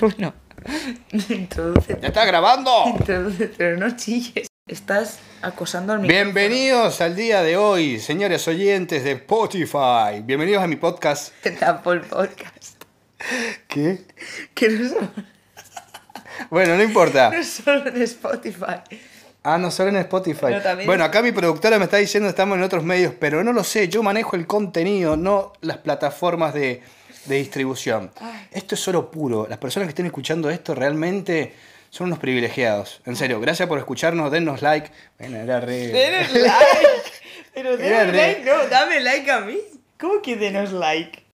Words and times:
Bueno, 0.08 0.32
introduce, 1.28 1.98
¡Ya 2.00 2.08
está 2.08 2.24
grabando! 2.24 2.70
introduce, 2.86 3.48
pero 3.56 3.76
no 3.76 3.96
chilles. 3.96 4.46
Estás 4.66 5.18
acosando 5.42 5.92
al 5.92 6.00
micrófono. 6.00 6.24
Bienvenidos 6.24 7.00
al 7.00 7.16
día 7.16 7.42
de 7.42 7.56
hoy, 7.56 7.98
señores 7.98 8.46
oyentes 8.48 9.04
de 9.04 9.12
Spotify. 9.12 10.22
Bienvenidos 10.22 10.62
a 10.62 10.66
mi 10.66 10.76
podcast. 10.76 11.32
Apple 11.62 12.00
Podcast. 12.00 12.82
¿Qué? 13.68 14.04
Que 14.54 14.68
no 14.70 14.88
solo, 14.88 15.08
Bueno, 16.50 16.76
no 16.76 16.82
importa. 16.82 17.30
no 17.36 17.42
solo 17.44 17.88
en 17.88 18.02
Spotify. 18.02 18.80
Ah, 19.42 19.58
no 19.58 19.70
solo 19.70 19.90
en 19.90 19.96
Spotify. 19.96 20.46
También- 20.62 20.86
Bueno, 20.86 21.04
acá 21.04 21.20
mi 21.22 21.32
productora 21.32 21.78
me 21.78 21.84
está 21.84 21.96
diciendo 21.96 22.26
que 22.26 22.30
estamos 22.30 22.56
en 22.56 22.62
otros 22.64 22.84
medios, 22.84 23.14
pero 23.18 23.42
no 23.42 23.52
lo 23.52 23.64
sé. 23.64 23.88
Yo 23.88 24.02
manejo 24.02 24.36
el 24.36 24.46
contenido, 24.46 25.16
no 25.16 25.52
las 25.62 25.78
plataformas 25.78 26.54
de, 26.54 26.82
de 27.26 27.36
distribución. 27.36 28.10
Esto 28.50 28.74
es 28.74 28.80
solo 28.80 29.10
puro. 29.10 29.46
Las 29.48 29.58
personas 29.58 29.86
que 29.86 29.90
estén 29.90 30.06
escuchando 30.06 30.50
esto 30.50 30.74
realmente 30.74 31.54
son 31.90 32.06
unos 32.08 32.18
privilegiados. 32.18 33.00
En 33.04 33.16
serio, 33.16 33.40
gracias 33.40 33.68
por 33.68 33.78
escucharnos. 33.78 34.30
Dennos 34.30 34.62
like. 34.62 34.90
Bueno, 35.18 35.38
era 35.38 35.60
re... 35.60 35.88
Denos 35.88 36.32
like. 36.34 37.12
Pero 37.54 37.76
denos 37.76 38.06
re- 38.12 38.16
like, 38.16 38.44
no, 38.44 38.66
dame 38.68 39.00
like 39.00 39.30
a 39.30 39.40
mí. 39.40 39.58
¿Cómo 39.98 40.22
que 40.22 40.36
denos 40.36 40.72
like? 40.72 41.24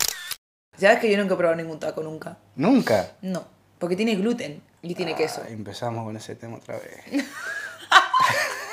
¿Sabes 0.79 0.99
que 0.99 1.11
yo 1.11 1.17
nunca 1.19 1.35
he 1.35 1.37
probado 1.37 1.57
ningún 1.57 1.79
taco 1.79 2.03
nunca? 2.03 2.37
Nunca. 2.57 3.13
No, 3.23 3.47
porque 3.79 3.97
tiene 3.97 4.15
gluten 4.17 4.63
y 4.83 4.95
tiene 4.95 5.15
queso. 5.15 5.43
Ay, 5.47 5.53
empezamos 5.55 6.05
con 6.05 6.17
ese 6.17 6.35
tema 6.35 6.57
otra 6.57 6.77
vez. 6.77 7.25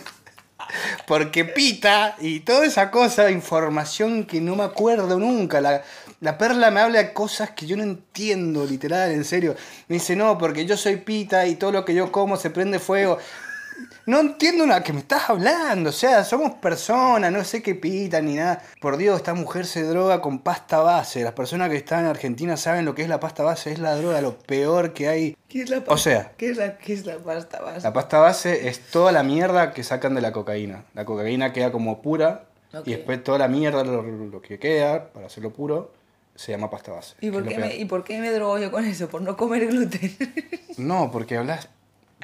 Porque 1.05 1.45
pita 1.45 2.15
y 2.19 2.39
toda 2.39 2.65
esa 2.65 2.89
cosa, 2.89 3.29
información 3.29 4.25
que 4.25 4.39
no 4.41 4.55
me 4.55 4.63
acuerdo 4.63 5.19
nunca. 5.19 5.61
La, 5.61 5.83
la 6.23 6.37
perla 6.37 6.71
me 6.71 6.79
habla 6.79 6.99
de 6.99 7.13
cosas 7.13 7.51
que 7.51 7.65
yo 7.65 7.75
no 7.75 7.83
entiendo, 7.83 8.65
literal, 8.65 9.11
en 9.11 9.25
serio. 9.25 9.55
Me 9.89 9.95
dice, 9.95 10.15
no, 10.15 10.37
porque 10.37 10.65
yo 10.65 10.77
soy 10.77 10.95
pita 10.95 11.45
y 11.45 11.55
todo 11.55 11.73
lo 11.73 11.83
que 11.83 11.93
yo 11.93 12.13
como 12.13 12.37
se 12.37 12.49
prende 12.49 12.79
fuego. 12.79 13.17
No 14.05 14.21
entiendo 14.21 14.65
nada 14.65 14.83
que 14.83 14.93
me 14.93 14.99
estás 14.99 15.29
hablando, 15.29 15.89
o 15.89 15.93
sea, 15.93 16.23
somos 16.23 16.53
personas, 16.53 17.29
no 17.29 17.43
sé 17.43 17.61
qué 17.61 17.75
pita 17.75 18.21
ni 18.21 18.35
nada. 18.35 18.61
Por 18.79 18.95
Dios, 18.95 19.17
esta 19.17 19.33
mujer 19.33 19.65
se 19.65 19.83
droga 19.83 20.21
con 20.21 20.39
pasta 20.39 20.79
base. 20.79 21.23
Las 21.23 21.33
personas 21.33 21.69
que 21.69 21.75
están 21.75 22.05
en 22.05 22.05
Argentina 22.05 22.55
saben 22.55 22.85
lo 22.85 22.95
que 22.95 23.01
es 23.01 23.09
la 23.09 23.19
pasta 23.19 23.43
base, 23.43 23.73
es 23.73 23.79
la 23.79 23.95
droga, 23.95 24.21
lo 24.21 24.37
peor 24.37 24.93
que 24.93 25.09
hay. 25.09 25.35
¿Qué 25.49 25.63
es 25.63 25.69
la 25.69 25.79
pasta? 25.79 25.93
O 25.93 25.97
sea, 25.97 26.31
¿Qué 26.37 26.51
es 26.51 26.57
la, 26.57 26.77
qué 26.77 26.93
es 26.93 27.05
la 27.05 27.17
pasta 27.17 27.59
base? 27.59 27.81
la 27.81 27.91
pasta 27.91 28.19
base 28.19 28.69
es 28.69 28.79
toda 28.79 29.11
la 29.11 29.23
mierda 29.23 29.73
que 29.73 29.83
sacan 29.83 30.15
de 30.15 30.21
la 30.21 30.31
cocaína. 30.31 30.85
La 30.93 31.03
cocaína 31.03 31.51
queda 31.51 31.73
como 31.73 32.01
pura 32.01 32.45
y 32.85 32.91
después 32.91 33.21
toda 33.25 33.39
la 33.39 33.49
mierda, 33.49 33.83
lo, 33.83 34.03
lo 34.03 34.41
que 34.41 34.57
queda 34.57 35.11
para 35.11 35.25
hacerlo 35.25 35.51
puro, 35.51 35.91
se 36.35 36.51
llama 36.51 36.69
pasta 36.69 36.91
base. 36.91 37.15
¿Y 37.21 37.31
por, 37.31 37.47
qué 37.47 37.57
me. 37.57 37.75
¿Y 37.75 37.85
por 37.85 38.03
qué 38.03 38.19
me 38.19 38.31
drogo 38.31 38.57
yo 38.59 38.71
con 38.71 38.85
eso? 38.85 39.07
Por 39.09 39.21
no 39.21 39.35
comer 39.37 39.67
gluten. 39.67 40.15
No, 40.77 41.11
porque 41.11 41.37
hablas 41.37 41.69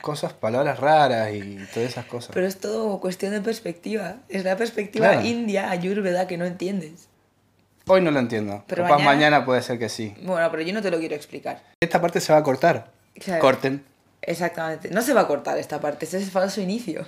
cosas, 0.01 0.33
palabras 0.33 0.79
raras 0.79 1.31
y 1.33 1.57
todas 1.73 1.89
esas 1.89 2.05
cosas. 2.05 2.31
Pero 2.33 2.47
es 2.47 2.57
todo 2.59 2.99
cuestión 2.99 3.31
de 3.31 3.41
perspectiva. 3.41 4.15
Es 4.27 4.43
la 4.43 4.55
perspectiva 4.57 5.11
Claro. 5.11 5.27
india, 5.27 5.69
ayurveda, 5.69 6.25
que 6.25 6.37
no 6.37 6.45
entiendes. 6.45 7.09
Hoy 7.85 8.01
no 8.01 8.09
lo 8.09 8.17
entiendo. 8.19 8.63
Pero 8.67 8.83
Capaz 8.83 8.97
mañana- 8.97 9.11
mañana... 9.15 9.45
puede 9.45 9.61
ser 9.61 9.77
que 9.77 9.89
sí. 9.89 10.15
Bueno, 10.23 10.49
pero 10.49 10.63
yo 10.63 10.73
no 10.73 10.81
te 10.81 10.89
lo 10.89 10.97
quiero 10.99 11.15
explicar. 11.15 11.61
Esta 11.79 12.01
parte 12.01 12.19
se 12.21 12.33
va 12.33 12.39
a 12.39 12.43
cortar. 12.43 12.91
Claro. 13.15 13.41
Corten. 13.41 13.83
Exactamente. 14.21 14.89
No 14.89 15.01
se 15.03 15.13
va 15.13 15.21
a 15.21 15.27
cortar 15.27 15.57
esta 15.59 15.79
parte, 15.79 16.05
este 16.05 16.17
es 16.17 16.23
el 16.23 16.31
falso 16.31 16.59
inicio. 16.61 17.05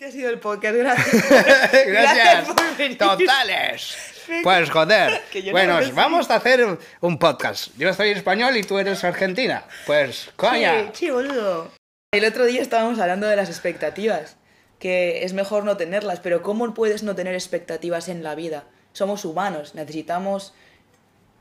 Este 0.00 0.08
ha 0.08 0.12
sido 0.12 0.30
el 0.30 0.40
podcast, 0.40 0.74
gracias. 0.74 1.72
Gracias. 1.86 2.48
por 2.48 2.76
venir. 2.78 2.96
Totales. 2.96 3.96
Pues 4.42 4.70
joder. 4.70 5.20
No 5.44 5.50
bueno, 5.50 5.78
vamos 5.92 6.30
a 6.30 6.36
hacer 6.36 6.66
un 7.02 7.18
podcast. 7.18 7.68
Yo 7.76 7.92
soy 7.92 8.08
español 8.08 8.56
y 8.56 8.62
tú 8.62 8.78
eres 8.78 9.04
argentina. 9.04 9.66
Pues, 9.84 10.30
coña. 10.36 10.84
Sí, 10.84 10.90
sí, 10.94 11.10
boludo. 11.10 11.70
El 12.12 12.24
otro 12.24 12.46
día 12.46 12.62
estábamos 12.62 12.98
hablando 12.98 13.26
de 13.26 13.36
las 13.36 13.50
expectativas, 13.50 14.38
que 14.78 15.22
es 15.22 15.34
mejor 15.34 15.64
no 15.64 15.76
tenerlas, 15.76 16.20
pero 16.20 16.42
¿cómo 16.42 16.72
puedes 16.72 17.02
no 17.02 17.14
tener 17.14 17.34
expectativas 17.34 18.08
en 18.08 18.22
la 18.22 18.34
vida? 18.34 18.64
Somos 18.94 19.26
humanos, 19.26 19.74
necesitamos 19.74 20.54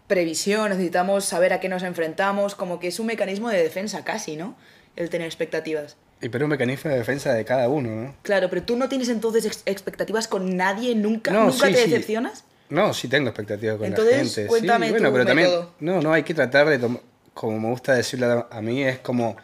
previsión, 0.07 0.67
necesitamos 0.67 1.23
saber 1.23 1.53
a 1.53 1.61
qué 1.61 1.69
nos 1.69 1.83
enfrentamos, 1.83 2.55
como 2.55 2.81
que 2.81 2.89
es 2.89 2.99
un 2.99 3.05
mecanismo 3.05 3.47
de 3.47 3.63
defensa 3.63 4.03
casi, 4.03 4.35
¿no? 4.35 4.57
El 4.97 5.09
tener 5.09 5.27
expectativas. 5.27 5.95
Y 6.21 6.29
pero 6.29 6.45
un 6.45 6.49
mecanismo 6.51 6.91
de 6.91 6.97
defensa 6.97 7.33
de 7.33 7.45
cada 7.45 7.69
uno, 7.69 7.89
¿no? 7.89 8.15
Claro, 8.23 8.49
pero 8.49 8.63
tú 8.63 8.75
no 8.75 8.89
tienes 8.89 9.07
entonces 9.09 9.45
ex- 9.45 9.63
expectativas 9.65 10.27
con 10.27 10.57
nadie 10.57 10.93
nunca, 10.95 11.31
No, 11.31 11.45
nunca 11.45 11.67
sí, 11.67 11.73
te 11.73 11.83
sí. 11.85 11.89
decepcionas. 11.89 12.43
No, 12.69 12.93
sí 12.93 13.07
tengo 13.07 13.29
expectativas 13.29 13.77
con 13.77 13.87
Entonces, 13.87 14.15
la 14.17 14.23
gente. 14.25 14.47
cuéntame 14.47 14.85
sí, 14.87 14.91
bueno, 14.91 15.11
pero 15.11 15.25
también, 15.25 15.47
método. 15.49 15.73
no, 15.79 16.01
no, 16.01 16.13
hay 16.13 16.23
que 16.23 16.33
tratar 16.33 16.67
de, 16.69 16.99
como 17.33 17.59
me 17.59 17.69
gusta 17.69 17.93
decirlo 17.93 18.47
a 18.51 18.61
mí, 18.61 18.83
es 18.83 18.99
como 18.99 19.37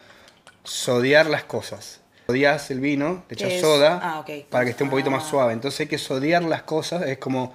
sodiar 0.64 1.26
las 1.28 1.44
cosas. 1.44 2.00
Sodias 2.26 2.70
el 2.70 2.80
vino, 2.80 3.24
le 3.28 3.34
echas 3.34 3.60
soda 3.60 4.00
ah, 4.02 4.24
para 4.50 4.64
que 4.64 4.70
esté 4.72 4.82
un 4.84 4.90
poquito 4.90 5.10
más 5.10 5.24
Ah. 5.24 5.30
suave. 5.30 5.52
Entonces 5.52 5.80
hay 5.80 5.86
que 5.86 5.98
sodiar 5.98 6.42
las 6.42 6.62
cosas, 6.62 7.02
es 7.06 7.18
como 7.18 7.54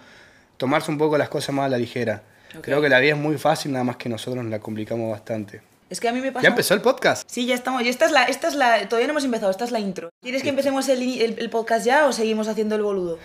tomarse 0.58 0.90
un 0.92 0.98
poco 0.98 1.18
las 1.18 1.30
cosas 1.30 1.54
más 1.54 1.66
a 1.66 1.70
la 1.70 1.78
ligera. 1.78 2.24
Creo 2.62 2.82
que 2.82 2.90
la 2.90 3.00
vida 3.00 3.14
es 3.14 3.18
muy 3.20 3.38
fácil, 3.38 3.72
nada 3.72 3.84
más 3.84 3.96
que 3.98 4.10
nosotros 4.10 4.44
nos 4.44 4.52
la 4.52 4.60
complicamos 4.60 5.10
bastante. 5.12 5.62
Es 5.92 6.00
que 6.00 6.08
a 6.08 6.14
mí 6.14 6.22
me 6.22 6.32
pasa... 6.32 6.44
¿Ya 6.44 6.50
empezó 6.50 6.74
el 6.74 6.80
podcast? 6.82 7.30
Sí, 7.30 7.46
ya 7.46 7.54
estamos. 7.54 7.84
Y 7.84 7.90
esta 7.90 8.06
es 8.06 8.12
la, 8.14 8.24
esta 8.24 8.48
es 8.48 8.56
la. 8.56 8.88
Todavía 8.88 9.08
no 9.08 9.12
hemos 9.12 9.26
empezado, 9.26 9.52
esta 9.52 9.66
es 9.66 9.72
la 9.72 9.80
intro. 9.80 10.10
¿Quieres 10.22 10.42
que 10.42 10.48
empecemos 10.50 10.88
el, 10.88 11.02
el- 11.22 11.36
el 11.38 11.50
podcast 11.50 11.86
ya 11.86 12.08
o 12.08 12.14
seguimos 12.14 12.48
haciendo 12.48 12.76
el 12.76 12.82
boludo? 12.82 13.20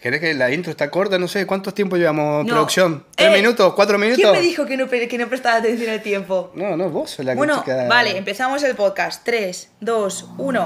¿Querés 0.00 0.18
que 0.20 0.32
la 0.32 0.50
intro 0.50 0.70
está 0.70 0.90
corta? 0.90 1.18
No 1.18 1.28
sé, 1.28 1.44
¿cuántos 1.46 1.74
tiempo 1.74 1.96
llevamos 1.98 2.46
No. 2.46 2.54
producción? 2.54 3.04
¿Tres 3.14 3.28
Eh, 3.30 3.36
minutos? 3.36 3.74
¿Cuatro 3.74 3.98
minutos? 3.98 4.22
¿Quién 4.22 4.32
me 4.32 4.40
dijo 4.40 4.64
que 4.64 4.78
no, 4.78 4.88
que 4.88 5.18
no 5.18 5.28
prestaba 5.28 5.56
atención 5.56 5.90
al 5.90 6.00
tiempo? 6.00 6.50
No, 6.54 6.78
no, 6.78 6.88
vos 6.88 7.10
sos 7.10 7.26
la 7.26 7.32
que 7.32 7.36
Bueno, 7.36 7.58
chica- 7.58 7.86
vale, 7.88 8.16
empezamos 8.16 8.62
el 8.62 8.74
podcast. 8.74 9.22
3, 9.24 9.68
2, 9.80 10.28
1. 10.38 10.62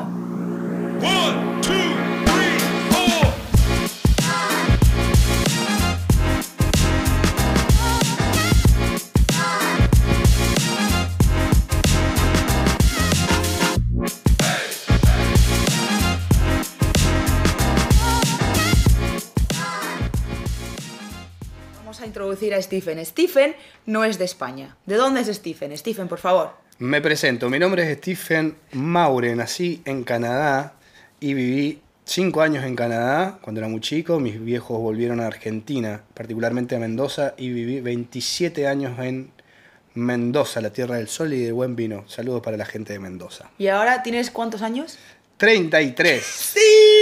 One, 1.02 1.60
two, 1.62 1.72
introducir 22.42 22.54
a 22.54 22.62
Stephen. 22.62 23.04
Stephen 23.04 23.54
no 23.86 24.04
es 24.04 24.18
de 24.18 24.24
España. 24.24 24.76
¿De 24.86 24.96
dónde 24.96 25.20
es 25.20 25.28
Stephen? 25.28 25.76
Stephen, 25.76 26.08
por 26.08 26.18
favor. 26.18 26.50
Me 26.78 27.00
presento, 27.00 27.48
mi 27.48 27.58
nombre 27.58 27.88
es 27.88 27.98
Stephen 27.98 28.56
Maure, 28.72 29.36
nací 29.36 29.82
en 29.84 30.02
Canadá 30.02 30.74
y 31.20 31.34
viví 31.34 31.80
cinco 32.04 32.42
años 32.42 32.64
en 32.64 32.74
Canadá 32.74 33.38
cuando 33.40 33.60
era 33.60 33.68
muy 33.68 33.80
chico. 33.80 34.18
Mis 34.18 34.42
viejos 34.42 34.78
volvieron 34.78 35.20
a 35.20 35.26
Argentina, 35.26 36.02
particularmente 36.14 36.74
a 36.74 36.80
Mendoza, 36.80 37.34
y 37.36 37.50
viví 37.50 37.80
27 37.80 38.66
años 38.66 38.98
en 38.98 39.30
Mendoza, 39.94 40.60
la 40.60 40.70
tierra 40.70 40.96
del 40.96 41.06
sol 41.06 41.32
y 41.32 41.44
del 41.44 41.52
buen 41.52 41.76
vino. 41.76 42.04
Saludos 42.08 42.42
para 42.42 42.56
la 42.56 42.64
gente 42.64 42.94
de 42.94 42.98
Mendoza. 42.98 43.50
¿Y 43.58 43.68
ahora 43.68 44.02
tienes 44.02 44.30
cuántos 44.30 44.62
años? 44.62 44.98
33. 45.46 46.22
¡Sí! 46.24 46.60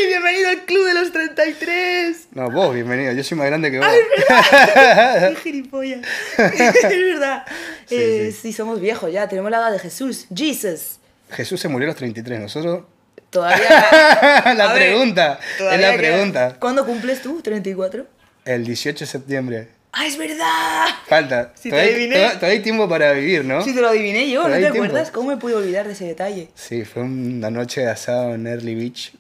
¡Bienvenido 0.09 0.49
al 0.49 0.65
club 0.65 0.87
de 0.87 0.95
los 0.95 1.13
33! 1.13 2.29
No, 2.33 2.51
vos, 2.51 2.75
bienvenido, 2.75 3.13
yo 3.13 3.23
soy 3.23 3.37
más 3.37 3.49
grande 3.49 3.71
que 3.71 3.77
vos. 3.81 3.87
¡Qué 5.29 5.37
gilipollas! 5.43 6.01
es 6.39 6.83
verdad. 6.83 7.45
Sí, 7.85 7.97
Eh, 7.97 8.31
sí. 8.33 8.39
sí, 8.41 8.53
somos 8.55 8.81
viejos 8.81 9.13
ya. 9.13 9.29
Tenemos 9.29 9.51
la 9.51 9.59
edad 9.59 9.73
de 9.73 9.79
Jesús. 9.79 10.25
Jesus. 10.35 11.01
Jesús 11.31 11.61
se 11.61 11.69
murió 11.69 11.85
a 11.89 11.89
los 11.89 11.97
33, 11.97 12.41
nosotros... 12.41 12.85
Todavía. 13.29 13.69
la 14.57 14.71
A 14.71 14.73
ver, 14.73 14.89
pregunta, 14.89 15.39
es 15.53 15.59
todavía 15.59 15.89
la 15.89 15.93
queda- 15.93 15.99
pregunta. 15.99 16.57
¿Cuándo 16.59 16.87
cumples 16.87 17.21
tú? 17.21 17.43
¿34? 17.43 18.07
El 18.47 18.65
18 18.65 19.01
de 19.01 19.07
septiembre. 19.07 19.69
¡Ah, 19.93 20.07
es 20.07 20.17
verdad! 20.17 20.87
Falta. 21.09 21.53
Si 21.57 21.65
te 21.65 21.71
todavía, 21.71 21.93
adiviné. 21.95 22.15
todavía- 22.15 22.35
todavía 22.39 22.57
hay 22.59 22.63
tiempo 22.63 22.89
para 22.89 23.13
vivir, 23.13 23.45
¿no? 23.45 23.63
Si 23.63 23.75
te 23.75 23.81
lo 23.81 23.89
adiviné 23.89 24.31
yo, 24.31 24.43
¿no 24.45 24.49
te 24.49 24.55
hay 24.55 24.61
tiempo. 24.61 24.85
acuerdas? 24.85 25.11
¿Cómo 25.11 25.31
me 25.31 25.37
pude 25.37 25.55
olvidar 25.55 25.87
de 25.87 25.95
ese 25.95 26.05
detalle? 26.07 26.49
Sí, 26.55 26.85
fue 26.85 27.03
una 27.03 27.51
noche 27.51 27.81
de 27.81 27.89
asado 27.91 28.35
en 28.35 28.47
Early 28.47 28.75
Beach. 28.77 29.13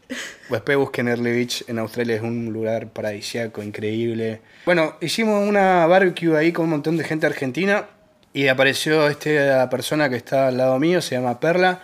Después 0.48 0.76
busquen 0.78 1.08
Early 1.08 1.32
Beach 1.32 1.64
en 1.66 1.78
Australia, 1.80 2.16
es 2.16 2.22
un 2.22 2.52
lugar 2.52 2.86
paradisíaco, 2.88 3.62
increíble. 3.64 4.40
Bueno, 4.64 4.96
hicimos 5.00 5.46
una 5.48 5.86
barbecue 5.86 6.36
ahí 6.38 6.52
con 6.52 6.64
un 6.66 6.70
montón 6.70 6.96
de 6.96 7.02
gente 7.04 7.26
argentina 7.26 7.86
y 8.32 8.46
apareció 8.46 9.08
esta 9.08 9.68
persona 9.70 10.08
que 10.08 10.16
está 10.16 10.48
al 10.48 10.56
lado 10.56 10.78
mío, 10.78 11.02
se 11.02 11.16
llama 11.16 11.40
Perla. 11.40 11.82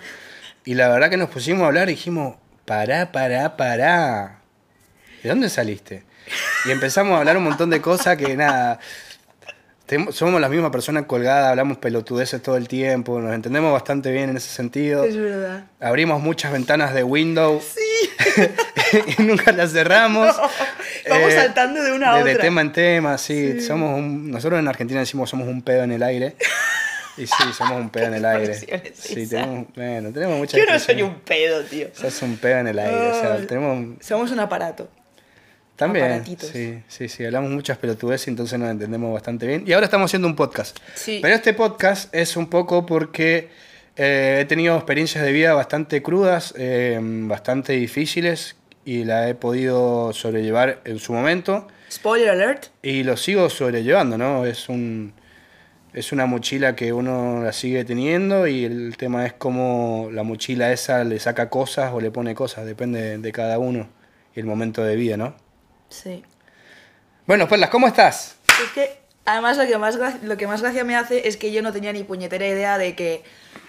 Y 0.65 0.75
la 0.75 0.89
verdad 0.89 1.11
que 1.11 1.17
nos 1.17 1.31
pusimos 1.31 1.63
a 1.65 1.67
hablar 1.67 1.89
y 1.89 1.93
dijimos, 1.93 2.37
pará, 2.65 3.11
pará, 3.11 3.57
pará. 3.57 4.39
¿De 5.25 5.29
dónde 5.29 5.49
saliste? 5.49 6.05
Y 6.65 6.71
empezamos 6.71 7.15
a 7.15 7.19
hablar 7.19 7.37
un 7.37 7.45
montón 7.45 7.71
de 7.71 7.81
cosas 7.81 8.17
que 8.17 8.37
nada. 8.37 8.79
Somos 10.11 10.41
la 10.41 10.49
misma 10.49 10.73
persona 10.73 11.07
colgada, 11.07 11.51
hablamos 11.51 11.79
pelotudeces 11.79 12.43
todo 12.43 12.57
el 12.57 12.67
tiempo, 12.67 13.21
nos 13.21 13.33
entendemos 13.33 13.73
bastante 13.73 14.11
bien 14.11 14.31
en 14.31 14.37
ese 14.37 14.49
sentido. 14.49 15.05
Es 15.05 15.17
verdad. 15.17 15.67
Abrimos 15.81 16.21
muchas 16.21 16.51
ventanas 16.51 16.93
de 16.93 17.05
Windows 17.05 17.77
y 19.19 19.23
nunca 19.23 19.53
las 19.53 19.71
cerramos. 19.73 20.35
Vamos 21.09 21.33
Eh, 21.33 21.37
saltando 21.37 21.85
de 21.85 21.93
una 21.93 22.15
a 22.15 22.19
de, 22.19 22.25
de 22.25 22.31
otra. 22.33 22.43
tema 22.43 22.63
en 22.63 22.73
tema, 22.73 23.17
sí. 23.17 23.61
Somos 23.61 23.97
un- 23.97 24.29
nosotros 24.29 24.59
en 24.59 24.67
Argentina 24.67 24.99
decimos 24.99 25.31
somos 25.31 25.47
un 25.47 25.63
pedo 25.63 25.85
en 25.85 25.93
el 25.93 26.03
aire. 26.03 26.35
Y 27.17 27.29
sí, 27.29 27.53
somos 27.57 27.81
un 27.81 27.89
pedo 27.91 28.07
en 28.07 28.15
el 28.15 28.23
¿Qué 28.23 28.27
aire. 28.27 28.93
Sí, 28.93 29.27
tenemos, 29.29 29.67
bueno, 29.77 30.11
tenemos 30.13 30.37
muchas 30.39 30.59
Yo 30.61 30.67
no 30.67 30.79
soy 30.81 31.01
un 31.03 31.15
pedo, 31.21 31.63
tío. 31.63 31.89
Sos 31.95 32.23
un 32.23 32.37
pedo 32.39 32.59
en 32.59 32.67
el 32.67 32.79
aire, 32.81 33.11
o 33.13 33.21
sea, 33.21 33.47
tenemos... 33.47 34.05
Somos 34.05 34.33
un 34.33 34.41
aparato. 34.41 34.91
También, 35.77 36.07
Aparatitos. 36.07 36.49
sí, 36.49 36.83
sí, 36.89 37.09
sí, 37.09 37.25
hablamos 37.25 37.51
muchas 37.51 37.77
pelotudeces, 37.79 38.29
entonces 38.29 38.59
nos 38.59 38.71
entendemos 38.71 39.13
bastante 39.13 39.47
bien. 39.47 39.65
Y 39.67 39.73
ahora 39.75 39.85
estamos 39.85 40.11
haciendo 40.11 40.27
un 40.27 40.35
podcast. 40.35 40.79
Sí. 40.95 41.19
Pero 41.21 41.35
este 41.35 41.53
podcast 41.53 42.15
es 42.15 42.37
un 42.37 42.49
poco 42.49 42.87
porque 42.87 43.51
eh, 43.97 44.39
he 44.41 44.45
tenido 44.47 44.75
experiencias 44.75 45.23
de 45.23 45.33
vida 45.33 45.53
bastante 45.55 46.03
crudas, 46.03 46.55
eh, 46.57 46.99
bastante 47.01 47.75
difíciles, 47.75 48.57
y 48.87 49.05
la 49.05 49.29
he 49.29 49.35
podido 49.35 50.13
sobrellevar 50.13 50.81
en 50.85 50.99
su 50.99 51.13
momento. 51.13 51.69
Spoiler 51.91 52.31
alert. 52.31 52.67
Y 52.83 53.03
lo 53.03 53.17
sigo 53.17 53.51
sobrellevando, 53.51 54.17
¿no? 54.17 54.47
Es 54.47 54.69
un 54.69 55.13
es 55.97 56.13
una 56.13 56.27
mochila 56.27 56.77
que 56.77 56.93
uno 56.93 57.43
la 57.43 57.55
sigue 57.55 57.83
teniendo 57.87 58.47
y 58.47 58.67
el 58.67 58.99
tema 58.99 59.25
es 59.25 59.33
cómo 59.33 60.11
la 60.13 60.25
mochila 60.25 60.71
esa 60.71 61.03
le 61.05 61.19
saca 61.19 61.49
cosas 61.49 61.91
o 61.95 62.03
le 62.03 62.11
pone 62.11 62.35
cosas, 62.35 62.67
depende 62.67 63.17
de 63.17 63.33
cada 63.33 63.59
uno 63.59 63.89
y 64.35 64.41
el 64.41 64.45
momento 64.45 64.85
de 64.85 64.95
vida, 64.95 65.17
¿no? 65.17 65.35
Sí. 65.89 66.23
Bueno, 67.27 67.49
Perlas, 67.49 67.71
¿cómo 67.71 67.87
estás? 67.87 68.37
Es 68.65 68.71
que, 68.73 68.99
además, 69.25 69.57
lo 69.57 69.67
que, 69.67 69.79
más 69.79 69.99
lo 70.23 70.37
que 70.37 70.47
más 70.47 70.63
gracia 70.63 70.85
me 70.85 70.97
hace 70.97 71.29
es 71.29 71.37
que 71.37 71.53
yo 71.53 71.63
no 71.63 71.73
tenía 71.73 71.93
ni 71.93 72.05
puñetera 72.05 72.47
idea 72.47 72.79
de 72.79 72.95
que 72.95 73.25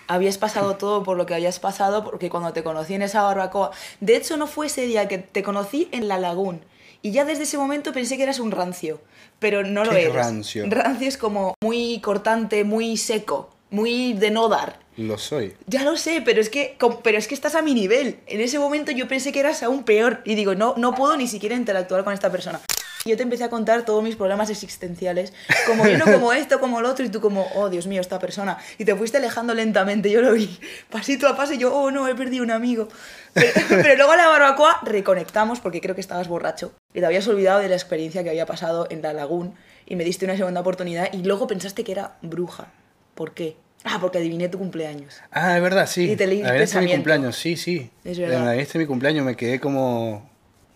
habías 0.07 0.37
pasado 0.37 0.75
todo 0.77 1.03
por 1.03 1.17
lo 1.17 1.25
que 1.25 1.35
habías 1.35 1.59
pasado, 1.59 2.03
porque 2.03 2.29
cuando 2.29 2.53
te 2.53 2.63
conocí 2.63 2.93
en 2.93 3.01
esa 3.01 3.23
barbacoa. 3.23 3.71
De 3.99 4.15
hecho, 4.15 4.37
no 4.37 4.47
fue 4.47 4.67
ese 4.67 4.85
día 4.85 5.07
que 5.07 5.17
te 5.17 5.43
conocí 5.43 5.89
en 5.91 6.07
la 6.07 6.17
Lagún. 6.17 6.61
Y 7.01 7.11
ya 7.11 7.25
desde 7.25 7.43
ese 7.43 7.57
momento 7.57 7.93
pensé 7.93 8.17
que 8.17 8.23
eras 8.23 8.39
un 8.39 8.51
rancio. 8.51 8.99
Pero 9.39 9.63
no 9.63 9.85
lo 9.85 9.91
¿Qué 9.91 9.99
es 9.99 10.03
eres. 10.05 10.15
rancio? 10.15 10.65
Rancio 10.67 11.07
es 11.07 11.17
como 11.17 11.53
muy 11.63 11.99
cortante, 12.01 12.63
muy 12.63 12.97
seco, 12.97 13.51
muy 13.69 14.13
de 14.13 14.31
no 14.31 14.49
dar. 14.49 14.79
Lo 14.97 15.19
soy. 15.19 15.55
Ya 15.67 15.83
lo 15.83 15.95
sé, 15.95 16.21
pero 16.25 16.41
es 16.41 16.49
que 16.49 16.75
pero 17.03 17.17
es 17.19 17.27
que 17.27 17.35
estás 17.35 17.53
a 17.53 17.61
mi 17.61 17.75
nivel. 17.75 18.19
En 18.25 18.41
ese 18.41 18.57
momento 18.57 18.91
yo 18.91 19.07
pensé 19.07 19.31
que 19.31 19.39
eras 19.39 19.61
aún 19.61 19.83
peor 19.83 20.21
y 20.25 20.33
digo, 20.33 20.55
no 20.55 20.73
no 20.75 20.95
puedo 20.95 21.15
ni 21.17 21.27
siquiera 21.27 21.55
interactuar 21.55 22.03
con 22.03 22.13
esta 22.13 22.31
persona. 22.31 22.59
Yo 23.05 23.15
te 23.15 23.23
empecé 23.23 23.43
a 23.43 23.49
contar 23.49 23.85
todos 23.85 24.03
mis 24.03 24.15
problemas 24.15 24.49
existenciales, 24.49 25.33
como 25.67 25.83
uno 25.83 26.03
como 26.11 26.33
esto, 26.33 26.59
como 26.59 26.79
el 26.79 26.85
otro 26.85 27.05
y 27.05 27.09
tú 27.09 27.21
como, 27.21 27.47
oh, 27.55 27.69
Dios 27.69 27.85
mío, 27.85 28.01
esta 28.01 28.17
persona 28.19 28.57
y 28.77 28.85
te 28.85 28.95
fuiste 28.95 29.17
alejando 29.17 29.53
lentamente, 29.53 30.09
yo 30.09 30.21
lo 30.21 30.33
vi, 30.33 30.59
pasito 30.89 31.27
a 31.27 31.37
paso 31.37 31.53
y 31.53 31.59
yo, 31.59 31.73
oh, 31.73 31.91
no, 31.91 32.07
he 32.07 32.15
perdido 32.15 32.43
un 32.43 32.51
amigo. 32.51 32.89
Pero, 33.33 33.51
pero 33.69 33.95
luego 33.95 34.11
a 34.13 34.17
la 34.17 34.27
barbacoa 34.27 34.81
reconectamos 34.83 35.59
porque 35.59 35.79
creo 35.79 35.93
que 35.93 36.01
estabas 36.01 36.27
borracho 36.27 36.73
y 36.93 36.99
te 36.99 37.05
habías 37.05 37.27
olvidado 37.27 37.59
de 37.59 37.69
la 37.69 37.75
experiencia 37.75 38.23
que 38.23 38.29
había 38.29 38.47
pasado 38.47 38.87
en 38.89 39.03
la 39.03 39.13
lagún 39.13 39.53
y 39.85 39.95
me 39.95 40.03
diste 40.03 40.25
una 40.25 40.35
segunda 40.35 40.61
oportunidad 40.61 41.13
y 41.13 41.23
luego 41.23 41.45
pensaste 41.45 41.83
que 41.83 41.91
era 41.91 42.17
bruja. 42.23 42.73
¿Por 43.13 43.33
qué? 43.33 43.57
Ah, 43.83 43.97
porque 44.01 44.17
adiviné 44.17 44.49
tu 44.49 44.57
cumpleaños. 44.57 45.21
Ah, 45.31 45.55
es 45.55 45.61
verdad, 45.63 45.87
sí. 45.87 46.11
Y 46.11 46.15
te 46.15 46.27
leí 46.27 46.41
Adivinaste 46.41 46.81
mi 46.81 46.91
cumpleaños, 46.91 47.35
sí, 47.37 47.55
sí. 47.55 47.89
Es 48.03 48.17
verdad. 48.19 48.47
Adivinaste 48.49 48.79
mi 48.79 48.85
cumpleaños, 48.85 49.25
me 49.25 49.35
quedé 49.35 49.59
como... 49.59 50.29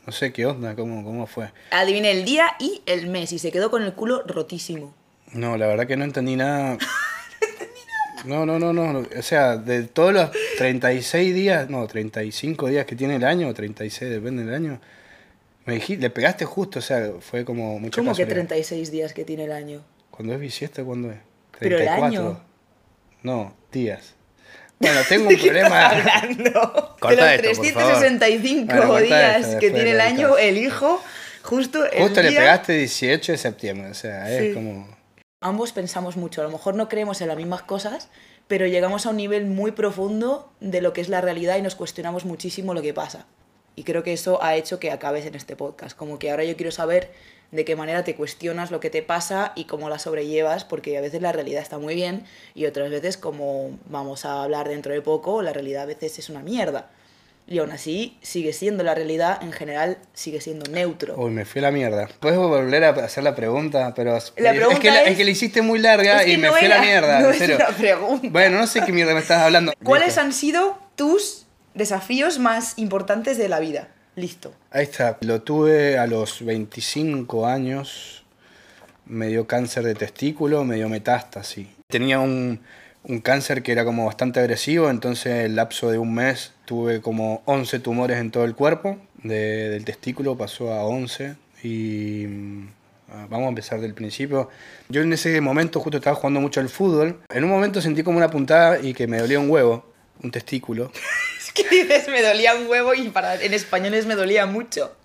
No 0.05 0.11
sé 0.11 0.33
qué 0.33 0.45
onda, 0.47 0.75
cómo, 0.75 1.03
cómo 1.03 1.27
fue. 1.27 1.51
Adiviné 1.71 2.11
el 2.11 2.25
día 2.25 2.55
y 2.59 2.81
el 2.85 3.07
mes 3.07 3.31
y 3.33 3.39
se 3.39 3.51
quedó 3.51 3.69
con 3.69 3.83
el 3.83 3.93
culo 3.93 4.23
rotísimo. 4.25 4.95
No, 5.33 5.57
la 5.57 5.67
verdad 5.67 5.85
que 5.85 5.95
no 5.95 6.03
entendí 6.03 6.35
nada. 6.35 6.77
No, 8.25 8.45
no, 8.45 8.59
no, 8.59 8.71
no. 8.71 8.99
O 9.17 9.21
sea, 9.21 9.57
de 9.57 9.83
todos 9.83 10.13
los 10.13 10.29
36 10.59 11.33
días, 11.33 11.69
no, 11.69 11.87
35 11.87 12.67
días 12.67 12.85
que 12.85 12.95
tiene 12.95 13.15
el 13.15 13.23
año, 13.23 13.47
o 13.47 13.53
36, 13.55 14.11
depende 14.11 14.45
del 14.45 14.53
año, 14.53 14.79
me 15.65 15.75
dijiste, 15.75 16.01
le 16.01 16.09
pegaste 16.09 16.45
justo, 16.45 16.79
o 16.79 16.81
sea, 16.81 17.13
fue 17.19 17.45
como 17.45 17.79
mucha 17.79 17.95
¿Cómo 17.99 18.11
que 18.11 18.23
casualidad. 18.23 18.47
36 18.47 18.91
días 18.91 19.13
que 19.13 19.25
tiene 19.25 19.45
el 19.45 19.51
año? 19.51 19.81
¿Cuándo 20.11 20.33
es 20.33 20.39
bisiesto? 20.39 20.85
¿Cuándo 20.85 21.11
es? 21.11 21.17
Pero 21.59 21.79
el 21.79 21.87
año. 21.87 22.41
No, 23.23 23.55
días. 23.71 24.15
Bueno, 24.79 24.99
tengo 25.09 25.29
un 25.29 25.37
problema. 25.37 25.87
Hablando 25.89 26.95
Corta 26.99 27.25
de 27.25 27.35
esto, 27.35 27.47
los 27.49 27.57
por 27.57 27.65
365 27.67 28.67
favor. 28.71 28.87
Bueno, 28.87 28.99
corta 28.99 29.05
días 29.15 29.45
esto, 29.47 29.59
que 29.59 29.71
tiene 29.71 29.91
el 29.91 30.01
año, 30.01 30.27
editas. 30.37 30.43
elijo 30.43 31.01
justo 31.43 31.85
el 31.85 32.01
Justo 32.01 32.21
le 32.21 32.29
día- 32.29 32.39
pegaste 32.39 32.73
18 32.73 33.31
de 33.33 33.37
septiembre, 33.37 33.89
o 33.91 33.93
sea, 33.93 34.29
es 34.31 34.47
Sí. 34.49 34.53
como... 34.53 34.87
Ambos 35.43 35.71
pensamos 35.71 36.17
mucho, 36.17 36.41
a 36.41 36.43
lo 36.43 36.51
mejor 36.51 36.75
no 36.75 36.87
creemos 36.87 37.19
en 37.21 37.27
las 37.27 37.37
mismas 37.37 37.63
cosas, 37.63 38.09
pero 38.47 38.67
llegamos 38.67 39.05
a 39.05 39.09
un 39.09 39.17
nivel 39.17 39.45
muy 39.47 39.71
profundo 39.71 40.51
de 40.59 40.81
lo 40.81 40.93
que 40.93 41.01
es 41.01 41.09
la 41.09 41.19
realidad 41.21 41.57
y 41.57 41.63
nos 41.63 41.73
cuestionamos 41.75 42.25
muchísimo 42.25 42.75
lo 42.75 42.81
que 42.83 42.93
pasa. 42.93 43.25
Y 43.75 43.83
creo 43.83 44.03
que 44.03 44.13
eso 44.13 44.43
ha 44.43 44.55
hecho 44.55 44.77
que 44.79 44.91
acabes 44.91 45.25
en 45.25 45.33
este 45.33 45.55
podcast. 45.55 45.97
Como 45.97 46.19
que 46.19 46.29
ahora 46.29 46.43
yo 46.43 46.55
quiero 46.57 46.71
saber 46.71 47.11
de 47.51 47.65
qué 47.65 47.75
manera 47.75 48.03
te 48.03 48.15
cuestionas 48.15 48.71
lo 48.71 48.79
que 48.79 48.89
te 48.89 49.01
pasa 49.03 49.51
y 49.55 49.65
cómo 49.65 49.89
la 49.89 49.99
sobrellevas, 49.99 50.63
porque 50.63 50.97
a 50.97 51.01
veces 51.01 51.21
la 51.21 51.31
realidad 51.31 51.61
está 51.61 51.77
muy 51.79 51.95
bien 51.95 52.23
y 52.55 52.65
otras 52.65 52.89
veces, 52.89 53.17
como 53.17 53.77
vamos 53.89 54.23
a 54.25 54.43
hablar 54.43 54.69
dentro 54.69 54.93
de 54.93 55.01
poco, 55.01 55.41
la 55.41 55.51
realidad 55.53 55.83
a 55.83 55.85
veces 55.87 56.17
es 56.19 56.29
una 56.29 56.39
mierda. 56.41 56.89
Y 57.47 57.57
aún 57.57 57.71
así 57.71 58.17
sigue 58.21 58.53
siendo 58.53 58.83
la 58.83 58.95
realidad, 58.95 59.41
en 59.43 59.51
general 59.51 59.97
sigue 60.13 60.39
siendo 60.39 60.71
neutro. 60.71 61.15
Uy, 61.17 61.31
me 61.31 61.43
fui 61.43 61.59
a 61.59 61.63
la 61.63 61.71
mierda. 61.71 62.07
¿Puedes 62.21 62.37
volver 62.37 62.83
a 62.85 62.89
hacer 62.91 63.23
la 63.25 63.35
pregunta? 63.35 63.93
Pero 63.95 64.11
La 64.11 64.17
es, 64.17 64.31
pregunta 64.31 64.79
que 64.79 64.89
la, 64.91 65.01
es- 65.03 65.09
es 65.11 65.17
que 65.17 65.23
la 65.25 65.31
hiciste 65.31 65.61
muy 65.61 65.79
larga 65.79 66.19
Es 66.19 66.25
que 66.27 66.33
y 66.33 66.37
me 66.37 66.47
no 66.47 66.53
fui 66.53 66.67
a 66.67 66.69
la 66.69 66.81
mierda, 66.81 67.19
no 67.19 67.31
es 67.31 67.41
una 67.41 67.67
pregunta. 67.67 68.27
Bueno, 68.31 68.59
no 68.59 68.67
sé 68.67 68.81
qué 68.85 68.93
mierda 68.93 69.13
me 69.13 69.19
estás 69.19 69.41
hablando. 69.41 69.73
¿Cuáles 69.83 70.09
Listo. 70.09 70.21
han 70.21 70.31
sido 70.31 70.77
tus 70.95 71.47
desafíos 71.73 72.39
más 72.39 72.77
importantes 72.77 73.37
de 73.37 73.49
la 73.49 73.59
vida? 73.59 73.89
Listo. 74.15 74.53
Ahí 74.71 74.83
está. 74.83 75.17
Lo 75.21 75.41
tuve 75.41 75.97
a 75.97 76.07
los 76.07 76.43
25 76.43 77.45
años. 77.47 78.23
Me 79.05 79.27
dio 79.27 79.47
cáncer 79.47 79.83
de 79.83 79.95
testículo, 79.95 80.63
me 80.63 80.75
dio 80.75 80.87
metástasis. 80.89 81.67
Tenía 81.87 82.19
un, 82.19 82.59
un 83.03 83.19
cáncer 83.19 83.63
que 83.63 83.71
era 83.71 83.83
como 83.83 84.05
bastante 84.05 84.39
agresivo, 84.39 84.89
entonces 84.89 85.45
el 85.45 85.55
lapso 85.55 85.89
de 85.91 85.97
un 85.97 86.13
mes 86.13 86.53
tuve 86.65 87.01
como 87.01 87.41
11 87.45 87.79
tumores 87.79 88.17
en 88.19 88.31
todo 88.31 88.45
el 88.45 88.55
cuerpo. 88.55 88.97
De- 89.23 89.69
del 89.69 89.85
testículo 89.85 90.37
pasó 90.37 90.73
a 90.73 90.83
11 90.85 91.35
y... 91.63 92.25
mm, 92.27 92.67
Vamos 93.29 93.47
a 93.47 93.49
empezar 93.49 93.81
del 93.81 93.93
principio. 93.93 94.47
Yo 94.87 95.01
en 95.01 95.11
ese 95.11 95.41
momento 95.41 95.81
justo 95.81 95.97
estaba 95.97 96.15
jugando 96.15 96.39
mucho 96.39 96.61
al 96.61 96.69
fútbol. 96.69 97.19
En 97.29 97.43
un 97.43 97.49
momento 97.49 97.81
sentí 97.81 98.03
como 98.03 98.17
una 98.17 98.29
puntada 98.29 98.79
y 98.79 98.93
que 98.93 99.05
me 99.05 99.17
dolía 99.19 99.37
un 99.37 99.49
huevo, 99.49 99.83
un 100.23 100.31
testículo. 100.31 100.91
Que 101.53 101.67
dices, 101.69 102.07
me 102.07 102.21
dolía 102.21 102.55
un 102.55 102.67
huevo 102.67 102.93
y 102.93 103.09
para, 103.09 103.35
en 103.41 103.53
español 103.53 103.93
es 103.93 104.05
me 104.05 104.15
dolía 104.15 104.45
mucho. 104.45 104.95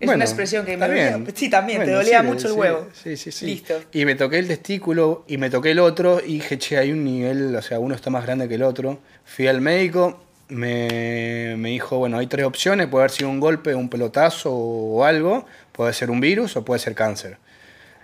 Es 0.00 0.06
Bueno, 0.06 0.16
una 0.16 0.24
expresión 0.24 0.66
que 0.66 0.76
me 0.76 0.86
dolía. 0.86 1.20
Sí, 1.34 1.48
también, 1.48 1.78
te 1.80 1.84
Bueno, 1.84 1.98
dolía 1.98 2.20
sí, 2.22 2.26
mucho 2.26 2.48
el 2.48 2.54
sí, 2.54 2.58
huevo. 2.58 2.88
Sí, 2.92 3.16
sí, 3.16 3.30
sí. 3.30 3.46
Listo. 3.46 3.80
Y 3.92 4.04
me 4.04 4.16
toqué 4.16 4.38
el 4.38 4.48
testículo 4.48 5.24
y 5.28 5.36
me 5.38 5.48
toqué 5.48 5.70
el 5.70 5.78
otro 5.78 6.20
y 6.20 6.34
dije, 6.34 6.58
che, 6.58 6.76
hay 6.76 6.90
un 6.90 7.04
nivel, 7.04 7.54
o 7.54 7.62
sea, 7.62 7.78
uno 7.78 7.94
está 7.94 8.10
más 8.10 8.24
grande 8.24 8.48
que 8.48 8.56
el 8.56 8.64
otro. 8.64 8.98
Fui 9.24 9.46
al 9.46 9.60
médico, 9.60 10.20
me, 10.48 11.54
me 11.56 11.68
dijo, 11.68 11.98
bueno, 11.98 12.18
hay 12.18 12.26
tres 12.26 12.44
opciones, 12.46 12.88
puede 12.88 13.02
haber 13.04 13.10
sido 13.12 13.30
un 13.30 13.38
golpe, 13.38 13.74
un 13.76 13.88
pelotazo 13.88 14.52
o 14.52 15.04
algo, 15.04 15.46
puede 15.70 15.92
ser 15.92 16.10
un 16.10 16.20
virus 16.20 16.56
o 16.56 16.64
puede 16.64 16.80
ser 16.80 16.94
cáncer. 16.94 17.36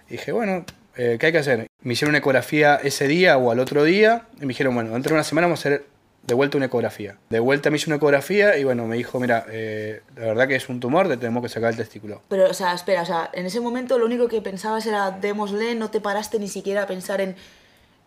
Y 0.08 0.12
dije, 0.12 0.30
bueno, 0.30 0.64
eh, 0.96 1.16
¿qué 1.18 1.26
hay 1.26 1.32
que 1.32 1.38
hacer? 1.38 1.66
Me 1.82 1.94
hicieron 1.94 2.10
una 2.10 2.18
ecografía 2.18 2.76
ese 2.76 3.08
día 3.08 3.36
o 3.38 3.50
al 3.50 3.58
otro 3.58 3.82
día 3.82 4.26
y 4.36 4.42
me 4.42 4.48
dijeron, 4.48 4.74
bueno, 4.74 4.92
dentro 4.92 5.10
de 5.10 5.14
una 5.14 5.24
semana 5.24 5.46
vamos 5.48 5.60
a 5.60 5.68
hacer 5.68 5.84
de 6.26 6.34
vuelta 6.34 6.56
una 6.58 6.66
ecografía. 6.66 7.16
De 7.30 7.40
vuelta 7.40 7.70
me 7.70 7.76
hizo 7.76 7.88
una 7.88 7.96
ecografía 7.96 8.58
y 8.58 8.64
bueno, 8.64 8.86
me 8.86 8.96
dijo, 8.96 9.18
mira, 9.18 9.46
eh, 9.50 10.02
la 10.16 10.26
verdad 10.26 10.46
que 10.48 10.56
es 10.56 10.68
un 10.68 10.78
tumor, 10.80 11.08
te 11.08 11.16
tenemos 11.16 11.42
que 11.42 11.48
sacar 11.48 11.70
el 11.70 11.76
testículo. 11.76 12.20
Pero, 12.28 12.50
o 12.50 12.54
sea, 12.54 12.74
espera, 12.74 13.02
o 13.02 13.06
sea, 13.06 13.30
en 13.32 13.46
ese 13.46 13.60
momento 13.60 13.98
lo 13.98 14.04
único 14.04 14.28
que 14.28 14.42
pensabas 14.42 14.84
era 14.86 15.10
démosle, 15.10 15.74
no 15.74 15.90
te 15.90 16.00
paraste 16.00 16.38
ni 16.38 16.48
siquiera 16.48 16.82
a 16.82 16.86
pensar 16.86 17.22
en, 17.22 17.34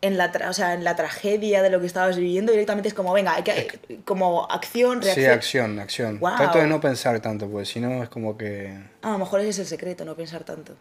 en, 0.02 0.18
la, 0.18 0.32
tra- 0.32 0.50
o 0.50 0.54
sea, 0.54 0.76
en 0.76 0.84
la 0.84 0.96
tragedia 0.96 1.64
de 1.64 1.72
lo 1.72 1.80
que 1.80 1.88
estabas 1.88 2.16
viviendo, 2.18 2.52
directamente 2.52 2.90
es 2.90 2.94
como, 2.94 3.12
venga, 3.14 3.34
hay 3.36 3.42
que, 3.44 4.02
como 4.06 4.46
acción, 4.52 5.02
Sí, 5.02 5.10
reacción. 5.22 5.32
acción, 5.34 5.80
acción. 5.80 6.20
Guau. 6.20 6.38
Trato 6.38 6.60
de 6.60 6.68
no 6.68 6.80
pensar 6.80 7.20
tanto, 7.22 7.50
porque 7.50 7.66
si 7.66 7.80
no 7.80 8.04
es 8.04 8.10
como 8.10 8.38
que... 8.38 8.72
Ah, 9.02 9.10
a 9.10 9.12
lo 9.14 9.18
mejor 9.20 9.40
ese 9.40 9.50
es 9.50 9.60
el 9.60 9.66
secreto, 9.66 10.06
no 10.06 10.16
pensar 10.16 10.44
tanto. 10.44 10.76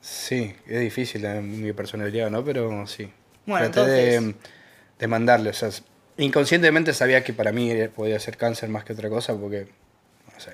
Sí, 0.00 0.54
es 0.68 0.80
difícil 0.80 1.24
en 1.24 1.62
mi 1.62 1.72
personalidad, 1.72 2.30
¿no? 2.30 2.44
Pero 2.44 2.86
sí. 2.86 3.10
Bueno, 3.44 3.70
Traté 3.72 3.90
de, 3.90 4.14
entonces- 4.14 4.40
de 5.00 5.06
mandarle, 5.08 5.50
o 5.50 5.52
sea, 5.52 5.70
inconscientemente 6.18 6.92
sabía 6.94 7.22
que 7.24 7.32
para 7.32 7.52
mí 7.52 7.72
podía 7.94 8.18
ser 8.18 8.36
cáncer 8.36 8.68
más 8.68 8.84
que 8.84 8.92
otra 8.92 9.08
cosa, 9.08 9.36
porque, 9.36 9.68
no 10.32 10.40
sé, 10.40 10.52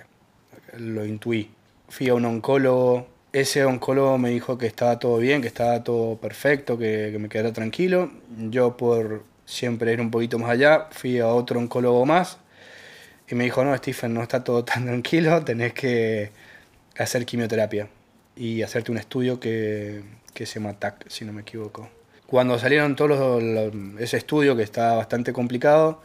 lo 0.78 1.04
intuí. 1.04 1.50
Fui 1.88 2.09
a 2.09 2.14
un 2.14 2.25
oncólogo, 2.25 3.07
ese 3.33 3.64
oncólogo 3.64 4.19
me 4.19 4.31
dijo 4.31 4.59
que 4.59 4.66
estaba 4.66 4.99
todo 4.99 5.19
bien, 5.19 5.42
que 5.42 5.49
estaba 5.49 5.83
todo 5.85 6.16
perfecto, 6.16 6.78
que, 6.78 7.16
me 7.19 7.28
quedara 7.28 7.52
tranquilo. 7.52 8.11
Yo 8.50 8.76
por 8.76 9.25
siempre 9.47 9.92
ir 9.92 10.00
un 10.00 10.11
poquito 10.11 10.38
más 10.38 10.50
allá, 10.50 10.88
fui 10.90 11.19
a 11.19 11.28
otro 11.28 11.59
oncólogo 11.61 12.04
más 12.07 12.38
y 13.28 13.35
me 13.35 13.45
dijo, 13.45 13.64
no, 13.64 13.76
Stephen, 13.76 14.14
no 14.14 14.23
está 14.23 14.45
todo 14.45 14.64
tan 14.66 14.85
tranquilo, 14.87 15.45
tenés 15.45 15.73
que 15.75 16.31
hacer 16.99 17.25
quimioterapia 17.25 17.88
y 18.37 18.62
hacerte 18.62 18.92
un 18.92 18.99
estudio 18.99 19.40
que, 19.40 20.02
que 20.35 20.47
se 20.47 20.61
llama 20.61 20.78
TAC, 20.78 21.09
si 21.09 21.25
no 21.25 21.33
me 21.33 21.42
equivoco. 21.42 21.88
Cuando 22.33 22.59
salieron 22.59 22.97
todos 22.97 23.11
los, 23.11 23.43
los- 23.43 24.01
ese 24.01 24.17
estudio, 24.17 24.57
que 24.57 24.62
estaba 24.62 24.95
bastante 24.97 25.35
complicado, 25.35 26.01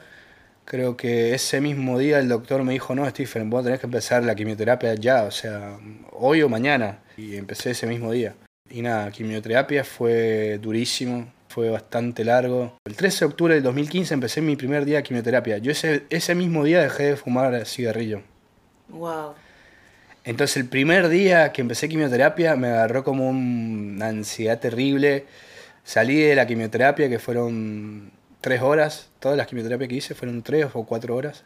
creo 0.65 0.97
que 0.97 1.33
ese 1.33 1.61
mismo 1.61 1.97
día 1.97 2.19
el 2.19 2.27
doctor 2.27 2.63
me 2.63 2.73
dijo, 2.73 2.93
no, 2.93 3.09
Stephen, 3.09 3.49
vos 3.49 3.63
tenés 3.63 3.79
que 3.79 3.85
empezar 3.85 4.23
la 4.25 4.35
quimioterapia 4.35 4.93
ya, 4.95 5.23
o 5.23 5.31
sea, 5.31 5.77
hoy 6.11 6.41
o 6.41 6.49
mañana. 6.49 6.99
Y 7.15 7.37
empecé 7.37 7.71
ese 7.71 7.87
mismo 7.87 8.11
día. 8.11 8.35
Y 8.69 8.81
nada, 8.81 9.09
quimioterapia 9.09 9.85
fue 9.85 10.59
durísimo, 10.61 11.31
fue 11.47 11.69
bastante 11.69 12.25
largo. 12.25 12.73
El 12.83 12.97
13 12.97 13.19
de 13.19 13.25
octubre 13.31 13.53
del 13.53 13.63
2015 13.63 14.13
empecé 14.13 14.41
mi 14.41 14.57
primer 14.57 14.83
día 14.83 14.97
de 14.97 15.03
quimioterapia. 15.03 15.59
Yo 15.59 15.71
ese, 15.71 16.03
ese 16.09 16.35
mismo 16.35 16.65
día 16.65 16.81
dejé 16.81 17.03
de 17.03 17.15
fumar 17.15 17.65
cigarrillo. 17.65 18.21
Wow. 18.89 19.33
Entonces 20.25 20.57
el 20.57 20.65
primer 20.67 21.07
día 21.07 21.53
que 21.53 21.61
empecé 21.61 21.87
quimioterapia 21.87 22.57
me 22.57 22.67
agarró 22.67 23.05
como 23.05 23.29
un- 23.29 23.93
una 23.95 24.07
ansiedad 24.09 24.59
terrible. 24.59 25.23
Salí 25.87 26.19
de 26.19 26.35
la 26.35 26.45
quimioterapia 26.45 27.07
que 27.07 27.17
fueron 27.17 28.11
tres 28.41 28.61
horas. 28.61 29.07
Todas 29.21 29.37
las 29.37 29.47
quimioterapias 29.47 29.87
que 29.87 29.95
hice 29.95 30.15
fueron 30.15 30.43
tres 30.43 30.67
o 30.73 30.85
cuatro 30.85 31.15
horas. 31.15 31.45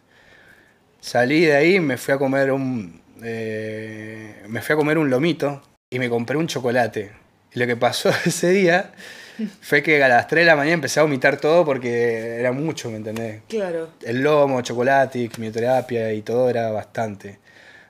Salí 1.00 1.42
de 1.42 1.56
ahí, 1.56 1.80
me 1.80 1.96
fui 1.96 2.16
a 2.16 2.18
comer 2.18 2.52
un, 2.52 3.04
eh, 3.22 4.42
me 4.48 4.64
fui 4.64 4.74
a 4.74 4.78
comer 4.78 4.98
un 4.98 5.12
lomito 5.12 5.62
y 5.92 6.00
me 6.00 6.10
compré 6.10 6.38
un 6.38 6.48
chocolate. 6.48 7.12
Y 7.54 7.60
lo 7.60 7.68
que 7.68 7.78
pasó 7.78 8.10
ese 8.26 8.50
día 8.50 8.94
fue 9.62 9.84
que 9.84 10.04
a 10.04 10.08
las 10.08 10.28
3 10.28 10.42
de 10.42 10.46
la 10.48 10.56
mañana 10.56 10.74
empecé 10.74 11.00
a 11.00 11.04
vomitar 11.04 11.38
todo 11.38 11.64
porque 11.64 12.40
era 12.40 12.52
mucho, 12.52 12.90
¿me 12.90 12.98
entendés? 12.98 13.44
Claro. 13.48 13.90
El 14.02 14.24
lomo, 14.24 14.64
chocolate, 14.64 15.30
quimioterapia 15.30 16.14
y 16.14 16.24
todo 16.24 16.50
era 16.50 16.72
bastante. 16.72 17.38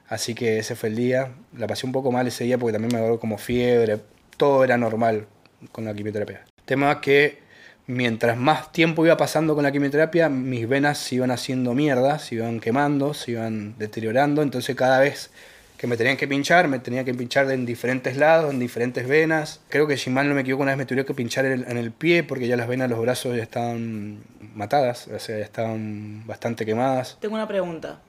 Así 0.10 0.36
que 0.36 0.60
ese 0.60 0.76
fue 0.76 0.90
el 0.90 0.98
día. 0.98 1.32
La 1.58 1.66
pasé 1.66 1.86
un 1.86 1.94
poco 1.94 2.12
mal 2.12 2.28
ese 2.28 2.44
día 2.44 2.58
porque 2.58 2.74
también 2.74 2.92
me 2.92 3.00
agarró 3.00 3.22
como 3.22 3.38
fiebre. 3.38 4.00
Todo 4.36 4.66
era 4.66 4.78
normal 4.78 5.28
con 5.72 5.86
la 5.86 5.94
quimioterapia. 5.94 6.46
Tema 6.66 7.02
que 7.02 7.40
mientras 7.88 8.38
más 8.38 8.72
tiempo 8.72 9.06
iba 9.06 9.18
pasando 9.18 9.56
con 9.56 9.64
la 9.64 9.72
quimioterapia, 9.72 10.30
mis 10.30 10.68
venas 10.68 10.98
se 10.98 11.16
iban 11.16 11.32
haciendo 11.32 11.74
mierda, 11.74 12.20
se 12.20 12.36
iban 12.36 12.60
quemando, 12.60 13.14
se 13.14 13.32
iban 13.32 13.78
deteriorando. 13.78 14.42
Entonces 14.42 14.76
cada 14.76 15.00
vez 15.00 15.32
que 15.78 15.88
me 15.88 15.98
tenían 15.98 16.16
que 16.16 16.28
pinchar, 16.28 16.68
me 16.68 16.78
tenía 16.78 17.04
que 17.04 17.14
pinchar 17.14 17.50
en 17.50 17.66
diferentes 17.66 18.16
lados, 18.16 18.54
en 18.54 18.60
diferentes 18.60 19.08
venas. 19.08 19.62
Creo 19.70 19.88
que 19.88 19.98
si 19.98 20.12
mal 20.12 20.30
no 20.30 20.36
me 20.36 20.42
equivoco, 20.42 20.62
una 20.62 20.74
vez 20.74 20.78
me 20.78 20.86
tuvieron 20.86 21.08
que 21.08 21.16
pinchar 21.16 21.46
el, 21.46 21.66
en 21.68 21.78
el 21.78 21.92
pie 21.92 22.24
porque 22.24 22.48
ya 22.48 22.56
las 22.56 22.68
venas 22.68 22.88
de 22.88 22.96
los 22.96 23.02
brazos 23.02 23.36
ya 23.36 23.44
estaban 23.44 24.20
matadas, 24.54 25.08
o 25.08 25.18
sea, 25.18 25.40
ya 25.40 25.44
estaban 25.44 26.26
bastante 26.28 26.66
quemadas. 26.66 27.18
Tengo 27.20 27.36
una 27.36 27.48
pregunta. 27.48 28.00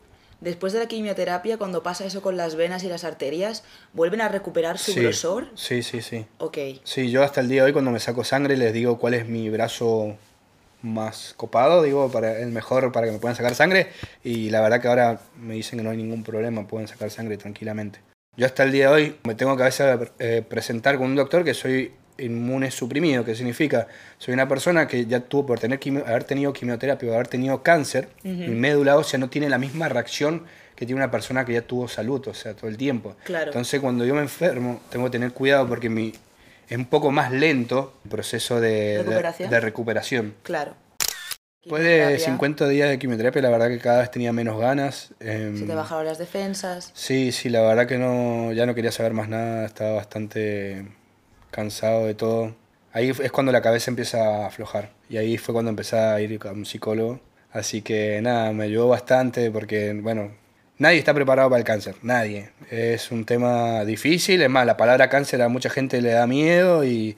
Después 0.43 0.73
de 0.73 0.81
la 0.81 0.87
quimioterapia, 0.87 1.57
cuando 1.57 1.85
pasa 1.85 2.05
eso 2.05 2.21
con 2.21 2.37
las 2.37 2.57
venas 2.57 2.83
y 2.83 2.89
las 2.89 3.05
arterias, 3.05 3.63
¿vuelven 3.93 4.21
a 4.21 4.29
recuperar 4.29 4.77
su 4.77 4.93
Sí, 4.93 5.01
grosor? 5.01 5.47
Sí, 5.55 5.85
sí, 5.85 6.03
sí. 6.03 6.27
Ok. 6.39 6.59
Sí, 6.83 7.13
yo 7.13 7.23
hasta 7.23 7.41
el 7.41 7.49
día 7.49 7.63
de 7.63 7.67
hoy 7.67 7.73
cuando 7.73 7.93
me 7.93 8.01
saco 8.01 8.25
sangre 8.25 8.57
les 8.57 8.73
digo 8.73 8.99
cuál 8.99 9.15
es 9.15 9.29
mi 9.29 9.49
brazo 9.51 10.17
más 10.83 11.35
copado, 11.37 11.81
digo, 11.85 12.11
para 12.11 12.41
el 12.41 12.51
mejor 12.51 12.91
para 12.91 13.07
que 13.07 13.13
me 13.13 13.19
puedan 13.21 13.37
sacar 13.37 13.55
sangre 13.55 13.93
y 14.25 14.51
la 14.51 14.61
verdad 14.61 14.81
que 14.83 14.89
ahora 14.89 15.21
me 15.41 15.55
dicen 15.55 15.79
que 15.79 15.85
no 15.85 15.91
hay 15.91 15.97
ningún 15.97 16.25
problema, 16.25 16.67
pueden 16.67 16.89
sacar 16.89 17.09
sangre 17.13 17.37
tranquilamente. 17.37 18.01
Yo 18.37 18.45
hasta 18.45 18.65
el 18.65 18.73
día 18.73 18.89
de 18.89 18.95
hoy 18.95 19.17
me 19.23 19.37
tengo 19.37 19.57
que 19.57 19.63
a 19.63 19.67
veces 19.67 20.11
eh, 20.19 20.43
presentar 20.49 20.99
con 20.99 21.07
un 21.07 21.15
doctor 21.15 21.45
que 21.45 21.55
soy 21.55 21.93
inmune 22.19 22.71
suprimido, 22.71 23.25
que 23.25 23.35
significa 23.35 23.87
soy 24.19 24.35
una 24.35 24.49
persona 24.49 24.87
que 24.87 25.07
ya 25.07 25.21
tuvo 25.21 25.47
por 25.47 25.59
tener 25.61 25.79
quimio- 25.81 26.05
haber 26.07 26.25
tenido 26.25 26.53
quimioterapia 26.53 27.11
o 27.11 27.15
haber 27.15 27.29
tenido 27.29 27.63
cáncer, 27.63 28.09
mi 28.23 28.49
médula 28.49 28.97
ósea 28.97 29.19
no 29.19 29.29
tiene 29.29 29.49
la 29.49 29.59
misma 29.59 29.89
reacción 29.89 30.45
que 30.77 30.87
tiene 30.87 31.01
una 31.01 31.11
persona 31.11 31.45
que 31.45 31.53
ya 31.53 31.63
tuvo 31.63 31.87
salud, 31.89 32.27
o 32.29 32.35
sea, 32.35 32.55
todo 32.55 32.69
el 32.69 32.77
tiempo. 32.77 33.15
Claro. 33.25 33.47
Entonces 33.47 33.81
cuando 33.81 34.05
yo 34.05 34.15
me 34.15 34.21
enfermo 34.23 34.81
tengo 34.91 35.05
que 35.07 35.11
tener 35.13 35.33
cuidado 35.33 35.69
porque 35.69 35.89
mi, 35.89 36.13
es 36.69 36.77
un 36.79 36.87
poco 36.87 37.11
más 37.11 37.31
lento 37.33 37.95
el 38.05 38.11
proceso 38.11 38.61
de 38.61 38.99
¿Recuperación? 38.99 39.51
de 39.51 39.61
recuperación. 39.61 40.35
Claro. 40.43 40.75
Después 41.63 41.85
de 41.85 41.91
Quimioterapia, 41.91 42.25
50 42.27 42.69
días 42.69 42.89
de 42.91 42.99
quimioterapia, 42.99 43.41
la 43.43 43.51
verdad 43.51 43.69
que 43.69 43.79
cada 43.79 44.01
vez 44.01 44.11
tenía 44.11 44.33
menos 44.33 44.59
ganas. 44.59 45.11
em, 45.21 45.57
Se 45.57 45.65
te 45.65 45.75
bajaron 45.77 46.05
las 46.05 46.19
defensas. 46.19 46.91
Sí, 46.95 47.31
sí, 47.31 47.49
la 47.51 47.61
verdad 47.63 47.87
que 47.87 47.99
no, 47.99 48.53
ya 48.53 48.67
no 48.67 48.75
quería 48.75 48.91
saber 48.91 49.13
más 49.13 49.29
nada, 49.29 49.65
estaba 49.67 49.93
bastante 49.93 50.85
cansado 51.53 52.07
de 52.07 52.15
todo. 52.15 52.57
Ahí 52.93 53.11
es 53.11 53.31
cuando 53.31 53.53
la 53.53 53.63
cabeza 53.63 53.91
empieza 53.91 54.19
a 54.19 54.47
aflojar 54.49 54.91
y 55.09 55.19
ahí 55.19 55.39
fue 55.39 55.53
cuando 55.53 55.71
empecé 55.71 55.97
a 55.97 56.21
ir 56.21 56.41
a 56.45 56.51
un 56.51 56.67
psicólogo. 56.67 57.21
Así 57.53 57.83
que 57.83 58.21
nada, 58.23 58.53
me 58.53 58.65
ayudó 58.65 58.89
bastante 58.89 59.51
porque, 59.51 59.93
bueno, 59.95 60.33
nadie 60.79 60.99
está 60.99 61.15
preparado 61.15 61.51
para 61.51 61.61
el 61.61 61.65
cáncer, 61.65 61.95
nadie. 62.03 62.51
Es 62.71 63.13
un 63.13 63.25
tema 63.25 63.85
difícil, 63.85 64.43
es 64.43 64.51
más, 64.51 64.67
la 64.67 64.77
palabra 64.77 65.09
cáncer 65.09 65.43
a 65.43 65.49
mucha 65.49 65.71
gente 65.71 66.01
le 66.03 66.11
da 66.11 66.27
miedo 66.27 66.85
y, 66.85 67.17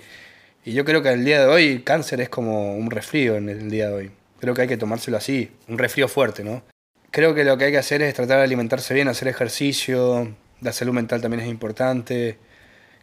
y 0.64 0.72
yo 0.72 0.84
creo 0.84 1.02
que 1.02 1.10
el 1.10 1.24
día 1.24 1.40
de 1.40 1.46
hoy 1.46 1.82
cáncer 1.82 2.20
es 2.20 2.28
como 2.28 2.76
un 2.76 2.90
resfrío 2.90 3.36
en 3.36 3.48
el 3.48 3.70
día 3.70 3.88
de 3.88 3.94
hoy. 3.94 4.10
Creo 4.40 4.54
que 4.54 4.62
hay 4.62 4.68
que 4.68 4.76
tomárselo 4.76 5.16
así, 5.16 5.50
un 5.68 5.78
resfrío 5.78 6.08
fuerte, 6.08 6.44
¿no? 6.44 6.62
Creo 7.10 7.34
que 7.34 7.44
lo 7.44 7.56
que 7.56 7.66
hay 7.66 7.72
que 7.72 7.78
hacer 7.78 8.02
es 8.02 8.12
tratar 8.14 8.38
de 8.38 8.44
alimentarse 8.44 8.92
bien, 8.92 9.06
hacer 9.06 9.28
ejercicio, 9.28 10.34
la 10.60 10.72
salud 10.72 10.92
mental 10.92 11.20
también 11.20 11.42
es 11.42 11.48
importante. 11.48 12.38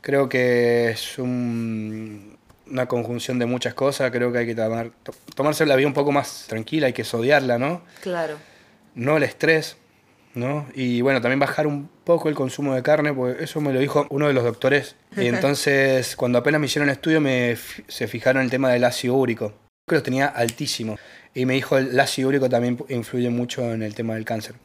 Creo 0.02 0.28
que 0.30 0.90
es 0.90 1.18
un- 1.20 2.38
una 2.68 2.88
conjunción 2.88 3.38
de 3.38 3.46
muchas 3.46 3.74
cosas, 3.74 4.10
creo 4.12 4.32
que 4.32 4.40
hay 4.40 4.46
que 4.46 4.56
tomar, 4.56 4.92
to- 5.04 5.14
tomarse 5.36 5.66
la 5.66 5.76
vida 5.76 5.88
un 5.88 5.94
poco 5.94 6.12
más 6.12 6.46
tranquila, 6.48 6.88
hay 6.88 6.94
que 6.94 7.06
odiarla, 7.12 7.58
¿no? 7.58 7.82
Claro. 8.02 8.38
No 8.96 9.18
el 9.18 9.24
estrés, 9.24 9.78
¿no? 10.34 10.66
Y 10.74 11.02
bueno, 11.02 11.22
también 11.22 11.40
bajar 11.40 11.68
un 11.68 11.90
poco 12.04 12.30
el 12.30 12.36
consumo 12.36 12.74
de 12.74 12.82
carne, 12.82 13.14
porque 13.14 13.44
eso 13.44 13.60
me 13.62 13.74
lo 13.74 13.80
dijo 13.80 14.08
uno 14.10 14.28
de 14.28 14.34
los 14.34 14.44
doctores. 14.44 14.96
Y 15.18 15.28
entonces, 15.56 16.16
cuando 16.16 16.40
apenas 16.40 16.60
me 16.62 16.68
hicieron 16.68 16.88
el 16.90 16.94
estudio, 16.96 17.20
me, 17.22 17.58
se 17.88 18.08
fijaron 18.08 18.42
el 18.42 18.50
tema 18.50 18.72
del 18.72 18.84
ácido 18.86 19.16
úrico, 19.16 19.54
que 19.88 19.96
lo 19.96 20.04
tenía 20.04 20.28
altísimo. 20.28 20.98
Y 21.34 21.46
me 21.46 21.54
dijo, 21.54 21.78
el 21.78 21.98
ácido 22.00 22.30
úrico 22.30 22.50
también 22.50 22.78
influye 22.90 23.30
mucho 23.30 23.72
en 23.74 23.84
el 23.84 23.94
tema 23.96 24.16
del 24.16 24.26
cáncer. 24.26 24.56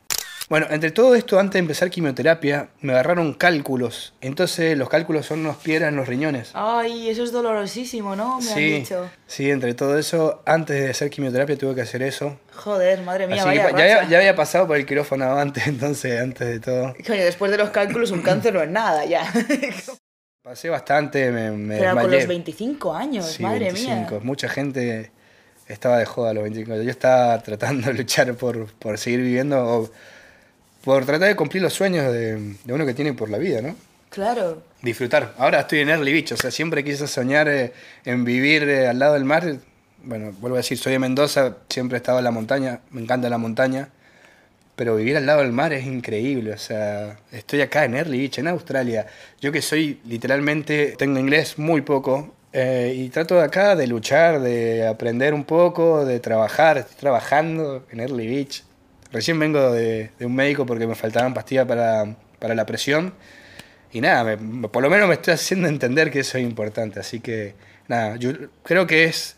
Bueno, 0.49 0.67
entre 0.71 0.93
todo 0.93 1.17
esto, 1.17 1.41
antes 1.41 1.55
de 1.55 1.59
empezar 1.59 1.91
quimioterapia, 1.91 2.69
me 2.81 2.93
agarraron 2.93 3.35
cálculos. 3.35 4.15
Entonces, 4.21 4.79
los 4.79 4.89
cálculos 4.89 5.27
son 5.27 5.41
unas 5.41 5.57
piedras 5.57 5.89
en 5.89 5.97
los 5.97 6.07
riñones. 6.07 6.51
Ay, 6.55 7.09
eso 7.11 7.25
es 7.25 7.33
dolorosísimo, 7.33 8.15
¿no? 8.15 8.39
Me 8.41 8.49
han 8.51 8.55
sí, 8.57 8.71
dicho. 8.81 9.11
sí, 9.27 9.51
entre 9.51 9.75
todo 9.75 9.99
eso, 9.99 10.43
antes 10.47 10.81
de 10.81 10.91
hacer 10.91 11.11
quimioterapia 11.11 11.59
tuve 11.59 11.75
que 11.75 11.81
hacer 11.81 12.03
eso. 12.03 12.39
Joder, 12.55 13.03
madre 13.03 13.27
mía, 13.27 13.43
Así 13.43 13.51
que 13.51 13.59
vaya 13.59 13.71
pa- 13.73 13.79
ya, 13.79 14.09
ya 14.09 14.19
había 14.19 14.37
pasado 14.37 14.69
por 14.69 14.77
el 14.77 14.87
quirófano 14.87 15.37
antes, 15.37 15.67
entonces, 15.67 16.21
antes 16.21 16.47
de 16.47 16.61
todo. 16.61 16.95
Coño, 17.05 17.25
después 17.25 17.51
de 17.51 17.59
los 17.59 17.71
cálculos, 17.71 18.13
un 18.13 18.23
cáncer 18.23 18.55
no 18.55 18.63
es 18.63 18.71
nada, 18.71 19.05
ya. 19.05 19.25
Pasé 20.45 20.69
bastante, 20.71 21.33
me, 21.33 21.51
me 21.51 21.77
Pero 21.79 21.97
con 21.97 22.09
los 22.09 22.27
25 22.29 22.95
años, 22.95 23.27
Sí, 23.27 23.43
madre 23.43 23.73
25. 23.73 24.15
mía. 24.15 24.21
Mucha 24.23 24.49
gente 24.49 25.11
estaba 25.67 25.99
de 25.99 26.05
joda 26.07 26.31
a 26.31 26.35
los 26.35 26.45
25. 26.45 26.83
Yo 26.83 26.91
estaba 26.91 27.37
tratando 27.43 27.89
de 27.89 27.95
luchar 27.95 28.33
por, 28.35 28.73
por 28.75 28.97
seguir 28.97 29.23
viviendo 29.23 29.59
o 29.67 29.91
por 30.87 31.05
tratar 31.05 31.27
de 31.27 31.35
cumplir 31.35 31.65
los 31.65 31.75
sueños 31.75 32.13
de, 32.13 32.55
de 32.63 32.73
uno 32.73 32.87
que 32.87 32.95
tiene 32.95 33.13
por 33.13 33.29
la 33.29 33.39
vida, 33.39 33.61
¿no? 33.61 33.75
Claro. 34.09 34.63
Disfrutar. 34.83 35.35
Ahora 35.37 35.59
estoy 35.59 35.81
en 35.81 35.89
Early 35.89 36.13
Beach, 36.13 36.31
o 36.31 36.37
sea, 36.37 36.53
siempre 36.53 36.85
quise 36.85 37.09
soñar 37.09 37.49
eh, 37.49 37.73
en 38.05 38.25
vivir 38.25 38.63
eh, 38.69 38.87
al 38.87 39.01
lado 39.01 39.15
del 39.15 39.25
mar. 39.25 39.57
Bueno, 40.05 40.33
vuelvo 40.39 40.55
a 40.55 40.59
decir, 40.59 40.79
soy 40.79 40.93
de 40.93 41.01
Mendoza, 41.01 41.57
siempre 41.69 41.97
he 41.97 41.99
estado 41.99 42.19
en 42.19 42.25
la 42.25 42.31
montaña, 42.31 42.83
me 42.93 43.03
encanta 43.03 43.29
la 43.29 43.37
montaña. 43.37 43.89
Pero 44.77 44.95
vivir 44.95 45.17
al 45.17 45.27
lado 45.27 45.43
del 45.43 45.51
mar 45.51 45.73
es 45.73 45.85
increíble, 45.87 46.53
o 46.53 46.59
sea, 46.59 47.19
estoy 47.33 47.63
acá 47.63 47.85
en 47.85 47.97
Early 47.97 48.19
Beach, 48.21 48.39
en 48.39 48.47
Australia. 48.47 49.09
Yo 49.41 49.51
que 49.51 49.63
soy 49.63 49.99
literalmente, 50.05 50.95
tengo 50.97 51.19
inglés 51.19 51.59
muy 51.59 51.81
poco, 51.81 52.33
eh, 52.53 52.95
y 52.97 53.09
trato 53.09 53.35
de 53.35 53.43
acá 53.43 53.75
de 53.75 53.89
luchar, 53.89 54.41
de 54.41 54.87
aprender 54.87 55.35
un 55.35 55.43
poco, 55.43 56.05
de 56.05 56.21
trabajar. 56.21 56.79
Estoy 56.79 56.97
trabajando 56.97 57.85
en 57.91 57.99
Early 57.99 58.29
Beach. 58.29 58.66
Recién 59.13 59.39
vengo 59.39 59.73
de, 59.73 60.11
de 60.19 60.27
un 60.27 60.35
médico 60.35 60.67
porque 60.67 60.87
me 60.87 60.95
faltaban 60.95 61.33
pastillas 61.35 61.67
para, 61.67 62.17
para 62.39 62.55
la 62.55 62.67
presión. 62.67 63.15
Y 63.93 64.01
nada, 64.01 64.37
me- 64.37 64.69
por 64.69 64.83
lo 64.83 64.91
menos 64.91 65.09
me 65.09 65.15
estoy 65.15 65.35
haciendo 65.35 65.69
entender 65.69 66.11
que 66.11 66.21
eso 66.21 66.39
es 66.39 66.45
importante. 66.45 67.01
Así 67.01 67.21
que 67.21 67.55
nada, 67.89 68.17
yo 68.17 68.33
creo 68.63 68.87
que 68.87 69.05
es 69.05 69.37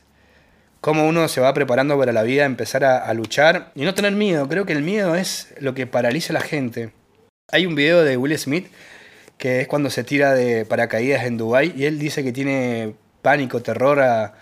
cómo 0.80 1.06
uno 1.06 1.28
se 1.28 1.40
va 1.40 1.52
preparando 1.54 1.98
para 1.98 2.12
la 2.12 2.22
vida, 2.22 2.44
empezar 2.44 2.84
a, 2.84 2.98
a 2.98 3.14
luchar 3.14 3.72
y 3.74 3.84
no 3.84 3.94
tener 3.94 4.12
miedo. 4.12 4.48
Creo 4.48 4.64
que 4.66 4.72
el 4.72 4.82
miedo 4.82 5.14
es 5.14 5.54
lo 5.60 5.74
que 5.74 5.86
paraliza 5.86 6.32
a 6.32 6.34
la 6.34 6.40
gente. 6.40 6.90
Hay 7.50 7.66
un 7.66 7.74
video 7.74 8.02
de 8.04 8.16
Will 8.16 8.36
Smith 8.38 8.68
que 9.36 9.60
es 9.60 9.68
cuando 9.68 9.88
se 9.90 10.02
tira 10.02 10.34
de 10.34 10.64
paracaídas 10.64 11.24
en 11.24 11.36
Dubai 11.36 11.72
y 11.76 11.84
él 11.84 11.98
dice 11.98 12.24
que 12.24 12.32
tiene 12.32 12.94
pánico, 13.22 13.62
terror 13.62 14.00
a, 14.00 14.34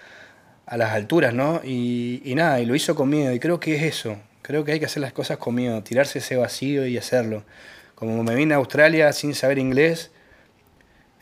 a 0.64 0.76
las 0.78 0.92
alturas, 0.92 1.34
¿no? 1.34 1.60
Y, 1.64 2.22
y 2.24 2.34
nada, 2.34 2.60
y 2.60 2.66
lo 2.66 2.74
hizo 2.74 2.94
con 2.94 3.10
miedo 3.10 3.32
y 3.34 3.38
creo 3.38 3.60
que 3.60 3.76
es 3.76 3.82
eso. 3.82 4.16
Creo 4.46 4.64
que 4.64 4.70
hay 4.70 4.78
que 4.78 4.86
hacer 4.86 5.00
las 5.02 5.12
cosas 5.12 5.38
con 5.38 5.56
tirarse 5.82 6.20
ese 6.20 6.36
vacío 6.36 6.86
y 6.86 6.96
hacerlo. 6.96 7.42
Como 7.96 8.22
me 8.22 8.36
vine 8.36 8.54
a 8.54 8.58
Australia 8.58 9.12
sin 9.12 9.34
saber 9.34 9.58
inglés, 9.58 10.12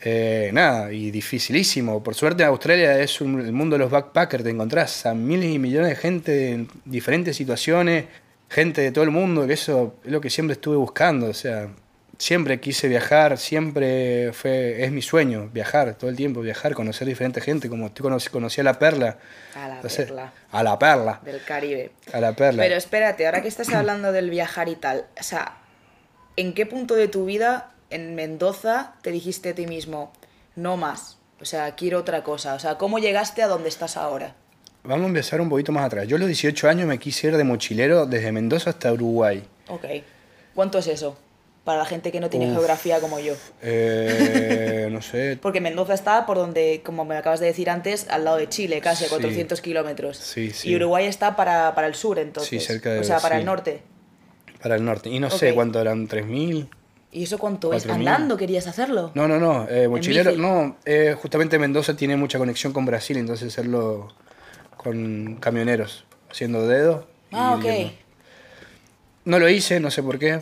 eh, 0.01 0.51
nada, 0.53 0.91
y 0.93 1.09
dificilísimo. 1.09 2.03
Por 2.03 2.13
suerte 2.13 2.43
Australia 2.43 2.99
es 2.99 3.21
un- 3.21 3.41
el 3.41 3.51
mundo 3.51 3.75
de 3.75 3.79
los 3.79 3.89
backpackers, 3.89 4.43
te 4.43 4.51
encontrás 4.51 5.07
a 5.07 5.15
miles 5.15 5.51
y 5.51 5.57
millones 5.57 5.89
de 5.89 5.95
gente 5.95 6.51
en 6.51 6.67
diferentes 6.85 7.35
situaciones, 7.35 8.05
gente 8.47 8.81
de 8.81 8.91
todo 8.91 9.03
el 9.03 9.09
mundo, 9.09 9.47
que 9.47 9.53
eso 9.53 9.95
es 10.05 10.11
lo 10.11 10.21
que 10.21 10.29
siempre 10.29 10.53
estuve 10.53 10.75
buscando, 10.75 11.25
o 11.27 11.33
sea, 11.33 11.69
siempre 12.17 12.59
quise 12.59 12.87
viajar, 12.87 13.37
siempre 13.37 14.31
fue, 14.33 14.83
es 14.83 14.91
mi 14.91 15.01
sueño, 15.01 15.49
viajar, 15.51 15.95
todo 15.95 16.09
el 16.09 16.15
tiempo, 16.15 16.41
viajar, 16.41 16.73
conocer 16.73 17.07
diferente 17.07 17.41
gente, 17.41 17.69
como 17.69 17.91
tú 17.91 18.03
conocí, 18.03 18.29
conocí 18.29 18.61
a 18.61 18.63
la 18.63 18.79
perla. 18.79 19.17
A 19.55 19.67
la 19.67 19.75
Entonces, 19.75 20.05
perla 20.07 20.33
A 20.51 20.63
la 20.63 20.79
perla, 20.79 21.21
del 21.23 21.43
Caribe. 21.43 21.91
a 22.13 22.19
la 22.19 22.33
perla. 22.33 22.63
Pero 22.63 22.75
espérate, 22.75 23.25
ahora 23.25 23.41
que 23.41 23.47
estás 23.47 23.73
hablando 23.73 24.11
del 24.11 24.29
viajar 24.29 24.69
y 24.69 24.75
tal, 24.75 25.05
o 25.19 25.23
sea, 25.23 25.57
¿en 26.35 26.53
qué 26.53 26.65
punto 26.65 26.95
de 26.95 27.07
tu 27.07 27.25
vida 27.25 27.71
en 27.89 28.15
Mendoza 28.15 28.93
te 29.01 29.11
dijiste 29.11 29.49
a 29.49 29.55
ti 29.55 29.67
mismo, 29.67 30.11
no 30.55 30.77
más? 30.77 31.17
O 31.41 31.45
sea, 31.45 31.75
quiero 31.75 31.99
otra 31.99 32.23
cosa. 32.23 32.53
O 32.53 32.59
sea, 32.59 32.77
¿cómo 32.77 32.97
llegaste 32.99 33.43
a 33.43 33.47
donde 33.47 33.69
estás 33.69 33.97
ahora? 33.97 34.35
Vamos 34.83 35.05
a 35.05 35.07
empezar 35.07 35.41
un 35.41 35.49
poquito 35.49 35.71
más 35.71 35.83
atrás. 35.85 36.07
Yo 36.07 36.15
a 36.15 36.19
los 36.19 36.27
18 36.27 36.69
años 36.69 36.87
me 36.87 36.97
quise 36.99 37.27
ir 37.27 37.37
de 37.37 37.43
mochilero 37.43 38.05
desde 38.05 38.31
Mendoza 38.31 38.69
hasta 38.69 38.93
Uruguay. 38.93 39.43
Ok. 39.67 39.85
¿Cuánto 40.53 40.77
es 40.77 40.87
eso? 40.87 41.17
Para 41.65 41.79
la 41.79 41.85
gente 41.85 42.11
que 42.11 42.19
no 42.21 42.29
tiene 42.29 42.45
Uf. 42.47 42.53
geografía 42.53 42.99
como 43.01 43.19
yo. 43.19 43.33
Eh, 43.61 44.87
no 44.91 45.01
sé. 45.01 45.37
Porque 45.41 45.59
Mendoza 45.61 45.93
está 45.95 46.25
por 46.27 46.37
donde, 46.37 46.81
como 46.85 47.03
me 47.05 47.17
acabas 47.17 47.39
de 47.39 47.47
decir 47.47 47.69
antes, 47.69 48.07
al 48.09 48.23
lado 48.23 48.37
de 48.37 48.47
Chile, 48.47 48.79
casi 48.81 49.03
a 49.05 49.07
Sí. 49.07 49.13
400 49.15 49.59
kilómetros. 49.61 50.15
Sí, 50.17 50.51
sí. 50.51 50.69
Y 50.69 50.75
Uruguay 50.75 51.05
está 51.07 51.35
para, 51.35 51.73
para 51.75 51.87
el 51.87 51.95
sur, 51.95 52.19
entonces. 52.19 52.49
Sí, 52.49 52.59
cerca 52.65 52.91
de- 52.93 52.99
O 52.99 53.03
sea, 53.03 53.19
para 53.19 53.35
sí. 53.35 53.39
el 53.39 53.45
norte. 53.45 53.81
Para 54.61 54.75
el 54.75 54.85
norte. 54.85 55.09
Y 55.09 55.19
no 55.19 55.29
sé 55.31 55.53
cuánto 55.55 55.81
eran, 55.81 56.07
3.000. 56.07 56.69
¿Y 57.11 57.23
eso 57.23 57.37
cuánto 57.39 57.73
es? 57.73 57.83
4.000. 57.87 57.93
¿Andando 57.95 58.37
querías 58.37 58.67
hacerlo? 58.67 59.11
No, 59.15 59.27
no, 59.27 59.39
no. 59.39 59.67
eh, 59.69 59.87
mochilero, 59.87 60.33
no. 60.37 60.77
eh, 60.85 61.15
justamente 61.19 61.57
Mendoza 61.57 61.95
tiene 61.97 62.15
mucha 62.15 62.37
conexión 62.37 62.73
con 62.73 62.85
Brasil, 62.85 63.17
entonces 63.17 63.47
hacerlo 63.53 64.09
con 64.77 65.37
camioneros, 65.39 66.05
haciendo 66.29 66.67
dedos. 66.67 67.05
y 67.31 67.35
Ah, 67.35 67.55
ok. 67.55 67.63
yendo. 67.63 67.91
No 69.23 69.39
lo 69.39 69.49
hice, 69.49 69.79
no 69.79 69.89
sé 69.89 70.03
por 70.03 70.19
qué. 70.19 70.41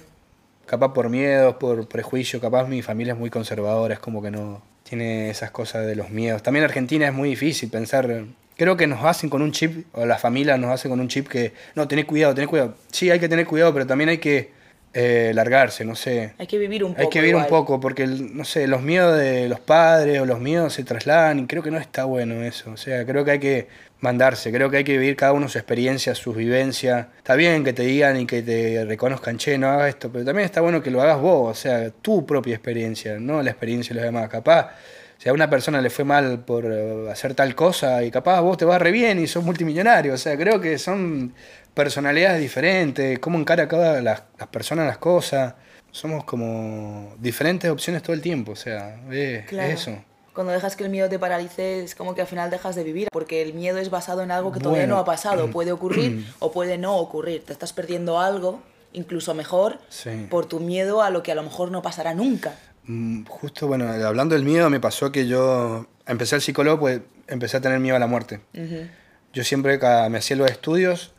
Capaz 0.65 0.93
por 0.93 1.10
miedos, 1.10 1.55
por 1.55 1.88
prejuicio, 1.88 2.39
capaz 2.39 2.67
mi 2.67 2.82
familia 2.82 3.13
es 3.13 3.20
muy 3.20 3.29
conservadora, 3.29 3.96
es 3.96 4.00
como 4.00 4.22
que 4.22 4.32
no 4.32 4.62
tiene 4.84 5.29
esas 5.29 5.51
cosas 5.51 5.86
de 5.86 5.96
los 5.96 6.10
miedos. 6.10 6.41
También 6.43 6.63
Argentina 6.63 7.08
es 7.08 7.13
muy 7.13 7.29
difícil 7.29 7.70
pensar. 7.70 8.25
Creo 8.55 8.77
que 8.77 8.88
nos 8.88 9.03
hacen 9.03 9.29
con 9.29 9.41
un 9.41 9.51
chip, 9.51 9.86
o 9.93 10.05
la 10.05 10.17
familia 10.17 10.58
nos 10.58 10.72
hace 10.72 10.88
con 10.88 11.00
un 11.00 11.08
chip 11.08 11.27
que, 11.27 11.53
no, 11.75 11.88
tenés 11.88 12.05
cuidado, 12.05 12.34
tenés 12.34 12.50
cuidado. 12.50 12.75
Sí, 12.91 13.10
hay 13.10 13.20
que 13.20 13.27
tener 13.27 13.46
cuidado, 13.46 13.74
pero 13.74 13.86
también 13.88 14.10
hay 14.10 14.20
que 14.20 14.51
eh, 14.93 15.31
largarse, 15.33 15.85
no 15.85 15.95
sé. 15.95 16.33
Hay 16.38 16.47
que 16.47 16.57
vivir 16.57 16.83
un 16.83 16.93
poco. 16.93 17.01
Hay 17.01 17.09
que 17.09 17.19
vivir 17.19 17.35
un 17.35 17.47
poco, 17.47 17.79
porque, 17.79 18.05
no 18.05 18.45
sé, 18.45 18.67
los 18.67 18.81
miedos 18.81 19.17
de 19.17 19.50
los 19.50 19.59
padres 19.59 20.19
o 20.19 20.25
los 20.25 20.39
miedos 20.39 20.73
se 20.73 20.83
trasladan 20.83 21.39
y 21.39 21.47
creo 21.47 21.63
que 21.63 21.71
no 21.71 21.79
está 21.79 22.05
bueno 22.05 22.43
eso. 22.43 22.71
O 22.71 22.77
sea, 22.77 23.03
creo 23.05 23.25
que 23.25 23.31
hay 23.31 23.39
que 23.39 23.67
mandarse, 24.03 24.51
creo 24.51 24.69
que 24.69 24.77
hay 24.77 24.83
que 24.83 24.91
vivir 24.91 25.15
cada 25.15 25.31
uno 25.31 25.47
su 25.47 25.57
experiencia, 25.57 26.13
sus 26.13 26.35
vivencias. 26.35 27.07
Está 27.17 27.35
bien 27.35 27.63
que 27.63 27.73
te 27.73 27.83
digan 27.83 28.19
y 28.19 28.27
que 28.27 28.43
te 28.43 28.85
reconozcan, 28.85 29.38
che, 29.38 29.57
no 29.57 29.69
hagas 29.69 29.89
esto, 29.89 30.12
pero 30.12 30.25
también 30.25 30.45
está 30.45 30.62
bueno 30.62 30.83
que 30.83 30.91
lo 30.91 31.01
hagas 31.01 31.19
vos, 31.19 31.57
o 31.57 31.59
sea, 31.59 31.89
tu 31.89 32.25
propia 32.25 32.53
experiencia, 32.53 33.17
no 33.17 33.41
la 33.41 33.50
experiencia 33.50 33.95
de 33.95 34.01
los 34.01 34.05
demás. 34.05 34.29
Capaz, 34.29 34.71
si 35.17 35.29
a 35.29 35.33
una 35.33 35.50
persona 35.50 35.81
le 35.81 35.89
fue 35.89 36.03
mal 36.03 36.43
por 36.43 36.65
eh, 36.65 37.09
hacer 37.09 37.33
tal 37.33 37.55
cosa 37.55 38.03
y 38.03 38.12
capaz 38.12 38.41
vos 38.41 38.57
te 38.57 38.65
vas 38.65 38.81
re 38.81 38.91
bien 38.91 39.19
y 39.19 39.25
sos 39.25 39.43
multimillonario, 39.43 40.13
o 40.13 40.17
sea, 40.17 40.38
creo 40.38 40.59
que 40.59 40.77
son 40.77 41.33
personalidades 41.73 42.39
diferentes, 42.41 43.19
cómo 43.19 43.37
encara 43.37 43.67
cada 43.67 44.01
las, 44.01 44.23
las 44.37 44.47
personas 44.49 44.85
las 44.87 44.97
cosas. 44.97 45.55
Somos 45.91 46.23
como 46.23 47.13
diferentes 47.19 47.69
opciones 47.69 48.01
todo 48.01 48.13
el 48.15 48.21
tiempo, 48.21 48.53
o 48.53 48.55
sea, 48.55 48.99
es, 49.11 49.45
Claro. 49.45 49.69
es 49.71 49.81
eso. 49.81 50.03
Cuando 50.33 50.51
dejas 50.51 50.75
que 50.75 50.83
el 50.83 50.89
miedo 50.89 51.07
te 51.09 51.19
paralice, 51.19 51.83
es 51.83 51.93
como 51.93 52.15
que 52.15 52.21
al 52.21 52.27
final 52.27 52.49
dejas 52.49 52.75
de 52.75 52.83
vivir, 52.83 53.07
porque 53.11 53.43
el 53.43 53.53
miedo 53.53 53.77
es 53.77 53.91
basado 53.91 54.23
en 54.23 54.31
algo 54.31 54.51
que 54.51 54.59
todavía 54.59 54.83
Bueno. 54.83 54.95
no 54.95 55.01
ha 55.01 55.05
pasado. 55.05 55.51
Puede 55.51 55.71
ocurrir 55.71 56.25
o 56.39 56.51
puede 56.51 56.79
no 56.79 56.97
ocurrir. 56.97 57.43
Te 57.45 57.53
estás 57.53 57.71
perdiendo 57.73 58.19
algo, 58.19 58.59
incluso 58.93 59.35
mejor, 59.35 59.79
Sí. 59.89 60.25
por 60.31 60.47
tu 60.47 60.59
miedo 60.59 61.03
a 61.03 61.11
lo 61.11 61.21
que 61.21 61.31
a 61.31 61.35
lo 61.35 61.43
mejor 61.43 61.69
no 61.69 61.83
pasará 61.83 62.15
nunca. 62.15 62.55
Mm, 62.85 63.25
Justo, 63.27 63.67
bueno, 63.67 63.87
hablando 63.87 64.33
del 64.33 64.43
miedo, 64.43 64.71
me 64.71 64.79
pasó 64.79 65.11
que 65.11 65.27
yo 65.27 65.85
empecé 66.07 66.33
al 66.33 66.41
psicólogo, 66.41 66.79
pues 66.79 67.01
empecé 67.27 67.57
a 67.57 67.61
tener 67.61 67.79
miedo 67.79 67.95
a 67.95 67.99
la 67.99 68.07
muerte. 68.07 68.41
Ujú. 68.55 68.87
Yo 69.33 69.43
siempre 69.43 69.77
me 70.09 70.17
hacía 70.17 70.35
los 70.35 70.49
estudios, 70.49 71.12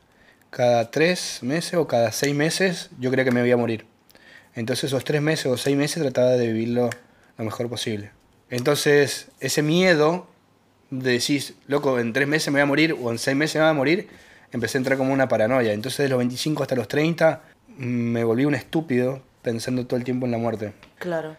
cada 0.55 0.89
tres 0.89 1.41
meses 1.43 1.75
o 1.75 1.89
cada 1.89 2.13
seis 2.13 2.33
meses 2.35 2.89
yo 3.01 3.11
creía 3.11 3.25
que 3.25 3.33
me 3.33 3.45
iba 3.45 3.55
a 3.55 3.59
morir. 3.59 3.87
Entonces 4.55 4.85
esos 4.85 5.03
tres 5.03 5.21
meses 5.21 5.47
o 5.47 5.57
seis 5.57 5.77
meses 5.77 6.01
trataba 6.01 6.31
de 6.31 6.47
vivirlo 6.47 6.91
lo 7.37 7.45
mejor 7.45 7.69
posible. 7.69 8.13
Entonces 8.51 9.33
ese 9.41 9.63
miedo 9.63 10.29
de 10.91 11.13
decir, 11.13 11.57
loco, 11.67 11.99
en 11.99 12.13
tres 12.13 12.29
meses 12.29 12.53
me 12.53 12.61
voy 12.61 12.63
a 12.63 12.67
morir 12.67 12.97
o 13.03 13.11
en 13.11 13.19
seis 13.19 13.37
meses 13.37 13.57
me 13.57 13.63
voy 13.63 13.71
a 13.71 13.75
morir, 13.75 14.09
empecé 14.53 14.79
a 14.79 14.81
entrar 14.81 14.97
como 14.97 15.13
una 15.13 15.27
paranoia. 15.27 15.73
Entonces 15.73 16.05
de 16.05 16.09
los 16.09 16.19
25 16.19 16.63
hasta 16.63 16.77
los 16.77 16.87
30 16.87 17.43
mm, 17.77 17.85
me 17.85 18.23
volví 18.23 18.45
un 18.45 18.55
estúpido 18.55 19.23
pensando 19.43 19.89
todo 19.89 19.97
el 19.97 20.05
tiempo 20.05 20.25
en 20.25 20.31
la 20.31 20.39
muerte. 20.39 20.73
Claro. 21.01 21.37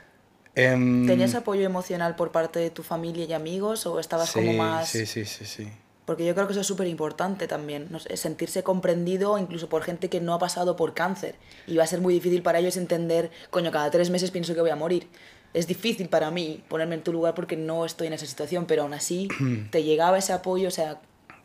Em, 0.55 1.07
¿Tenías 1.07 1.35
apoyo 1.35 1.63
emocional 1.65 2.17
por 2.17 2.33
parte 2.33 2.59
de 2.59 2.69
tu 2.69 2.83
familia 2.83 3.23
y 3.23 3.31
amigos 3.31 3.85
o 3.85 3.97
estabas 3.97 4.33
como 4.33 4.51
más...? 4.51 4.89
Sí, 4.89 5.05
sí, 5.05 5.23
sí, 5.23 5.45
sí. 5.45 5.69
Porque 6.05 6.25
yo 6.25 6.35
creo 6.35 6.45
que 6.45 6.53
eso 6.53 6.61
es 6.61 6.67
súper 6.67 6.87
importante 6.87 7.47
también, 7.47 7.87
no 7.89 7.99
sentirse 7.99 8.61
comprendido 8.61 9.37
incluso 9.37 9.69
por 9.69 9.81
gente 9.83 10.09
que 10.09 10.21
no 10.21 10.33
ha 10.33 10.39
pasado 10.39 10.75
por 10.75 10.93
cáncer. 10.93 11.35
Y 11.65 11.77
va 11.77 11.83
a 11.83 11.87
ser 11.87 12.01
muy 12.01 12.13
difícil 12.13 12.43
para 12.43 12.59
ellos 12.59 12.77
entender, 12.77 13.31
coño, 13.49 13.71
cada 13.71 13.89
tres 13.89 14.09
meses 14.09 14.29
pienso 14.31 14.53
que 14.53 14.61
voy 14.61 14.69
a 14.69 14.75
morir. 14.75 15.07
Es 15.53 15.67
difícil 15.67 16.09
para 16.09 16.29
mí 16.31 16.63
ponerme 16.67 16.95
en 16.95 17.01
tu 17.01 17.11
lugar 17.11 17.33
porque 17.33 17.57
no 17.57 17.85
estoy 17.85 18.07
en 18.07 18.13
esa 18.13 18.25
situación, 18.25 18.65
pero 18.65 18.83
aún 18.83 18.93
así 18.93 19.27
te 19.71 19.83
llegaba 19.83 20.17
ese 20.17 20.33
apoyo, 20.33 20.67
o 20.67 20.71
sea, 20.71 20.99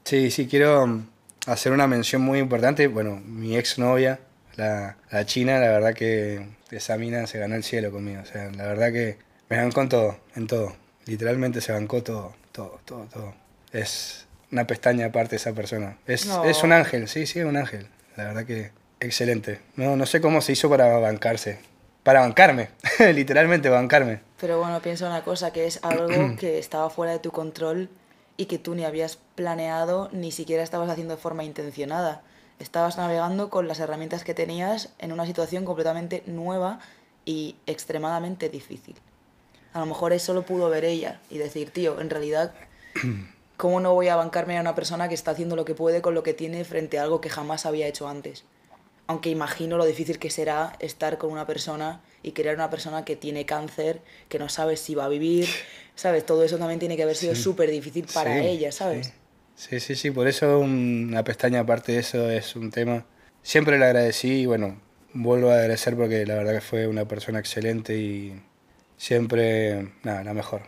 Sí, 0.04 0.30
sí, 0.30 0.46
quiero 0.46 0.86
mm, 0.86 1.06
hacer 1.46 1.72
una 1.72 1.86
mención 1.86 2.22
muy 2.22 2.38
importante. 2.38 2.86
Bueno, 2.88 3.20
mi 3.24 3.56
exnovia, 3.56 4.20
la, 4.56 4.96
la 5.10 5.26
china, 5.26 5.58
la 5.58 5.68
verdad 5.68 5.94
que 5.94 6.46
esa 6.70 6.96
mina 6.96 7.26
se 7.26 7.38
ganó 7.38 7.54
el 7.54 7.64
cielo 7.64 7.90
conmigo. 7.90 8.22
O 8.22 8.26
sea, 8.26 8.50
la 8.50 8.66
verdad 8.66 8.92
que 8.92 9.18
me 9.48 9.58
bancó 9.58 9.82
en 9.82 9.88
todo, 9.88 10.20
en 10.34 10.46
todo. 10.46 10.74
Literalmente 11.06 11.60
se 11.60 11.72
bancó 11.72 12.02
todo, 12.02 12.34
todo, 12.52 12.80
todo, 12.84 13.06
todo. 13.12 13.34
Es 13.72 14.26
una 14.52 14.66
pestaña 14.66 15.06
aparte 15.06 15.36
esa 15.36 15.52
persona. 15.52 15.96
Es, 16.06 16.26
No. 16.26 16.44
es 16.44 16.62
un 16.62 16.72
ángel, 16.72 17.08
sí, 17.08 17.26
sí, 17.26 17.38
es 17.40 17.44
un 17.44 17.56
ángel. 17.56 17.86
La 18.16 18.24
verdad 18.24 18.44
que 18.44 18.72
excelente. 19.00 19.60
No, 19.76 19.96
no 19.96 20.06
sé 20.06 20.20
cómo 20.20 20.40
se 20.40 20.52
hizo 20.52 20.68
para 20.68 20.98
bancarse. 20.98 21.58
Para 22.02 22.20
bancarme, 22.20 22.70
literalmente 23.14 23.68
bancarme. 23.68 24.20
Pero 24.40 24.58
bueno, 24.58 24.80
piensa 24.80 25.06
una 25.06 25.22
cosa, 25.22 25.52
que 25.52 25.66
es 25.66 25.80
algo 25.82 26.34
que 26.38 26.58
estaba 26.58 26.88
fuera 26.90 27.12
de 27.12 27.18
tu 27.18 27.30
control 27.30 27.88
y 28.36 28.46
que 28.46 28.58
tú 28.58 28.74
ni 28.74 28.84
habías 28.84 29.18
planeado 29.34 30.08
ni 30.12 30.32
siquiera 30.32 30.62
estabas 30.62 30.88
haciendo 30.88 31.14
de 31.16 31.20
forma 31.20 31.44
intencionada. 31.44 32.22
Estabas 32.58 32.96
navegando 32.96 33.50
con 33.50 33.68
las 33.68 33.80
herramientas 33.80 34.24
que 34.24 34.34
tenías 34.34 34.90
en 34.98 35.12
una 35.12 35.26
situación 35.26 35.64
completamente 35.64 36.22
nueva 36.26 36.80
y 37.26 37.56
extremadamente 37.66 38.48
difícil. 38.48 38.96
A 39.72 39.78
lo 39.80 39.86
mejor 39.86 40.12
eso 40.12 40.32
lo 40.34 40.42
pudo 40.42 40.68
ver 40.70 40.84
ella 40.84 41.20
y 41.30 41.38
decir, 41.38 41.70
tío, 41.70 42.00
en 42.00 42.08
realidad, 42.10 42.52
¿cómo 43.60 43.78
no 43.78 43.92
voy 43.92 44.08
a 44.08 44.16
bancarme 44.16 44.56
a 44.56 44.62
una 44.62 44.74
persona 44.74 45.08
que 45.08 45.14
está 45.14 45.32
haciendo 45.32 45.54
lo 45.54 45.66
que 45.66 45.74
puede 45.74 46.00
con 46.00 46.14
lo 46.14 46.22
que 46.22 46.32
tiene 46.32 46.64
frente 46.64 46.98
a 46.98 47.02
algo 47.02 47.20
que 47.20 47.28
jamás 47.28 47.66
había 47.66 47.86
hecho 47.86 48.08
antes? 48.08 48.44
aunque 49.06 49.28
imagino 49.28 49.76
lo 49.76 49.86
difícil 49.86 50.20
que 50.20 50.30
será 50.30 50.76
estar 50.78 51.18
con 51.18 51.32
una 51.32 51.44
persona 51.44 52.00
y 52.22 52.32
a 52.48 52.52
una 52.52 52.70
persona 52.70 53.04
que 53.04 53.16
tiene 53.16 53.44
cáncer, 53.44 54.02
que 54.28 54.38
no 54.38 54.48
sabes 54.48 54.78
si 54.78 54.94
va 54.94 55.06
a 55.06 55.08
vivir, 55.08 55.48
¿sabes? 55.96 56.24
Todo 56.24 56.44
eso 56.44 56.58
también 56.58 56.78
tiene 56.78 56.96
que 56.96 57.02
haber 57.02 57.16
sido 57.16 57.34
Sí. 57.34 57.42
súper 57.42 57.72
difícil 57.72 58.06
para 58.14 58.38
Sí, 58.40 58.46
ella, 58.46 58.70
¿sabes? 58.70 59.12
Sí, 59.56 59.80
sí, 59.80 59.96
sí, 59.96 60.12
por 60.12 60.28
eso 60.28 60.60
una 60.60 61.24
pestaña 61.24 61.58
aparte 61.58 61.90
de 61.90 61.98
eso 61.98 62.30
es 62.30 62.54
un 62.54 62.70
tema. 62.70 63.04
Siempre 63.42 63.80
le 63.80 63.84
agradecí 63.86 64.42
y 64.42 64.46
bueno, 64.46 64.80
vuelvo 65.12 65.50
a 65.50 65.54
agradecer 65.54 65.96
porque 65.96 66.24
la 66.24 66.36
verdad 66.36 66.54
que 66.54 66.60
fue 66.60 66.86
una 66.86 67.08
persona 67.08 67.40
excelente 67.40 67.96
y 67.96 68.40
siempre, 68.96 69.92
nada, 70.04 70.22
la 70.22 70.34
mejor. 70.34 70.62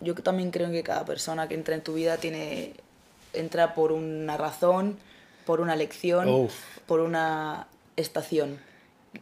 Yo 0.00 0.14
también 0.14 0.50
creo 0.50 0.70
que 0.70 0.82
cada 0.82 1.04
persona 1.04 1.48
que 1.48 1.54
entra 1.54 1.74
en 1.74 1.82
tu 1.82 1.94
vida 1.94 2.16
tiene 2.18 2.74
entra 3.32 3.74
por 3.74 3.92
una 3.92 4.36
razón, 4.36 4.98
por 5.44 5.60
una 5.60 5.76
lección, 5.76 6.28
Uf. 6.28 6.54
por 6.86 7.00
una 7.00 7.66
estación. 7.96 8.58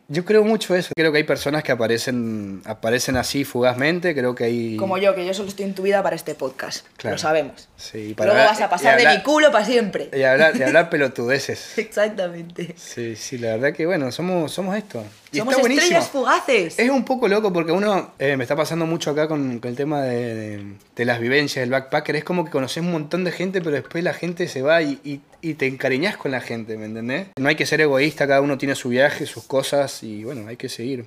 Yo 0.08 0.24
creo 0.24 0.44
mucho 0.44 0.74
eso. 0.76 0.92
Creo 0.96 1.10
que 1.10 1.18
hay 1.18 1.24
personas 1.24 1.62
que 1.64 1.72
aparecen, 1.72 2.62
aparecen 2.64 3.16
así 3.16 3.44
fugazmente. 3.44 4.14
Creo 4.14 4.34
que 4.34 4.44
hay. 4.44 4.76
Como 4.76 4.98
yo, 4.98 5.14
que 5.14 5.26
yo 5.26 5.34
solo 5.34 5.48
estoy 5.48 5.64
en 5.66 5.74
tu 5.74 5.82
vida 5.82 6.02
para 6.02 6.14
este 6.14 6.34
podcast. 6.36 6.86
Claro. 6.96 7.14
Lo 7.16 7.18
sabemos. 7.18 7.68
Sí, 7.76 8.14
Luego 8.16 8.32
hablar- 8.32 8.48
vas 8.48 8.60
a 8.60 8.70
pasar 8.70 8.98
de 9.00 9.08
mi 9.08 9.22
culo 9.22 9.50
para 9.50 9.64
siempre. 9.64 10.08
Y 10.12 10.22
hablar, 10.22 10.56
y 10.56 10.62
hablar 10.62 10.90
pelotudeces. 10.90 11.76
Exactamente. 11.78 12.74
Sí, 12.76 13.16
sí, 13.16 13.38
la 13.38 13.56
verdad 13.56 13.72
que 13.72 13.84
bueno, 13.86 14.12
somos, 14.12 14.52
somos 14.52 14.76
esto. 14.76 15.02
Y 15.32 15.38
Somos 15.38 15.56
está 15.56 15.68
estrellas 15.68 16.08
fugaces. 16.08 16.78
Es 16.78 16.88
un 16.90 17.04
poco 17.04 17.26
loco 17.28 17.52
porque 17.52 17.72
uno, 17.72 18.12
eh, 18.18 18.36
me 18.36 18.44
está 18.44 18.54
pasando 18.54 18.86
mucho 18.86 19.10
acá 19.10 19.26
con, 19.28 19.58
con 19.58 19.70
el 19.70 19.76
tema 19.76 20.02
de, 20.02 20.34
de- 20.34 20.64
de 20.94 21.04
las 21.04 21.20
vivencias 21.20 21.62
del 21.62 21.70
backpacker, 21.70 22.16
es 22.16 22.24
como 22.24 22.44
que 22.44 22.50
conoces 22.50 22.82
un 22.82 22.92
montón 22.92 23.24
de 23.24 23.32
gente, 23.32 23.60
pero 23.60 23.72
después 23.72 24.02
la 24.04 24.14
gente 24.14 24.48
se 24.48 24.62
va 24.62 24.80
y, 24.82 24.98
y- 25.04 25.20
y 25.46 25.54
te 25.54 25.66
encariñas 25.66 26.16
con 26.16 26.32
la 26.32 26.40
gente, 26.40 26.76
¿me 26.76 26.86
entendés? 26.86 27.28
No 27.38 27.48
hay 27.48 27.54
que 27.54 27.66
ser 27.66 27.80
egoísta, 27.80 28.26
cada 28.26 28.40
uno 28.40 28.58
tiene 28.58 28.74
su 28.74 28.88
viaje, 28.88 29.26
sus 29.26 29.44
cosas 29.44 30.02
y 30.02 30.24
bueno, 30.24 30.48
hay 30.48 30.56
que 30.56 30.68
seguir. 30.68 31.06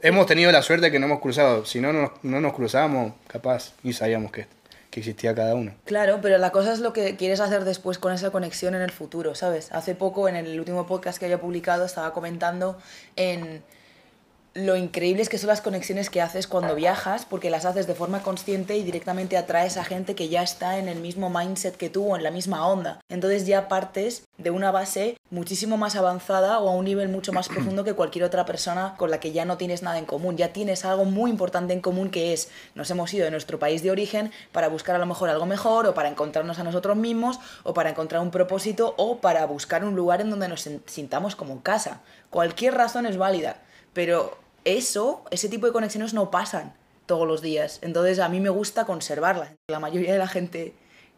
Hemos 0.00 0.26
tenido 0.26 0.52
la 0.52 0.62
suerte 0.62 0.92
que 0.92 1.00
no 1.00 1.06
hemos 1.06 1.20
cruzado, 1.20 1.66
si 1.66 1.80
no 1.80 1.92
nos, 1.92 2.10
no 2.22 2.40
nos 2.40 2.54
cruzábamos, 2.54 3.14
capaz, 3.26 3.72
ni 3.82 3.92
sabíamos 3.92 4.30
que, 4.30 4.46
que 4.90 5.00
existía 5.00 5.34
cada 5.34 5.56
uno. 5.56 5.74
Claro, 5.86 6.20
pero 6.22 6.38
la 6.38 6.52
cosa 6.52 6.72
es 6.72 6.78
lo 6.78 6.92
que 6.92 7.16
quieres 7.16 7.40
hacer 7.40 7.64
después 7.64 7.98
con 7.98 8.12
esa 8.12 8.30
conexión 8.30 8.76
en 8.76 8.82
el 8.82 8.92
futuro, 8.92 9.34
¿sabes? 9.34 9.72
Hace 9.72 9.96
poco, 9.96 10.28
en 10.28 10.36
el 10.36 10.58
último 10.60 10.86
podcast 10.86 11.18
que 11.18 11.24
había 11.24 11.40
publicado, 11.40 11.84
estaba 11.84 12.12
comentando 12.12 12.78
en 13.16 13.62
lo 14.54 14.76
increíbles 14.76 15.28
que 15.28 15.38
son 15.38 15.48
las 15.48 15.60
conexiones 15.60 16.10
que 16.10 16.20
haces 16.20 16.48
cuando 16.48 16.74
viajas, 16.74 17.24
porque 17.24 17.50
las 17.50 17.64
haces 17.64 17.86
de 17.86 17.94
forma 17.94 18.22
consciente 18.22 18.76
y 18.76 18.82
directamente 18.82 19.36
atraes 19.36 19.76
a 19.76 19.84
gente 19.84 20.16
que 20.16 20.28
ya 20.28 20.42
está 20.42 20.78
en 20.78 20.88
el 20.88 20.98
mismo 20.98 21.30
mindset 21.30 21.76
que 21.76 21.88
tú 21.88 22.10
o 22.10 22.16
en 22.16 22.24
la 22.24 22.32
misma 22.32 22.66
onda. 22.66 23.00
Entonces 23.08 23.46
ya 23.46 23.68
partes 23.68 24.24
de 24.38 24.50
una 24.50 24.72
base 24.72 25.16
muchísimo 25.30 25.76
más 25.76 25.94
avanzada 25.94 26.58
o 26.58 26.68
a 26.68 26.74
un 26.74 26.84
nivel 26.84 27.08
mucho 27.08 27.32
más 27.32 27.48
profundo 27.48 27.84
que 27.84 27.94
cualquier 27.94 28.24
otra 28.24 28.44
persona 28.44 28.94
con 28.96 29.12
la 29.12 29.20
que 29.20 29.30
ya 29.30 29.44
no 29.44 29.56
tienes 29.56 29.82
nada 29.82 29.98
en 29.98 30.04
común. 30.04 30.36
Ya 30.36 30.52
tienes 30.52 30.84
algo 30.84 31.04
muy 31.04 31.30
importante 31.30 31.72
en 31.72 31.80
común 31.80 32.10
que 32.10 32.32
es, 32.32 32.48
nos 32.74 32.90
hemos 32.90 33.14
ido 33.14 33.26
de 33.26 33.30
nuestro 33.30 33.60
país 33.60 33.84
de 33.84 33.92
origen 33.92 34.32
para 34.50 34.68
buscar 34.68 34.96
a 34.96 34.98
lo 34.98 35.06
mejor 35.06 35.28
algo 35.28 35.46
mejor 35.46 35.86
o 35.86 35.94
para 35.94 36.08
encontrarnos 36.08 36.58
a 36.58 36.64
nosotros 36.64 36.96
mismos 36.96 37.38
o 37.62 37.72
para 37.72 37.90
encontrar 37.90 38.20
un 38.20 38.32
propósito 38.32 38.94
o 38.96 39.18
para 39.18 39.46
buscar 39.46 39.84
un 39.84 39.94
lugar 39.94 40.20
en 40.20 40.30
donde 40.30 40.48
nos 40.48 40.68
sintamos 40.86 41.36
como 41.36 41.52
en 41.52 41.60
casa. 41.60 42.00
Cualquier 42.30 42.74
razón 42.74 43.06
es 43.06 43.16
válida, 43.16 43.56
pero 43.92 44.38
eso, 44.64 45.24
ese 45.30 45.48
tipo 45.48 45.66
de 45.66 45.72
conexiones 45.72 46.14
no 46.14 46.30
pasan 46.30 46.74
todos 47.06 47.26
los 47.26 47.42
días. 47.42 47.78
Entonces 47.82 48.18
a 48.18 48.28
mí 48.28 48.40
me 48.40 48.50
gusta 48.50 48.84
conservarlas. 48.84 49.50
La 49.68 49.80
mayoría 49.80 50.12
de 50.12 50.18
la 50.18 50.28
gente 50.28 50.74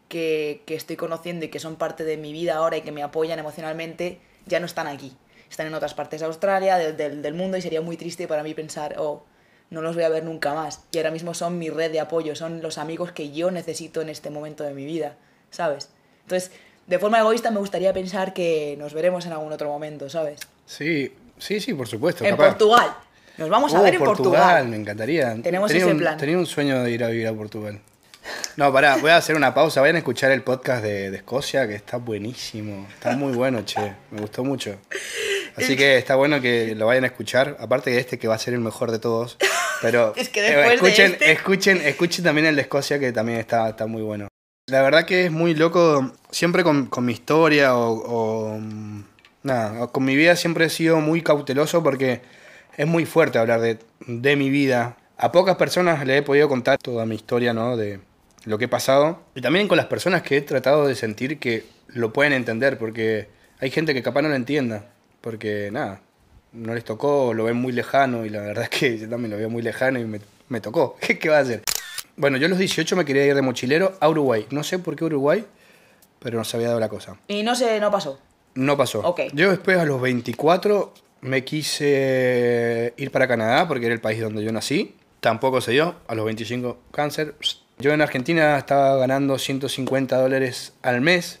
que, 0.09 0.61
que 0.65 0.75
estoy 0.75 0.95
conociendo 0.95 1.45
y 1.45 1.49
que 1.49 1.59
son 1.59 1.75
parte 1.75 2.03
de 2.03 2.17
mi 2.17 2.33
vida 2.33 2.55
ahora 2.55 2.77
y 2.77 2.81
que 2.81 2.91
me 2.91 3.03
apoyan 3.03 3.39
emocionalmente 3.39 4.19
ya 4.45 4.59
no 4.59 4.65
están 4.65 4.87
aquí. 4.87 5.15
Están 5.49 5.67
en 5.67 5.73
otras 5.75 5.93
partes 5.93 6.19
de 6.21 6.25
Australia, 6.25 6.77
del- 6.77 7.33
mundo 7.33 7.57
y 7.57 7.61
sería 7.61 7.81
muy 7.81 7.95
triste 7.95 8.27
para 8.27 8.43
mí 8.43 8.53
pensar, 8.53 8.95
oh, 8.97 9.23
no 9.69 9.81
los 9.81 9.95
voy 9.95 10.03
a 10.03 10.09
ver 10.09 10.23
nunca 10.23 10.53
más. 10.53 10.83
Y 10.91 10.97
ahora 10.97 11.11
mismo 11.11 11.33
son 11.33 11.59
mi 11.59 11.69
red 11.69 11.91
de 11.91 11.99
apoyo, 11.99 12.35
son 12.35 12.61
los 12.61 12.77
amigos 12.77 13.11
que 13.11 13.31
yo 13.31 13.51
necesito 13.51 14.01
en 14.01 14.09
este 14.09 14.29
momento 14.31 14.63
de 14.63 14.73
mi 14.73 14.85
vida, 14.85 15.15
¿sabes? 15.51 15.89
Entonces, 16.23 16.51
de 16.87 16.99
forma 16.99 17.19
egoísta 17.19 17.51
me 17.51 17.59
gustaría 17.59 17.93
pensar 17.93 18.33
que 18.33 18.75
nos 18.79 18.93
veremos 18.93 19.25
en 19.25 19.33
algún 19.33 19.53
otro 19.53 19.69
momento, 19.69 20.09
¿sabes? 20.09 20.39
Sí, 20.65 21.11
sí, 21.43 21.59
sí, 21.59 21.73
por 21.73 21.87
supuesto. 21.87 22.23
En 22.23 22.31
capaz. 22.31 22.49
Portugal. 22.49 22.93
Nos 23.37 23.49
vamos 23.49 23.73
a 23.73 23.79
Uh, 23.79 23.83
ver 23.83 23.95
en 23.95 24.03
Portugal. 24.03 24.67
me 24.67 24.77
encantaría. 24.77 25.35
Tenemos 25.41 25.67
tenía 25.69 25.83
ese 25.85 25.91
un, 25.93 25.99
plan. 25.99 26.17
Tenía 26.17 26.37
un 26.37 26.45
sueño 26.45 26.83
de 26.83 26.91
ir 26.91 27.03
a 27.03 27.07
vivir 27.09 27.27
a 27.27 27.33
Portugal. 27.33 27.79
No, 28.55 28.71
pará, 28.71 28.97
voy 28.97 29.09
a 29.11 29.17
hacer 29.17 29.35
una 29.35 29.53
pausa. 29.53 29.81
Vayan 29.81 29.95
a 29.95 29.99
escuchar 29.99 30.31
el 30.31 30.43
podcast 30.43 30.81
de, 30.83 31.11
de 31.11 31.17
Escocia, 31.17 31.67
que 31.67 31.75
está 31.75 31.97
buenísimo. 31.97 32.87
Está 32.93 33.15
muy 33.17 33.33
bueno, 33.33 33.63
che. 33.65 33.93
Me 34.11 34.21
gustó 34.21 34.43
mucho. 34.43 34.77
Así 35.57 35.75
que 35.75 35.97
está 35.97 36.15
bueno 36.15 36.39
que 36.41 36.73
lo 36.75 36.85
vayan 36.85 37.03
a 37.03 37.07
escuchar. 37.07 37.57
Aparte 37.59 37.89
de 37.91 37.99
este, 37.99 38.17
que 38.17 38.27
va 38.27 38.35
a 38.35 38.39
ser 38.39 38.53
el 38.53 38.59
mejor 38.61 38.91
de 38.91 38.99
todos. 38.99 39.37
Pero 39.81 40.13
Es 40.15 40.29
que 40.29 40.39
eh, 40.47 40.55
de 40.55 40.73
escuchen, 40.75 41.11
este- 41.13 41.31
escuchen, 41.31 41.81
escuchen 41.81 42.23
también 42.23 42.47
el 42.47 42.55
de 42.55 42.61
Escocia, 42.61 42.97
que 42.99 43.11
también 43.11 43.39
está, 43.39 43.69
está 43.69 43.87
muy 43.87 44.01
bueno. 44.03 44.27
La 44.69 44.81
verdad 44.81 45.03
que 45.05 45.25
es 45.25 45.31
muy 45.31 45.53
loco, 45.55 46.13
siempre 46.31 46.63
con, 46.63 46.85
con 46.85 47.03
mi 47.03 47.11
historia 47.11 47.75
o, 47.75 47.91
o, 47.91 48.59
nada, 49.43 49.87
con 49.87 50.03
mi 50.05 50.15
vida 50.15 50.35
siempre 50.35 50.65
he 50.65 50.69
sido 50.69 50.99
muy 50.99 51.21
cauteloso 51.21 51.83
porque 51.83 52.21
es 52.77 52.87
muy 52.87 53.05
fuerte 53.05 53.37
hablar 53.37 53.61
de, 53.61 54.35
mi 54.35 54.49
vida. 54.49 54.97
A 55.17 55.31
pocas 55.31 55.55
personas 55.57 56.05
le 56.05 56.17
he 56.17 56.21
podido 56.21 56.49
contar 56.49 56.77
toda 56.79 57.05
mi 57.05 57.15
historia, 57.15 57.53
¿no? 57.53 57.77
De 57.77 57.99
lo 58.45 58.57
que 58.57 58.65
he 58.65 58.69
pasado. 58.69 59.19
Y 59.35 59.41
también 59.41 59.67
con 59.67 59.77
las 59.77 59.85
personas 59.85 60.23
que 60.23 60.37
he 60.37 60.41
tratado 60.41 60.87
de 60.87 60.95
sentir 60.95 61.39
que 61.39 61.65
lo 61.87 62.11
pueden 62.11 62.33
entender, 62.33 62.77
porque 62.77 63.27
hay 63.59 63.69
gente 63.69 63.93
que 63.93 64.01
capaz 64.01 64.23
no 64.23 64.29
lo 64.29 64.35
entienda, 64.35 64.85
porque 65.21 65.69
nada, 65.71 66.01
no 66.51 66.73
les 66.73 66.83
tocó, 66.83 67.33
lo 67.33 67.45
ven 67.45 67.57
muy 67.57 67.71
lejano 67.71 68.25
y 68.25 68.29
la 68.29 68.41
verdad 68.41 68.63
es 68.63 68.69
que 68.79 68.97
yo 68.97 69.09
también 69.09 69.31
lo 69.31 69.37
veo 69.37 69.49
muy 69.49 69.61
lejano 69.61 69.99
y 69.99 70.05
me, 70.05 70.61
tocó. 70.61 70.97
¿Qué, 71.01 71.19
¿Qué 71.19 71.29
va 71.29 71.37
a 71.37 71.41
hacer? 71.41 71.63
Bueno, 72.15 72.37
yo 72.37 72.45
a 72.45 72.49
los 72.49 72.59
18 72.59 72.95
me 72.95 73.05
quería 73.05 73.25
ir 73.25 73.35
de 73.35 73.41
mochilero 73.41 73.97
a 73.99 74.09
Uruguay. 74.09 74.45
No 74.51 74.63
sé 74.63 74.77
por 74.79 74.95
qué 74.95 75.05
Uruguay, 75.05 75.45
pero 76.19 76.37
nos 76.37 76.53
había 76.53 76.67
dado 76.67 76.79
la 76.79 76.89
cosa. 76.89 77.17
Y 77.27 77.43
no 77.43 77.55
sé, 77.55 77.79
no 77.79 77.91
pasó. 77.91 78.19
No 78.55 78.77
pasó. 78.77 78.99
Ok. 78.99 79.21
Yo 79.33 79.49
después 79.49 79.77
a 79.77 79.85
los 79.85 80.01
24 80.01 80.93
me 81.21 81.43
quise 81.43 82.93
ir 82.97 83.11
para 83.11 83.27
Canadá 83.27 83.67
porque 83.67 83.85
era 83.85 83.95
el 83.95 84.01
país 84.01 84.21
donde 84.21 84.43
yo 84.43 84.51
nací. 84.51 84.95
Tampoco 85.19 85.61
se 85.61 85.71
dio. 85.71 85.95
A 86.07 86.15
los 86.15 86.25
25 86.25 86.77
cáncer. 86.91 87.35
Yo 87.79 87.93
en 87.93 88.01
Argentina 88.01 88.57
estaba 88.57 88.97
ganando 88.97 89.37
150 89.37 90.17
dólares 90.17 90.73
al 90.81 91.01
mes. 91.01 91.39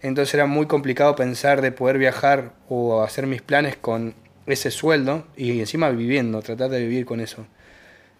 Entonces 0.00 0.34
era 0.34 0.46
muy 0.46 0.66
complicado 0.66 1.14
pensar 1.14 1.60
de 1.60 1.72
poder 1.72 1.98
viajar 1.98 2.52
o 2.68 3.02
hacer 3.02 3.26
mis 3.26 3.42
planes 3.42 3.76
con 3.76 4.14
ese 4.46 4.70
sueldo 4.70 5.26
y 5.36 5.60
encima 5.60 5.90
viviendo, 5.90 6.42
tratar 6.42 6.70
de 6.70 6.80
vivir 6.80 7.06
con 7.06 7.20
eso. 7.20 7.46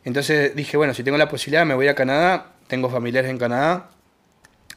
Entonces 0.04 0.54
dije, 0.54 0.76
bueno, 0.76 0.94
si 0.94 1.02
tengo 1.02 1.18
la 1.18 1.28
posibilidad 1.28 1.66
me 1.66 1.74
voy 1.74 1.88
a 1.88 1.94
Canadá, 1.94 2.52
tengo 2.68 2.88
familiares 2.88 3.30
en 3.30 3.38
Canadá, 3.38 3.90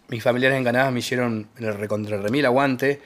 mis 0.08 0.24
familiares 0.24 0.58
en 0.58 0.63
Canadá 0.63 0.91
me 0.91 1.00
hicieron 1.00 1.48
el 1.58 1.74
recontra 1.76 2.17
remil 2.17 2.45
aguante, 2.45 3.02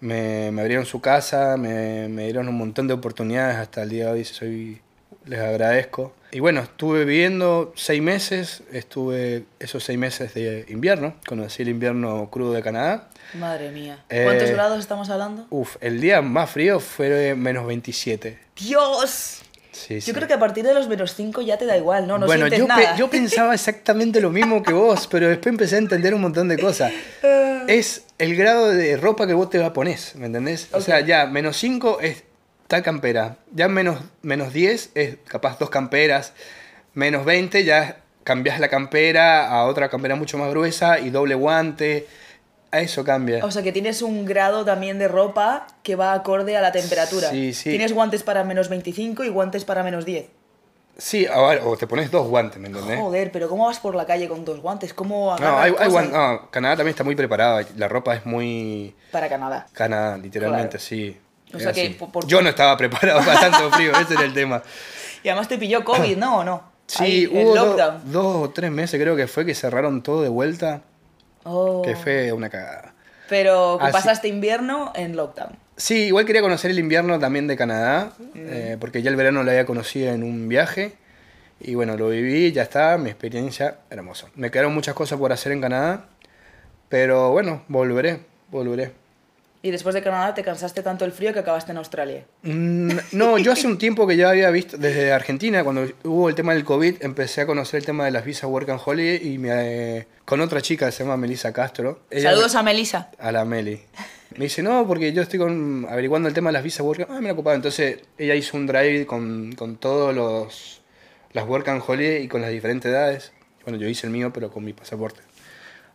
me, 0.00 0.50
me 0.50 0.60
abrieron 0.60 0.86
su 0.86 1.00
casa, 1.00 1.56
me, 1.56 2.08
me 2.08 2.24
dieron 2.24 2.48
un 2.48 2.56
montón 2.56 2.88
de 2.88 2.94
oportunidades 2.94 3.56
hasta 3.56 3.82
el 3.82 3.90
día 3.90 4.06
de 4.06 4.12
hoy, 4.12 4.24
soy, 4.24 4.80
les 5.24 5.40
agradezco. 5.40 6.12
Y 6.32 6.40
bueno, 6.40 6.60
estuve 6.60 7.04
viviendo 7.04 7.72
seis 7.76 8.02
meses, 8.02 8.62
estuve 8.72 9.44
esos 9.58 9.84
seis 9.84 9.98
meses 9.98 10.34
de 10.34 10.66
invierno, 10.68 11.14
conocí 11.26 11.62
el 11.62 11.70
invierno 11.70 12.28
crudo 12.30 12.52
de 12.52 12.62
Canadá. 12.62 13.08
Madre 13.34 13.70
mía. 13.70 14.04
Eh, 14.08 14.24
¿Cuántos 14.24 14.50
grados 14.50 14.78
estamos 14.78 15.08
hablando? 15.08 15.46
Uf, 15.50 15.76
el 15.80 16.00
día 16.00 16.20
más 16.22 16.50
frío 16.50 16.78
fue 16.80 17.34
menos 17.34 17.66
27. 17.66 18.38
¡Dios! 18.56 19.42
Sí, 19.76 20.00
sí. 20.00 20.08
Yo 20.08 20.14
creo 20.14 20.26
que 20.26 20.34
a 20.34 20.38
partir 20.38 20.64
de 20.64 20.72
los 20.74 20.88
menos 20.88 21.14
5 21.14 21.42
ya 21.42 21.58
te 21.58 21.66
da 21.66 21.76
igual, 21.76 22.06
¿no? 22.06 22.18
No 22.18 22.26
bueno, 22.26 22.46
yo, 22.48 22.62
pe- 22.66 22.68
nada. 22.68 22.96
yo 22.96 23.10
pensaba 23.10 23.54
exactamente 23.54 24.20
lo 24.20 24.30
mismo 24.30 24.62
que 24.62 24.72
vos, 24.72 25.06
pero 25.06 25.28
después 25.28 25.52
empecé 25.52 25.74
a 25.76 25.78
entender 25.78 26.14
un 26.14 26.22
montón 26.22 26.48
de 26.48 26.58
cosas. 26.58 26.92
Es 27.68 28.04
el 28.18 28.36
grado 28.36 28.68
de 28.70 28.96
ropa 28.96 29.26
que 29.26 29.34
vos 29.34 29.50
te 29.50 29.58
pones, 29.72 30.14
¿me 30.14 30.26
entendés? 30.26 30.68
O 30.72 30.80
sea, 30.80 31.00
ya 31.00 31.26
menos 31.26 31.56
5 31.56 31.98
es 32.00 32.22
tal 32.68 32.82
campera, 32.84 33.38
ya 33.52 33.66
menos, 33.66 33.98
menos 34.22 34.52
10 34.52 34.90
es 34.94 35.16
capaz 35.26 35.58
dos 35.58 35.68
camperas, 35.68 36.32
menos 36.94 37.24
20 37.24 37.64
ya 37.64 37.98
cambias 38.22 38.60
la 38.60 38.68
campera 38.68 39.48
a 39.48 39.64
otra 39.64 39.88
campera 39.88 40.14
mucho 40.14 40.38
más 40.38 40.50
gruesa 40.50 41.00
y 41.00 41.10
doble 41.10 41.34
guante, 41.34 42.06
a 42.70 42.80
eso 42.80 43.04
cambia. 43.04 43.44
O 43.44 43.50
sea 43.50 43.62
que 43.62 43.72
tienes 43.72 44.02
un 44.02 44.24
grado 44.24 44.64
también 44.64 44.98
de 44.98 45.08
ropa 45.08 45.66
que 45.82 45.96
va 45.96 46.12
acorde 46.12 46.56
a 46.56 46.60
la 46.60 46.72
temperatura. 46.72 47.30
Sí, 47.30 47.54
sí. 47.54 47.70
Tienes 47.70 47.92
guantes 47.92 48.22
para 48.22 48.44
menos 48.44 48.68
25 48.68 49.24
y 49.24 49.28
guantes 49.28 49.64
para 49.64 49.82
menos 49.82 50.04
10. 50.04 50.26
Sí, 50.98 51.26
o 51.30 51.76
te 51.76 51.86
pones 51.86 52.10
dos 52.10 52.26
guantes, 52.26 52.58
¿me 52.58 52.68
entendés? 52.68 52.98
Joder, 52.98 53.30
pero 53.30 53.50
¿cómo 53.50 53.66
vas 53.66 53.78
por 53.78 53.94
la 53.94 54.06
calle 54.06 54.28
con 54.28 54.46
dos 54.46 54.60
guantes? 54.60 54.94
¿Cómo 54.94 55.36
No, 55.38 55.58
hay, 55.58 55.74
hay 55.78 55.88
guan- 55.90 56.10
no, 56.10 56.50
Canadá 56.50 56.76
también 56.76 56.92
está 56.92 57.04
muy 57.04 57.14
preparado, 57.14 57.60
la 57.76 57.86
ropa 57.86 58.14
es 58.14 58.24
muy... 58.24 58.94
Para 59.12 59.28
Canadá. 59.28 59.66
Canadá, 59.74 60.16
literalmente, 60.16 60.78
Claro. 60.78 60.84
sí. 60.84 61.16
O 61.52 61.58
sea 61.60 61.72
que 61.72 61.90
por- 61.90 62.26
Yo 62.26 62.40
no 62.40 62.48
estaba 62.48 62.76
preparado 62.78 63.20
para 63.24 63.40
tanto 63.40 63.70
frío, 63.72 63.92
ese 63.92 64.14
era 64.14 64.22
el 64.24 64.32
tema. 64.34 64.62
Y 65.22 65.28
además 65.28 65.48
te 65.48 65.58
pilló 65.58 65.82
COVID, 65.84 66.16
¿no? 66.18 66.38
¿O 66.38 66.44
no? 66.44 66.62
Sí, 66.86 67.02
Ahí, 67.04 67.26
hubo 67.26 67.54
do- 67.54 67.66
lockdown. 67.66 68.12
dos 68.12 68.36
o 68.36 68.50
tres 68.50 68.70
meses 68.70 69.00
creo 69.00 69.16
que 69.16 69.26
fue 69.26 69.44
que 69.44 69.54
cerraron 69.56 70.02
todo 70.02 70.22
de 70.22 70.28
vuelta, 70.28 70.82
Oh. 71.46 71.82
que 71.82 71.94
fue 71.96 72.32
una 72.32 72.50
cagada. 72.50 72.92
Pero 73.28 73.80
Así- 73.80 73.92
pasaste 73.92 74.28
invierno 74.28 74.92
en 74.94 75.16
lockdown. 75.16 75.56
Sí, 75.76 76.04
igual 76.06 76.24
quería 76.26 76.42
conocer 76.42 76.70
el 76.70 76.78
invierno 76.78 77.18
también 77.18 77.46
de 77.46 77.56
Canadá, 77.56 78.12
eh, 78.34 78.76
porque 78.80 79.02
ya 79.02 79.10
el 79.10 79.16
verano 79.16 79.42
lo 79.42 79.50
había 79.50 79.66
conocido 79.66 80.12
en 80.12 80.22
un 80.22 80.48
viaje. 80.48 80.94
Y 81.60 81.74
bueno, 81.74 81.96
lo 81.96 82.08
viví, 82.08 82.52
ya 82.52 82.62
está, 82.62 82.96
mi 82.98 83.10
experiencia 83.10 83.78
hermosa. 83.90 84.28
Me 84.36 84.50
quedaron 84.50 84.74
muchas 84.74 84.94
cosas 84.94 85.18
por 85.18 85.32
hacer 85.32 85.52
en 85.52 85.60
Canadá, 85.60 86.06
pero 86.88 87.30
bueno, 87.32 87.62
volveré, 87.68 88.20
volveré. 88.50 88.92
Y 89.62 89.70
después 89.70 89.94
de 89.94 90.02
Canadá 90.02 90.32
te 90.34 90.42
cansaste 90.44 90.82
tanto 90.82 91.04
el 91.04 91.12
frío 91.12 91.32
que 91.32 91.40
acabaste 91.40 91.72
en 91.72 91.78
Australia. 91.78 92.24
Mm, 92.42 92.90
No, 93.12 93.36
yo 93.38 93.52
hace 93.52 93.66
un 93.66 93.78
tiempo 93.78 94.06
que 94.06 94.16
ya 94.16 94.28
había 94.30 94.50
visto, 94.50 94.76
desde 94.76 95.12
Argentina, 95.12 95.64
cuando 95.64 95.86
hubo 96.04 96.28
el 96.28 96.34
tema 96.34 96.54
del 96.54 96.64
COVID, 96.64 96.96
empecé 97.02 97.40
a 97.40 97.46
conocer 97.46 97.78
el 97.78 97.86
tema 97.86 98.04
de 98.04 98.10
las 98.12 98.24
visas 98.24 98.44
Work 98.48 98.68
and 98.70 98.80
Holiday 98.84 99.26
y 99.32 99.38
me, 99.38 99.48
eh, 99.98 100.06
con 100.24 100.40
otra 100.40 100.60
chica 100.62 100.86
que 100.86 100.92
se 100.92 101.02
llama 101.02 101.16
Melissa 101.16 101.52
Castro. 101.52 102.00
Ella- 102.10 102.30
Saludos 102.30 102.54
a 102.54 102.62
Melissa. 102.62 103.10
a 103.18 103.32
la 103.32 103.44
Meli. 103.44 103.80
Me 104.36 104.44
dice, 104.44 104.62
no, 104.62 104.86
porque 104.86 105.12
yo 105.12 105.22
estoy 105.22 105.38
con, 105.38 105.86
averiguando 105.88 106.28
el 106.28 106.34
tema 106.34 106.50
de 106.50 106.54
las 106.54 106.62
visas 106.62 106.80
Work 106.82 107.00
and 107.02 107.10
Ah, 107.10 107.20
me 107.20 107.28
la 107.28 107.32
ocupaba. 107.32 107.56
Entonces 107.56 108.00
ella 108.18 108.34
hizo 108.34 108.56
un 108.56 108.66
drive 108.66 109.06
con, 109.06 109.52
con 109.56 109.76
todos 109.78 110.14
los 110.14 110.82
las 111.32 111.46
Work 111.46 111.68
and 111.68 111.82
Holiday 111.86 112.22
y 112.22 112.28
con 112.28 112.40
las 112.42 112.50
diferentes 112.50 112.90
edades. 112.90 113.32
Bueno, 113.64 113.78
yo 113.78 113.88
hice 113.88 114.06
el 114.06 114.12
mío, 114.12 114.32
pero 114.32 114.50
con 114.50 114.64
mi 114.64 114.72
pasaporte. 114.72 115.20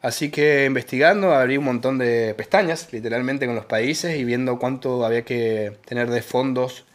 Así 0.02 0.32
que 0.32 0.66
investigando, 0.66 1.34
abrí 1.34 1.58
un 1.58 1.66
montón 1.66 1.98
de 1.98 2.34
pestañas, 2.36 2.88
literalmente, 2.92 3.46
con 3.46 3.56
los 3.56 3.66
países 3.66 4.18
y 4.18 4.24
viendo 4.24 4.58
cuánto 4.58 5.06
había 5.06 5.22
que 5.24 5.78
tener 5.86 6.10
de 6.10 6.22
fondos 6.24 6.86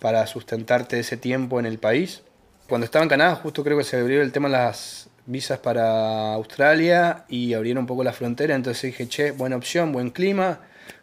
para 0.00 0.26
sustentarte 0.26 0.98
ese 0.98 1.16
tiempo 1.16 1.60
en 1.60 1.66
el 1.66 1.78
país. 1.78 2.22
Cuando 2.68 2.84
estaba 2.84 3.04
en 3.04 3.08
Canadá, 3.08 3.36
justo 3.36 3.62
creo 3.62 3.78
que 3.78 3.84
se 3.84 3.96
abrió 3.96 4.20
el 4.20 4.32
tema 4.32 4.48
de 4.48 4.54
las 4.54 5.08
visas 5.26 5.58
para 5.60 6.34
Australia 6.34 7.24
y 7.28 7.54
abrieron 7.54 7.82
un 7.82 7.86
poco 7.86 8.02
la 8.02 8.12
frontera, 8.12 8.54
entonces 8.54 8.82
dije, 8.82 9.08
che, 9.08 9.30
buena 9.30 9.56
opción, 9.56 9.92
buen 9.92 10.10
clima, 10.10 10.60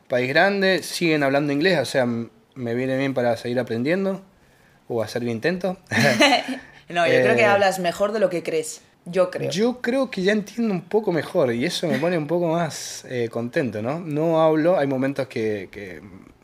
país 0.10 0.28
grande, 0.30 0.84
siguen 0.84 1.24
hablando 1.24 1.54
inglés, 1.54 1.80
o 1.80 1.86
sea, 1.86 2.06
me 2.06 2.76
viene 2.76 2.98
bien 2.98 3.14
para 3.14 3.36
seguir 3.38 3.60
aprendiendo 3.60 4.22
o 4.90 5.02
hacer 5.02 5.24
el 5.24 5.30
intento. 5.30 5.78
No, 6.90 7.08
yo 7.08 7.14
creo 7.14 7.36
que 7.36 7.44
Eh, 7.44 7.46
hablas 7.46 7.80
mejor 7.80 8.12
de 8.12 8.20
lo 8.20 8.30
que 8.30 8.44
crees. 8.44 8.82
Yo 9.06 9.30
creo. 9.30 9.52
Yo 9.52 9.82
creo 9.82 10.10
que 10.10 10.22
ya 10.22 10.32
entiendo 10.32 10.74
un 10.74 10.82
poco 10.82 11.12
mejor 11.12 11.54
y 11.54 11.66
eso 11.66 11.88
me 11.88 11.98
pone 12.00 12.18
un 12.18 12.28
poco 12.28 12.48
más 12.48 13.06
eh, 13.10 13.28
contento, 13.30 13.82
¿no? 13.82 14.00
No 14.00 14.42
hablo, 14.42 14.78
hay 14.78 14.88
momentos 14.88 15.28
que, 15.28 15.68
que 15.72 16.02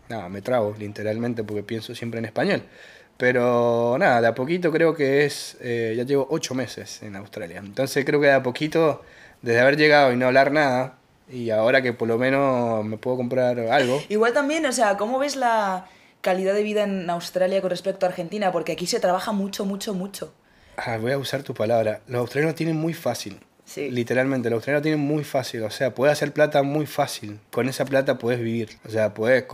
nada, 0.09 0.27
me 0.29 0.41
trago 0.41 0.75
literalmente 0.77 1.43
porque 1.43 1.63
pienso 1.63 1.95
siempre 1.95 2.19
en 2.19 2.25
español, 2.25 2.63
Pero 3.17 3.97
nada, 3.99 4.21
de 4.21 4.27
a 4.27 4.35
poquito 4.35 4.71
creo 4.71 4.93
que 4.95 5.25
es, 5.25 5.57
eh, 5.61 5.93
ya 5.97 6.03
llevo 6.03 6.27
ocho 6.29 6.55
meses 6.55 7.01
en 7.03 7.15
Australia. 7.15 7.59
Entonces 7.59 8.05
creo 8.05 8.19
que 8.21 8.27
de 8.27 8.33
a 8.33 8.43
poquito, 8.43 9.01
desde 9.41 9.59
haber 9.61 9.77
llegado 9.77 10.11
y 10.13 10.17
no 10.17 10.27
hablar 10.27 10.51
nada, 10.51 10.97
y 11.29 11.49
ahora 11.51 11.81
que 11.81 11.93
por 11.93 12.07
lo 12.07 12.17
menos 12.17 12.83
me 12.85 12.97
puedo 12.97 13.17
comprar 13.17 13.59
algo, 13.59 14.01
Igual 14.09 14.33
también, 14.33 14.65
o 14.65 14.71
sea, 14.71 14.97
¿cómo 14.97 15.19
ves 15.19 15.35
la 15.35 15.87
calidad 16.21 16.53
de 16.53 16.63
vida 16.63 16.83
en 16.83 17.09
Australia 17.09 17.61
con 17.61 17.69
respecto 17.69 18.05
a 18.05 18.09
Argentina? 18.09 18.51
Porque 18.51 18.71
aquí 18.73 18.87
se 18.87 18.99
trabaja 18.99 19.31
mucho, 19.31 19.65
mucho, 19.65 19.93
mucho. 19.93 20.33
Ah, 20.85 20.97
voy 20.97 21.11
a 21.11 21.17
usar 21.17 21.43
tu 21.43 21.53
palabra. 21.53 22.01
Los 22.07 22.21
australianos 22.21 22.55
tienen 22.55 22.77
muy 22.77 22.93
fácil. 22.93 23.39
Sí. 23.65 23.91
Literalmente, 23.91 24.49
los 24.49 24.57
australianos 24.57 24.83
tienen 24.83 25.01
muy 25.01 25.23
fácil. 25.23 25.63
O 25.63 25.69
sea, 25.69 25.93
puedes 25.93 26.13
hacer 26.13 26.31
plata 26.31 26.63
muy 26.63 26.85
fácil. 26.85 27.39
Con 27.51 27.67
esa 27.67 27.85
plata 27.85 28.17
puedes 28.17 28.39
vivir. 28.39 28.69
O 28.85 28.89
sea, 28.89 29.13
puedes, 29.13 29.45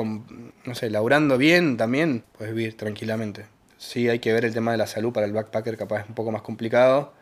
no 0.65 0.75
sé, 0.75 0.89
laburando 0.89 1.38
bien 1.38 1.77
también, 1.77 2.23
puedes 2.38 2.53
vivir 2.53 2.77
tranquilamente. 2.77 3.45
Sí, 3.77 4.07
hay 4.07 4.19
que 4.19 4.33
ver 4.33 4.45
el 4.45 4.53
tema 4.53 4.71
de 4.71 4.77
la 4.77 4.88
salud 4.88 5.11
para 5.11 5.25
el 5.25 5.33
backpacker, 5.33 5.77
capaz 5.77 6.01
es 6.01 6.09
un 6.09 6.15
poco 6.15 6.31
más 6.31 6.43
complicado. 6.43 7.13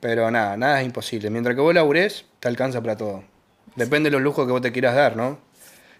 Pero 0.00 0.30
nada, 0.30 0.56
nada 0.56 0.80
es 0.80 0.86
imposible. 0.86 1.30
Mientras 1.30 1.54
que 1.54 1.62
vos 1.62 1.74
labures, 1.74 2.26
te 2.40 2.48
alcanza 2.48 2.80
para 2.82 2.96
todo. 2.96 3.24
Depende 3.76 4.10
de 4.10 4.12
los 4.12 4.22
lujos 4.22 4.44
que 4.46 4.52
vos 4.52 4.60
te 4.60 4.72
quieras 4.72 4.94
dar, 4.94 5.16
¿no? 5.16 5.38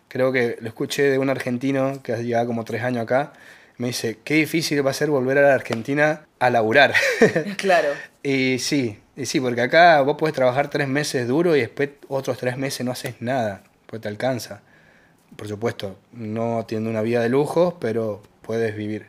Creo 0.08 0.32
que 0.32 0.56
lo 0.60 0.68
escuché 0.68 1.04
de 1.04 1.18
un 1.18 1.30
argentino 1.30 2.02
que 2.02 2.16
lleva 2.24 2.44
como 2.44 2.64
tres 2.64 2.82
años 2.82 3.04
acá. 3.04 3.32
Me 3.78 3.88
dice, 3.88 4.18
qué 4.24 4.34
difícil 4.34 4.84
va 4.86 4.90
a 4.90 4.94
ser 4.94 5.10
volver 5.10 5.38
a 5.38 5.42
la 5.42 5.54
Argentina 5.54 6.26
a 6.38 6.50
laburar. 6.50 6.94
Claro. 7.56 7.88
y 8.22 8.58
sí, 8.58 8.98
y 9.16 9.26
sí, 9.26 9.40
porque 9.40 9.62
acá 9.62 10.00
vos 10.00 10.16
podés 10.16 10.34
trabajar 10.34 10.68
tres 10.70 10.88
meses 10.88 11.28
duro 11.28 11.56
y 11.56 11.60
después 11.60 11.90
otros 12.08 12.38
tres 12.38 12.56
meses 12.56 12.84
no 12.84 12.92
haces 12.92 13.16
nada, 13.20 13.62
pues 13.86 14.02
te 14.02 14.08
alcanza. 14.08 14.62
Por 15.36 15.48
supuesto, 15.48 15.98
no 16.12 16.64
teniendo 16.66 16.90
una 16.90 17.02
vida 17.02 17.20
de 17.20 17.28
lujos, 17.28 17.74
pero 17.80 18.22
puedes 18.42 18.74
vivir. 18.76 19.06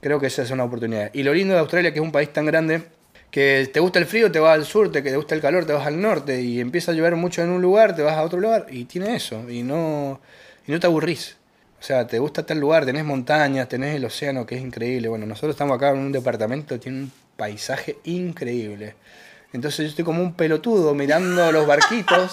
Creo 0.00 0.20
que 0.20 0.26
esa 0.26 0.42
es 0.42 0.50
una 0.50 0.64
oportunidad. 0.64 1.10
Y 1.12 1.22
lo 1.22 1.34
lindo 1.34 1.54
de 1.54 1.60
Australia, 1.60 1.92
que 1.92 1.98
es 1.98 2.04
un 2.04 2.12
país 2.12 2.32
tan 2.32 2.46
grande, 2.46 2.82
que 3.30 3.68
te 3.72 3.80
gusta 3.80 3.98
el 3.98 4.06
frío, 4.06 4.32
te 4.32 4.38
vas 4.38 4.54
al 4.54 4.64
sur, 4.64 4.90
te, 4.90 5.02
que 5.02 5.10
te 5.10 5.16
gusta 5.16 5.34
el 5.34 5.40
calor, 5.40 5.64
te 5.66 5.72
vas 5.72 5.86
al 5.86 6.00
norte, 6.00 6.40
y 6.40 6.60
empieza 6.60 6.92
a 6.92 6.94
llover 6.94 7.16
mucho 7.16 7.42
en 7.42 7.50
un 7.50 7.60
lugar, 7.60 7.94
te 7.94 8.02
vas 8.02 8.16
a 8.16 8.22
otro 8.22 8.40
lugar, 8.40 8.66
y 8.70 8.84
tiene 8.84 9.14
eso, 9.14 9.48
y 9.50 9.62
no, 9.62 10.20
y 10.66 10.72
no 10.72 10.80
te 10.80 10.86
aburrís. 10.86 11.37
O 11.80 11.82
sea, 11.82 12.06
te 12.06 12.18
gusta 12.18 12.44
tal 12.44 12.58
lugar, 12.58 12.84
tenés 12.84 13.04
montañas, 13.04 13.68
tenés 13.68 13.94
el 13.96 14.04
océano, 14.04 14.44
que 14.44 14.56
es 14.56 14.62
increíble. 14.62 15.08
Bueno, 15.08 15.26
nosotros 15.26 15.52
estamos 15.54 15.76
acá 15.76 15.90
en 15.90 15.98
un 15.98 16.12
departamento, 16.12 16.78
tiene 16.80 16.98
un 17.02 17.12
paisaje 17.36 17.98
increíble. 18.04 18.96
Entonces 19.52 19.78
yo 19.78 19.90
estoy 19.90 20.04
como 20.04 20.22
un 20.22 20.34
pelotudo 20.34 20.94
mirando 20.94 21.52
los 21.52 21.66
barquitos 21.66 22.30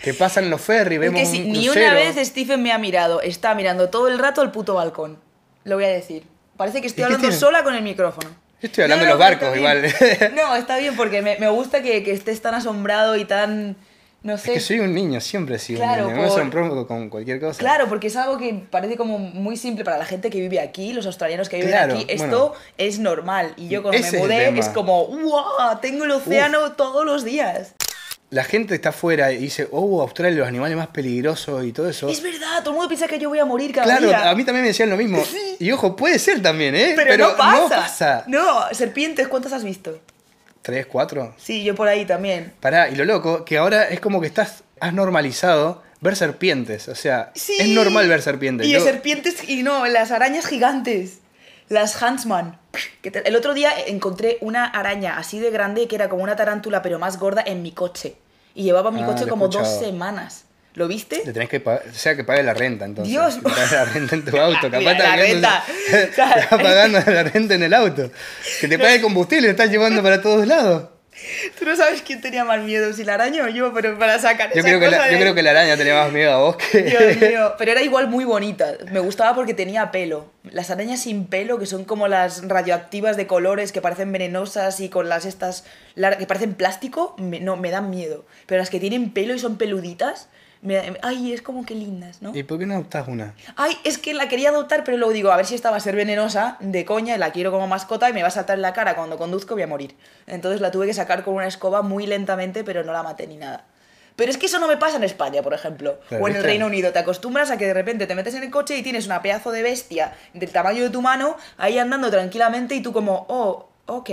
que 0.00 0.14
pasan 0.14 0.50
los 0.50 0.60
ferries, 0.60 1.00
Es 1.00 1.00
vemos 1.00 1.20
que 1.20 1.26
si 1.26 1.42
un 1.42 1.52
ni 1.52 1.68
una 1.68 1.94
vez 1.94 2.16
Stephen 2.28 2.62
me 2.62 2.72
ha 2.72 2.78
mirado, 2.78 3.20
está 3.22 3.54
mirando 3.54 3.88
todo 3.88 4.08
el 4.08 4.18
rato 4.18 4.42
el 4.42 4.50
puto 4.50 4.74
balcón. 4.74 5.18
Lo 5.64 5.76
voy 5.76 5.84
a 5.86 5.88
decir. 5.88 6.24
Parece 6.56 6.80
que 6.80 6.86
estoy 6.86 7.02
¿Y 7.04 7.06
qué 7.06 7.14
hablando 7.14 7.36
sola 7.36 7.64
con 7.64 7.74
el 7.74 7.82
micrófono. 7.82 8.28
Yo 8.62 8.68
estoy 8.68 8.84
hablando 8.84 9.04
No, 9.04 9.06
de 9.06 9.12
los 9.12 9.18
barcos 9.18 9.56
igual. 9.56 9.82
No, 10.34 10.54
está 10.56 10.78
bien 10.78 10.96
porque 10.96 11.22
me, 11.22 11.38
me 11.38 11.48
gusta 11.48 11.82
que, 11.82 12.02
que 12.02 12.12
estés 12.12 12.40
tan 12.40 12.54
asombrado 12.54 13.16
y 13.16 13.24
tan. 13.24 13.76
No 14.26 14.34
Es 14.34 14.40
sé. 14.42 14.54
que 14.54 14.60
soy 14.60 14.80
un 14.80 14.92
niño, 14.92 15.20
siempre 15.20 15.54
he 15.54 15.58
sido 15.60 15.78
Claro, 15.78 16.08
un 16.08 16.12
niño. 16.14 16.22
Me 16.22 16.28
por- 16.28 16.36
asombro 16.40 16.86
con 16.88 17.08
cualquier 17.08 17.38
cosa. 17.38 17.58
Claro, 17.60 17.86
porque 17.88 18.08
es 18.08 18.16
algo 18.16 18.36
que 18.38 18.52
parece 18.70 18.96
como 18.96 19.18
muy 19.18 19.56
simple 19.56 19.84
para 19.84 19.98
la 19.98 20.04
gente 20.04 20.30
que 20.30 20.40
vive 20.40 20.58
aquí, 20.58 20.92
los 20.92 21.06
australianos 21.06 21.48
que 21.48 21.58
viven 21.58 21.70
Claro, 21.70 21.94
aquí. 21.94 22.04
bueno. 22.18 22.24
Esto 22.24 22.54
es 22.76 22.98
normal. 22.98 23.52
Y 23.56 23.68
yo 23.68 23.82
cuando 23.82 24.00
me 24.00 24.06
es 24.08 24.12
mudé 24.14 24.58
es 24.58 24.68
como, 24.70 25.06
¡wow! 25.06 25.78
Tengo 25.80 26.04
el 26.04 26.10
océano 26.10 26.72
todos 26.72 27.06
los 27.06 27.22
días. 27.24 27.74
La 28.30 28.42
gente 28.42 28.74
está 28.74 28.88
afuera 28.88 29.30
y 29.30 29.36
dice, 29.36 29.68
oh, 29.70 30.02
Australia, 30.02 30.40
los 30.40 30.48
animales 30.48 30.76
más 30.76 30.88
peligrosos 30.88 31.64
y 31.64 31.72
todo 31.72 31.88
eso. 31.88 32.08
Es 32.08 32.20
verdad, 32.20 32.58
todo 32.64 32.70
el 32.70 32.74
mundo 32.78 32.88
piensa 32.88 33.06
que 33.06 33.20
yo 33.20 33.28
voy 33.28 33.38
a 33.38 33.44
morir 33.44 33.72
cada 33.72 33.86
Claro, 33.86 34.08
día. 34.08 34.28
a 34.28 34.34
mí 34.34 34.42
también 34.44 34.62
me 34.62 34.68
decían 34.70 34.90
lo 34.90 34.96
mismo. 34.96 35.22
Y 35.60 35.70
ojo, 35.70 35.94
puede 35.94 36.18
ser 36.18 36.42
también, 36.42 36.74
¿eh? 36.74 36.94
Pero, 36.96 37.28
no 37.28 37.36
pasa. 37.36 37.60
No 37.60 37.68
pasa. 37.68 38.24
No, 38.26 38.74
serpientes, 38.74 39.28
¿cuántas 39.28 39.52
has 39.52 39.62
visto? 39.62 40.00
¿Tres, 40.66 40.84
cuatro? 40.86 41.32
Sí, 41.38 41.62
yo 41.62 41.76
por 41.76 41.86
ahí 41.86 42.04
también. 42.04 42.52
Pará, 42.58 42.88
y 42.88 42.96
lo 42.96 43.04
loco, 43.04 43.44
que 43.44 43.56
ahora 43.56 43.84
es 43.88 44.00
como 44.00 44.20
que 44.20 44.26
estás, 44.26 44.64
has 44.80 44.92
normalizado 44.92 45.80
ver 46.00 46.16
serpientes. 46.16 46.88
O 46.88 46.96
sea, 46.96 47.30
Sí. 47.36 47.54
es 47.56 47.68
normal 47.68 48.08
ver 48.08 48.20
serpientes. 48.20 48.66
Y 48.66 48.72
Yo- 48.72 48.80
serpientes, 48.80 49.48
y 49.48 49.62
no, 49.62 49.86
las 49.86 50.10
arañas 50.10 50.44
gigantes. 50.46 51.18
Las 51.68 52.02
Huntsman. 52.02 52.58
Que 53.00 53.12
te- 53.12 53.28
el 53.28 53.36
otro 53.36 53.54
día 53.54 53.70
encontré 53.86 54.38
una 54.40 54.64
araña 54.64 55.18
así 55.18 55.38
de 55.38 55.52
grande 55.52 55.86
que 55.86 55.94
era 55.94 56.08
como 56.08 56.24
una 56.24 56.34
tarántula, 56.34 56.82
pero 56.82 56.98
más 56.98 57.20
gorda 57.20 57.44
en 57.46 57.62
mi 57.62 57.70
coche. 57.70 58.16
Y 58.56 58.64
llevaba 58.64 58.90
mi 58.90 59.02
Ah, 59.02 59.06
coche 59.06 59.28
como 59.28 59.46
dos 59.46 59.68
semanas. 59.78 60.45
¿Lo 60.76 60.86
viste? 60.88 61.22
Le 61.24 61.32
tenés 61.32 61.48
que 61.48 61.58
pagar, 61.58 61.82
o 61.90 61.94
sea, 61.94 62.14
que 62.14 62.22
pague 62.22 62.42
la 62.42 62.54
renta, 62.54 62.84
entonces. 62.84 63.10
Dios. 63.10 63.38
Pague 63.42 63.74
la 63.76 63.84
renta 63.86 64.14
en 64.14 64.24
tu 64.24 64.36
auto. 64.40 64.70
Capaz 64.70 64.92
estás 64.92 64.98
la 64.98 65.16
renta. 65.16 65.64
Estás 65.90 66.46
pagando 66.50 67.00
la 67.00 67.22
renta 67.24 67.54
en 67.54 67.62
el 67.62 67.74
auto. 67.74 68.10
Que 68.60 68.68
te 68.68 68.78
pague 68.78 68.96
el 68.96 69.02
combustible, 69.02 69.46
lo 69.48 69.50
estás 69.52 69.70
llevando 69.70 70.02
para 70.02 70.20
todos 70.22 70.46
lados. 70.46 70.90
Tú 71.58 71.64
no 71.64 71.74
sabes 71.74 72.02
quién 72.02 72.20
tenía 72.20 72.44
más 72.44 72.62
miedo, 72.62 72.92
si 72.92 73.02
la 73.02 73.14
araña 73.14 73.44
o 73.44 73.48
yo, 73.48 73.72
pero 73.72 73.98
para 73.98 74.18
sacar 74.18 74.50
Yo 74.52 74.60
esa 74.60 74.68
creo, 74.68 74.80
que 74.80 74.84
cosa 74.86 74.98
la, 74.98 75.06
yo 75.06 75.12
de- 75.14 75.20
creo 75.22 75.34
que 75.34 75.42
la 75.42 75.50
araña 75.52 75.74
tenía 75.78 75.94
más 75.94 76.12
miedo 76.12 76.30
a 76.30 76.36
vos 76.36 76.56
que. 76.56 76.82
Dios 76.82 77.16
mío, 77.16 77.54
pero 77.56 77.72
era 77.72 77.80
igual 77.80 78.08
muy 78.08 78.26
bonita. 78.26 78.74
Me 78.92 79.00
gustaba 79.00 79.34
porque 79.34 79.54
tenía 79.54 79.90
pelo. 79.90 80.30
Las 80.44 80.68
arañas 80.70 81.00
sin 81.00 81.24
pelo, 81.26 81.58
que 81.58 81.64
son 81.64 81.86
como 81.86 82.06
las 82.06 82.46
radioactivas 82.46 83.16
de 83.16 83.26
colores 83.26 83.72
que 83.72 83.80
parecen 83.80 84.12
venenosas 84.12 84.78
y 84.80 84.90
con 84.90 85.08
las 85.08 85.24
estas 85.24 85.64
que 86.18 86.26
parecen 86.26 86.52
plástico, 86.52 87.16
me, 87.18 87.40
no, 87.40 87.56
me 87.56 87.70
dan 87.70 87.88
miedo. 87.88 88.26
Pero 88.44 88.58
las 88.58 88.68
que 88.68 88.78
tienen 88.78 89.10
pelo 89.14 89.34
y 89.34 89.38
son 89.38 89.56
peluditas, 89.56 90.28
me- 90.66 90.98
ay, 91.02 91.32
es 91.32 91.40
como 91.42 91.64
que 91.64 91.74
lindas, 91.74 92.20
¿no? 92.20 92.34
¿Y 92.36 92.42
por 92.42 92.58
qué 92.58 92.66
no 92.66 92.74
adoptás 92.74 93.08
una? 93.08 93.34
Ay, 93.56 93.76
es 93.84 93.96
que 93.98 94.12
la 94.14 94.28
quería 94.28 94.50
adoptar, 94.50 94.84
pero 94.84 94.96
luego 94.98 95.12
digo, 95.12 95.30
a 95.32 95.36
ver 95.36 95.46
si 95.46 95.54
esta 95.54 95.70
va 95.70 95.78
a 95.78 95.80
ser 95.80 95.96
venenosa, 95.96 96.56
de 96.60 96.84
coña, 96.84 97.14
y 97.14 97.18
la 97.18 97.30
quiero 97.32 97.50
como 97.50 97.66
mascota 97.66 98.10
y 98.10 98.12
me 98.12 98.22
va 98.22 98.28
a 98.28 98.32
saltar 98.32 98.56
en 98.56 98.62
la 98.62 98.72
cara 98.72 98.94
cuando 98.96 99.16
conduzco 99.16 99.54
voy 99.54 99.62
a 99.62 99.66
morir. 99.66 99.96
Entonces 100.26 100.60
la 100.60 100.70
tuve 100.70 100.86
que 100.86 100.94
sacar 100.94 101.24
con 101.24 101.34
una 101.34 101.46
escoba 101.46 101.82
muy 101.82 102.06
lentamente, 102.06 102.64
pero 102.64 102.84
no 102.84 102.92
la 102.92 103.02
maté 103.02 103.26
ni 103.26 103.36
nada. 103.36 103.64
Pero 104.16 104.30
es 104.30 104.38
que 104.38 104.46
eso 104.46 104.58
no 104.58 104.66
me 104.66 104.78
pasa 104.78 104.96
en 104.96 105.04
España, 105.04 105.42
por 105.42 105.52
ejemplo, 105.52 106.00
o 106.10 106.26
en 106.28 106.36
el. 106.36 106.42
Reino 106.42 106.66
Unido. 106.66 106.90
Te 106.90 106.98
acostumbras 106.98 107.50
a 107.50 107.58
que 107.58 107.66
de 107.66 107.74
repente 107.74 108.06
te 108.06 108.14
metes 108.14 108.34
en 108.34 108.42
el 108.44 108.50
coche 108.50 108.76
y 108.76 108.82
tienes 108.82 109.04
una 109.06 109.20
pedazo 109.20 109.52
de 109.52 109.62
bestia 109.62 110.14
del 110.32 110.50
tamaño 110.50 110.82
de 110.82 110.88
tu 110.90 111.02
mano 111.02 111.36
ahí 111.58 111.78
andando 111.78 112.10
tranquilamente 112.10 112.74
y 112.74 112.80
tú 112.80 112.94
como, 112.94 113.26
oh, 113.28 113.68
ok. 113.84 114.10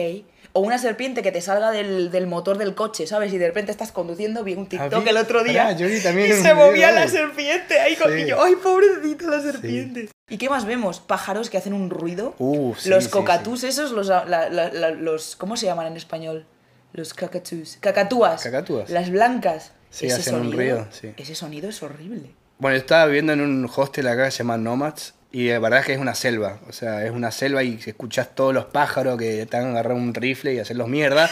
O 0.55 0.59
una 0.61 0.77
serpiente 0.77 1.23
que 1.23 1.31
te 1.31 1.41
salga 1.41 1.71
del, 1.71 2.11
del 2.11 2.27
motor 2.27 2.59
del 2.59 2.75
coche, 2.75 3.07
¿sabes? 3.07 3.33
Y 3.33 3.39
de 3.39 3.47
repente 3.47 3.71
estás 3.71 3.91
conduciendo, 3.91 4.43
vi 4.43 4.53
un 4.53 4.67
TikTok 4.67 5.03
vi- 5.03 5.09
el 5.09 5.17
otro 5.17 5.43
día 5.43 5.71
yo 5.71 5.87
vi 5.87 5.99
también 5.99 6.29
y 6.29 6.33
se 6.41 6.53
movía 6.53 6.91
la 6.91 7.07
serpiente 7.07 7.79
ahí 7.79 7.95
con... 7.95 8.11
Sí. 8.15 8.27
yo, 8.27 8.41
ay, 8.41 8.55
pobrecita 8.61 9.25
la 9.25 9.41
serpiente. 9.41 10.09
¿Y 10.29 10.37
qué 10.37 10.49
más 10.49 10.65
vemos? 10.65 10.99
Pájaros 10.99 11.49
que 11.49 11.57
hacen 11.57 11.73
un 11.73 11.89
ruido. 11.89 12.35
Uh, 12.37 12.75
sí, 12.75 12.89
los 12.89 13.05
sí, 13.05 13.09
cocatús 13.09 13.63
esos, 13.63 13.91
los, 13.91 14.07
la- 14.07 14.25
la- 14.25 14.49
la- 14.49 14.91
los... 14.91 15.35
¿Cómo 15.35 15.57
se 15.57 15.65
llaman 15.65 15.87
en 15.87 15.97
español? 15.97 16.45
Los 16.93 17.15
cacatús. 17.15 17.77
Cacatúas. 17.79 18.43
Cacatúas. 18.43 18.91
Las 18.91 19.09
blancas. 19.09 19.71
Sí, 19.89 20.09
hacen 20.11 20.35
un 20.35 20.51
ruido, 20.51 20.87
sí. 20.91 21.13
Ese 21.17 21.33
sonido 21.33 21.67
es 21.69 21.81
horrible. 21.81 22.29
Bueno, 22.59 22.77
yo 22.77 22.81
estaba 22.81 23.07
viviendo 23.07 23.33
en 23.33 23.41
un 23.41 23.67
hostel 23.75 24.07
acá 24.07 24.25
que 24.25 24.31
se 24.31 24.37
llama 24.39 24.57
Nomads 24.57 25.15
y 25.33 25.47
de 25.47 25.57
verdad 25.57 25.83
que 25.83 25.93
es 25.93 25.99
una 25.99 26.13
selva. 26.13 26.59
O 26.69 26.71
sea, 26.71 27.03
es 27.03 27.11
una 27.11 27.31
selva 27.31 27.63
y 27.63 27.79
escuchás 27.83 28.35
todos 28.35 28.53
los 28.53 28.65
pájaros 28.65 29.17
que 29.17 29.47
te 29.47 29.57
han 29.57 29.71
agarrado 29.71 29.95
un 29.95 30.13
rifle 30.13 30.53
y 30.53 30.59
hacerlos 30.59 30.87
mierda. 30.87 31.27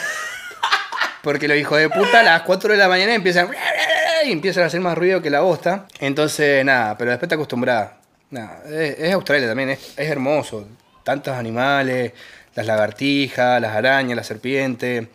Porque 1.22 1.48
los 1.48 1.56
hijos 1.56 1.78
de 1.78 1.88
puta 1.88 2.22
a 2.22 2.24
las 2.24 2.42
4 2.42 2.72
de 2.72 2.80
la 2.80 2.88
mañana 2.88 3.14
empiezan 3.14 3.50
y 4.26 4.32
empiezan 4.32 4.64
a 4.64 4.66
hacer 4.66 4.82
más 4.82 4.98
ruido 4.98 5.22
que 5.22 5.30
la 5.30 5.42
bosta. 5.42 5.86
Entonces, 6.00 6.66
nada, 6.66 6.98
pero 6.98 7.12
después 7.12 7.30
te 7.30 7.36
acostumbras. 7.36 7.92
Nada, 8.32 8.64
es, 8.66 8.98
es 8.98 9.14
Australia 9.14 9.48
también, 9.48 9.70
es, 9.70 9.94
es 9.96 10.10
hermoso. 10.10 10.68
Tantos 11.04 11.36
animales, 11.36 12.14
las 12.56 12.66
lagartijas, 12.66 13.62
las 13.62 13.76
arañas, 13.76 14.16
las 14.16 14.26
serpientes, 14.26 15.08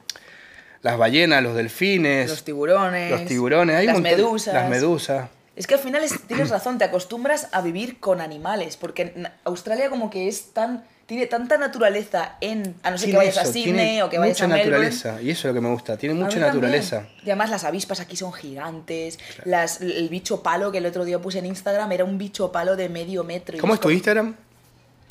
las 0.82 0.96
ballenas, 0.96 1.42
los 1.42 1.56
delfines, 1.56 2.30
Los 2.30 2.44
tiburones. 2.44 3.10
los 3.10 3.24
tiburones, 3.24 3.74
hay 3.74 3.86
las 3.86 4.00
medusas. 4.00 4.54
Las 4.54 4.68
medusas. 4.68 5.28
Es 5.56 5.66
que 5.66 5.74
al 5.74 5.80
final 5.80 6.04
es- 6.04 6.20
tienes 6.28 6.50
razón, 6.50 6.78
te 6.78 6.84
acostumbras 6.84 7.48
a 7.52 7.62
vivir 7.62 7.98
con 7.98 8.20
animales, 8.20 8.76
porque 8.76 9.12
en 9.16 9.28
Australia 9.44 9.88
como 9.90 10.10
que 10.10 10.28
es 10.28 10.52
tan 10.52 10.84
tiene 11.06 11.26
tanta 11.26 11.56
naturaleza 11.56 12.36
en 12.40 12.74
a 12.82 12.90
no 12.90 12.98
ser 12.98 13.12
que 13.12 13.16
vayas 13.16 13.38
a 13.38 13.44
Sydney 13.44 14.00
o 14.02 14.10
que 14.10 14.18
vayas 14.18 14.36
mucha 14.38 14.44
a 14.46 14.48
Melbourne. 14.48 14.86
naturaleza 14.88 15.22
y 15.22 15.30
eso 15.30 15.48
es 15.48 15.54
lo 15.54 15.60
que 15.60 15.60
me 15.64 15.72
gusta 15.72 15.96
tiene 15.96 16.16
mucha 16.16 16.30
también. 16.30 16.46
naturaleza 16.48 17.06
Y 17.24 17.30
además 17.30 17.50
las 17.50 17.62
avispas 17.62 18.00
aquí 18.00 18.16
son 18.16 18.32
gigantes. 18.32 19.18
Las, 19.44 19.80
el 19.80 20.08
bicho 20.08 20.42
palo 20.42 20.72
que 20.72 20.78
el 20.78 20.86
otro 20.86 21.04
día 21.04 21.20
puse 21.20 21.38
en 21.38 21.46
Instagram 21.46 21.92
era 21.92 22.04
un 22.04 22.18
bicho 22.18 22.50
palo 22.50 22.74
de 22.74 22.88
medio 22.88 23.22
metro. 23.22 23.56
y 23.56 23.60
¿cómo 23.60 23.74
es 23.74 23.80
tu 23.80 23.88
Instagram? 23.90 24.34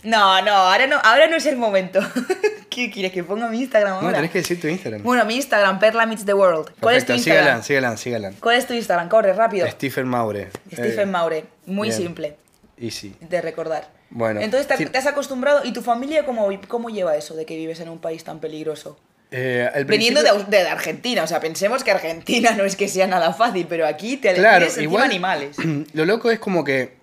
No, 0.05 0.41
no, 0.41 0.51
ahora 0.51 0.87
no, 0.87 0.97
ahora 1.03 1.27
no 1.27 1.35
es 1.35 1.45
el 1.45 1.57
momento. 1.57 1.99
¿Qué 2.69 2.91
quieres 2.91 3.11
que 3.11 3.23
ponga 3.23 3.47
mi 3.47 3.59
Instagram 3.61 3.93
no 3.93 3.99
ahora? 4.01 4.17
tenés 4.17 4.31
que 4.31 4.39
decir 4.39 4.59
tu 4.59 4.67
Instagram 4.67 5.01
Bueno, 5.03 5.23
mi 5.25 5.35
Instagram, 5.35 5.79
Perla 5.79 6.05
Meets 6.05 6.25
the 6.25 6.33
World. 6.33 6.71
¿Cuál 6.79 6.95
es 6.95 7.05
tu 7.05 7.13
Instagram? 7.13 7.43
sígalan 7.63 7.63
sígalan 7.63 7.97
sígalan 7.97 8.33
¿Cuál 8.39 8.57
es 8.57 8.67
tu 8.67 8.73
Instagram? 8.73 9.07
Corre, 9.09 9.33
rápido. 9.33 9.67
Stephen 9.67 10.07
Maure 10.07 10.49
Stephen 10.71 10.99
Eh, 11.09 11.11
Maure. 11.11 11.45
Muy 11.65 11.87
bien. 11.89 11.99
simple 12.01 12.35
easy 12.77 13.15
de 13.21 13.41
recordar. 13.41 13.87
Bueno, 14.09 14.41
Entonces 14.41 14.67
te, 14.67 14.77
sí. 14.77 14.85
te 14.85 14.97
has 14.97 15.07
acostumbrado. 15.07 15.61
¿Y 15.63 15.71
tu 15.73 15.81
familia 15.81 16.25
cómo, 16.25 16.49
cómo 16.67 16.89
lleva 16.89 17.15
eso 17.15 17.33
de 17.35 17.45
que 17.45 17.55
vives 17.55 17.79
en 17.79 17.89
un 17.89 17.99
país 17.99 18.23
tan 18.23 18.39
peligroso? 18.39 18.97
Eh, 19.31 19.69
Veniendo 19.87 20.21
de, 20.21 20.31
de 20.49 20.67
Argentina, 20.67 21.23
o 21.23 21.27
sea, 21.27 21.39
pensemos 21.39 21.83
que 21.83 21.91
Argentina 21.91 22.51
no 22.57 22.63
es 22.65 22.75
que 22.75 22.87
sea 22.87 23.07
nada 23.07 23.33
fácil, 23.33 23.65
pero 23.67 23.87
aquí 23.87 24.17
te 24.17 24.33
claro 24.33 24.67
igual 24.79 25.03
animales. 25.03 25.55
lo 25.93 26.05
loco 26.05 26.29
es 26.29 26.39
como 26.39 26.63
que 26.63 26.93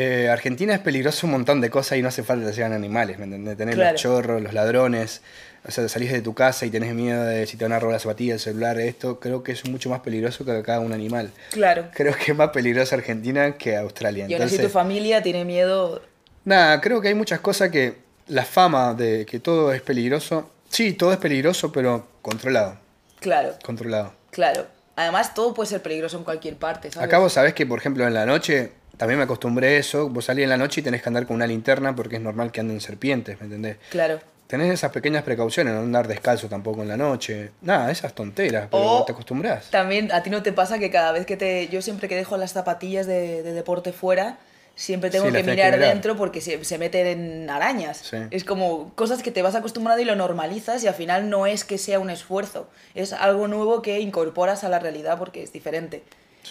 eh, 0.00 0.28
Argentina 0.28 0.72
es 0.74 0.78
peligroso 0.78 1.26
un 1.26 1.32
montón 1.32 1.60
de 1.60 1.70
cosas 1.70 1.98
y 1.98 2.02
no 2.02 2.08
hace 2.08 2.22
falta 2.22 2.46
que 2.46 2.52
sean 2.52 2.72
animales, 2.72 3.18
¿me 3.18 3.24
entendés? 3.24 3.74
Claro. 3.74 3.92
los 3.92 4.00
chorros, 4.00 4.40
los 4.40 4.52
ladrones, 4.52 5.22
o 5.66 5.72
sea, 5.72 5.88
salís 5.88 6.12
de 6.12 6.20
tu 6.20 6.34
casa 6.34 6.66
y 6.66 6.70
tenés 6.70 6.94
miedo 6.94 7.24
de 7.24 7.46
si 7.48 7.56
te 7.56 7.64
van 7.64 7.72
a 7.72 7.80
robar 7.80 7.94
la 7.94 7.98
zapatilla, 7.98 8.34
el 8.34 8.38
celular, 8.40 8.78
esto, 8.78 9.18
creo 9.18 9.42
que 9.42 9.50
es 9.52 9.68
mucho 9.68 9.90
más 9.90 9.98
peligroso 10.00 10.44
que 10.44 10.52
acá 10.52 10.78
un 10.78 10.92
animal. 10.92 11.32
Claro. 11.50 11.86
Creo 11.94 12.14
que 12.14 12.30
es 12.30 12.36
más 12.38 12.50
peligroso 12.50 12.94
Argentina 12.94 13.56
que 13.56 13.76
Australia. 13.76 14.26
Y 14.28 14.34
aún 14.34 14.42
así 14.44 14.56
tu 14.58 14.68
familia 14.68 15.20
tiene 15.20 15.44
miedo. 15.44 16.00
nada, 16.44 16.80
creo 16.80 17.00
que 17.00 17.08
hay 17.08 17.14
muchas 17.14 17.40
cosas 17.40 17.70
que 17.70 17.96
la 18.28 18.44
fama 18.44 18.94
de 18.94 19.26
que 19.26 19.40
todo 19.40 19.72
es 19.72 19.82
peligroso, 19.82 20.48
sí, 20.68 20.92
todo 20.92 21.10
es 21.12 21.18
peligroso, 21.18 21.72
pero 21.72 22.06
controlado, 22.22 22.78
Claro, 23.18 23.56
controlado. 23.64 24.12
claro. 24.30 24.66
Además, 24.94 25.32
todo 25.32 25.54
puede 25.54 25.68
ser 25.70 25.80
peligroso 25.80 26.18
en 26.18 26.24
cualquier 26.24 26.56
parte, 26.56 26.90
¿sabes? 26.90 27.06
Acá 27.06 27.18
vos 27.18 27.32
sabés 27.32 27.54
que, 27.54 27.64
por 27.66 27.78
ejemplo, 27.78 28.04
en 28.04 28.14
la 28.14 28.26
noche, 28.26 28.72
también 28.98 29.16
me 29.18 29.24
acostumbré 29.24 29.68
a 29.68 29.78
eso, 29.78 30.10
vos 30.10 30.26
salís 30.26 30.44
en 30.44 30.50
la 30.50 30.56
noche 30.58 30.80
y 30.82 30.84
tenés 30.84 31.00
que 31.02 31.08
andar 31.08 31.26
con 31.26 31.36
una 31.36 31.46
linterna 31.46 31.96
porque 31.96 32.16
es 32.16 32.22
normal 32.22 32.52
que 32.52 32.60
anden 32.60 32.80
serpientes, 32.82 33.40
¿me 33.40 33.46
entendés? 33.46 33.78
Claro. 33.90 34.20
Tenés 34.46 34.72
esas 34.72 34.92
pequeñas 34.92 35.22
precauciones, 35.24 35.74
no 35.74 35.80
andar 35.80 36.08
descalzo 36.08 36.48
tampoco 36.48 36.82
en 36.82 36.88
la 36.88 36.96
noche. 36.96 37.50
Nada, 37.62 37.90
esas 37.90 38.14
tonteras, 38.14 38.68
pero 38.70 38.82
O- 38.82 39.04
te 39.04 39.12
acostumbras. 39.12 39.70
También, 39.70 40.10
¿a 40.12 40.22
ti 40.22 40.30
no 40.30 40.42
te 40.42 40.52
pasa 40.52 40.78
que 40.78 40.90
cada 40.90 41.12
vez 41.12 41.26
que 41.26 41.36
te... 41.36 41.68
Yo 41.68 41.82
siempre 41.82 42.08
que 42.08 42.16
dejo 42.16 42.36
las 42.38 42.52
zapatillas 42.52 43.06
de, 43.06 43.42
de 43.42 43.52
deporte 43.52 43.92
fuera, 43.92 44.38
siempre 44.74 45.10
tengo 45.10 45.26
Sí, 45.26 45.32
que 45.32 45.42
mirar 45.42 45.78
dentro 45.78 46.16
porque 46.16 46.40
se, 46.40 46.64
se 46.64 46.78
meten 46.78 47.50
arañas. 47.50 47.98
Sí. 47.98 48.16
Es 48.30 48.44
como 48.44 48.90
cosas 48.94 49.22
que 49.22 49.30
te 49.30 49.42
vas 49.42 49.54
acostumbrando 49.54 50.00
y 50.00 50.06
lo 50.06 50.16
normalizas 50.16 50.82
y 50.82 50.86
al 50.88 50.94
final 50.94 51.28
no 51.28 51.46
es 51.46 51.64
que 51.64 51.76
sea 51.76 51.98
un 52.00 52.08
esfuerzo, 52.08 52.70
es 52.94 53.12
algo 53.12 53.48
nuevo 53.48 53.82
que 53.82 54.00
incorporas 54.00 54.64
a 54.64 54.70
la 54.70 54.78
realidad 54.78 55.18
porque 55.18 55.42
es 55.42 55.52
diferente. 55.52 56.04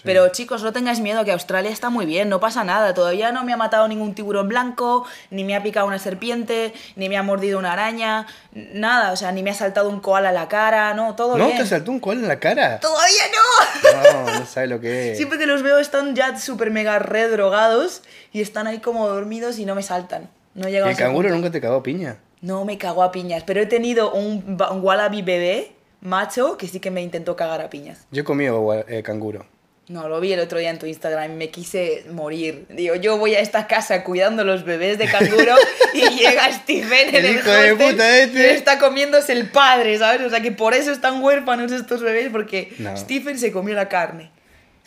Pero 0.04 0.30
chicos, 0.30 0.64
no 0.64 0.74
tengáis 0.74 1.00
miedo, 1.00 1.24
que 1.26 1.32
Australia 1.32 1.72
está 1.72 1.90
muy 1.90 2.06
bien, 2.06 2.30
no 2.30 2.40
pasa 2.40 2.64
nada. 2.64 2.94
Todavía 2.94 3.32
no 3.32 3.44
me 3.44 3.54
ha 3.54 3.58
matado 3.58 3.88
ningún 3.88 4.14
tiburón 4.14 4.48
blanco, 4.48 5.06
ni 5.32 5.44
me 5.44 5.56
ha 5.56 5.64
picado 5.64 5.88
una 5.88 6.00
serpiente, 6.00 6.74
ni 6.96 7.10
me 7.10 7.18
ha 7.18 7.24
mordido 7.24 7.60
una 7.60 7.74
araña, 7.74 8.28
nada. 8.54 9.12
O 9.12 9.16
sea, 9.16 9.32
ni 9.32 9.44
me 9.44 9.52
ha 9.52 9.54
saltado 9.54 9.90
un 9.90 10.00
koala 10.00 10.30
a 10.30 10.32
la 10.34 10.48
cara, 10.48 10.94
no, 10.94 11.16
todo 11.16 11.38
¿No 11.38 11.46
bien. 11.46 11.58
te 11.58 11.66
saltó 11.66 11.92
un 11.92 12.00
col 12.00 12.18
en 12.18 12.28
la 12.28 12.40
cara? 12.40 12.80
¡Todavía 12.80 13.24
no! 13.34 14.24
No, 14.26 14.40
no 14.40 14.46
sabes 14.46 14.70
lo 14.70 14.80
que 14.80 15.12
es. 15.12 15.18
Siempre 15.18 15.38
que 15.38 15.46
los 15.46 15.64
veo 15.64 15.80
están 15.80 16.16
ya 16.16 16.38
súper 16.40 16.72
mega 16.72 17.00
redrogados 17.00 18.04
y 18.32 18.42
están 18.42 18.68
ahí 18.68 18.80
como 18.80 19.08
dormidos 19.08 19.60
y 19.60 19.66
no 19.66 19.76
me 19.76 19.84
saltan. 19.84 20.30
No 20.54 20.68
¿Y 20.68 20.76
el 20.76 20.96
canguro 20.96 21.30
nunca 21.30 21.52
te 21.52 21.62
cagó 21.62 21.84
piña? 21.84 22.18
No 22.42 22.66
me 22.66 22.78
cago 22.78 23.04
a 23.04 23.12
piñas, 23.12 23.44
pero 23.46 23.62
he 23.62 23.66
tenido 23.66 24.12
un, 24.12 24.58
un 24.72 24.84
wallaby 24.84 25.22
bebé 25.22 25.72
macho 26.02 26.58
que 26.58 26.68
sí 26.68 26.80
que 26.80 26.92
me 26.92 27.02
intentó 27.02 27.36
cagar 27.36 27.62
a 27.62 27.70
piñas. 27.70 28.06
Yo 28.12 28.22
he 28.22 28.24
comido 28.24 28.74
eh, 28.88 29.04
canguro. 29.04 29.46
No, 29.90 30.10
lo 30.10 30.20
vi 30.20 30.34
el 30.34 30.42
otro 30.42 30.60
día 30.60 30.70
en 30.70 30.80
tu 30.80 30.86
Instagram 30.86 31.32
y 31.32 31.36
me 31.36 31.50
quise 31.50 32.04
morir. 32.12 32.66
Digo, 32.70 32.96
yo 32.96 33.18
voy 33.18 33.36
a 33.36 33.40
esta 33.40 33.68
casa 33.68 34.04
cuidando 34.04 34.44
los 34.44 34.66
bebés 34.66 34.98
de 34.98 35.10
canguro 35.10 35.56
y 35.94 36.02
llega 36.18 36.52
Stephen 36.52 37.10
en 37.10 37.16
El 37.16 37.26
el, 37.26 37.36
hijo 37.38 37.50
de 37.50 37.76
puta 37.76 38.18
este. 38.20 38.40
y 38.40 38.46
está 38.48 38.80
comiéndose 38.80 39.32
el 39.32 39.50
padre, 39.50 39.98
¿sabes? 39.98 40.22
O 40.22 40.30
sea 40.30 40.42
que 40.42 40.52
por 40.52 40.74
eso 40.74 40.92
están 40.92 41.24
huérfanos 41.24 41.72
estos 41.72 42.02
bebés 42.02 42.30
porque 42.32 42.74
No. 42.80 42.98
Stephen 42.98 43.40
se 43.40 43.54
comió 43.54 43.76
la 43.76 43.88
carne. 43.88 44.30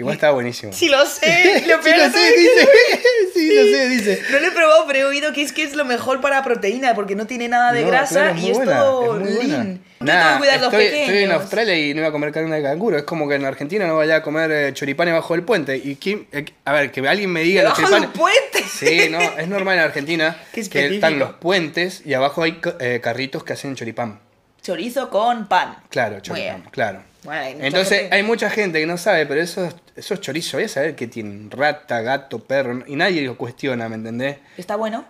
Igual 0.01 0.15
estaba 0.15 0.33
buenísimo. 0.33 0.73
Sí 0.73 0.89
lo 0.89 1.05
sé, 1.07 1.63
lo 1.67 1.83
Sí, 1.83 1.91
lo 1.97 2.11
sé, 2.11 2.33
dice. 2.37 2.69
Sí, 3.35 3.55
lo 3.55 3.63
sé, 3.65 3.89
dice. 3.89 4.23
No 4.33 4.39
lo 4.41 4.47
he 4.47 4.51
probado, 4.51 4.87
pero 4.87 4.99
he 4.99 5.05
oído 5.05 5.33
que 5.33 5.43
es 5.43 5.53
que 5.53 5.63
es 5.63 5.75
lo 5.75 5.85
mejor 5.85 6.21
para 6.21 6.43
proteína 6.43 6.95
porque 6.95 7.15
no 7.15 7.27
tiene 7.27 7.49
nada 7.49 7.73
de 7.73 7.83
No, 7.83 7.89
grasa 7.89 8.15
claro, 8.33 8.39
y 8.39 8.41
muy 8.41 8.51
es 8.51 8.57
buena, 8.57 8.79
todo 8.81 9.17
es 9.17 9.23
muy 9.23 9.33
buena. 9.35 9.57
lean. 9.65 9.81
Nah, 10.01 10.39
cuidar 10.39 10.55
a 10.55 10.63
los 10.63 10.73
estoy, 10.73 10.85
pequeños. 10.87 11.09
estoy 11.09 11.25
en 11.25 11.33
Australia 11.33 11.79
y 11.79 11.93
no 11.95 12.01
iba 12.01 12.09
a 12.09 12.13
comer 12.13 12.33
carne 12.33 12.57
de 12.57 12.63
canguro. 12.63 12.97
Es 12.97 13.03
como 13.05 13.29
que 13.29 13.35
en 13.35 13.45
Argentina 13.45 13.87
no 13.87 13.97
vaya 13.97 14.17
a 14.17 14.23
comer 14.23 14.51
eh, 14.51 14.73
choripanes 14.73 15.13
bajo 15.15 15.35
el 15.35 15.43
puente. 15.43 15.77
Y 15.77 15.97
quién- 15.97 16.27
eh, 16.33 16.45
a 16.65 16.73
ver, 16.73 16.91
que 16.91 17.07
alguien 17.07 17.31
me 17.31 17.43
diga 17.43 17.63
los 17.63 17.77
Debajo 17.77 17.95
de 17.95 18.01
un 18.07 18.13
choripanes. 18.15 18.41
puente. 18.53 18.69
Sí, 18.69 19.09
no, 19.11 19.21
es 19.39 19.49
normal 19.49 19.77
en 19.79 19.85
Argentina 19.85 20.37
que 20.53 20.87
están 20.95 21.19
los 21.19 21.33
puentes 21.35 22.03
y 22.07 22.15
abajo 22.15 22.43
hay 22.43 22.59
eh, 22.81 23.01
carritos 23.03 23.45
que 23.45 23.53
hacen 23.53 23.75
choripán. 23.77 24.21
Chorizo 24.63 25.09
con 25.11 25.47
pan. 25.49 25.77
Claro, 25.89 26.19
bien. 26.35 26.63
claro. 26.71 27.03
Bueno, 27.23 27.41
hay 27.43 27.57
Entonces 27.61 28.01
gente- 28.01 28.15
hay 28.17 28.23
mucha 28.23 28.49
gente 28.51 28.81
que 28.81 28.87
no 28.87 28.97
sabe, 28.97 29.27
pero 29.27 29.41
esos, 29.43 29.75
esos 29.97 30.21
chorizos, 30.21 30.55
voy 30.55 30.65
a 30.65 30.69
saber 30.69 30.95
que 30.97 31.07
tienen 31.07 31.51
rata, 31.51 32.01
gato, 32.01 32.39
perro, 32.39 32.83
y 32.87 32.97
nadie 32.97 33.23
lo 33.23 33.37
cuestiona, 33.37 33.89
¿me 33.89 33.97
entendés? 33.97 34.39
¿Está 34.57 34.77
bueno? 34.77 35.05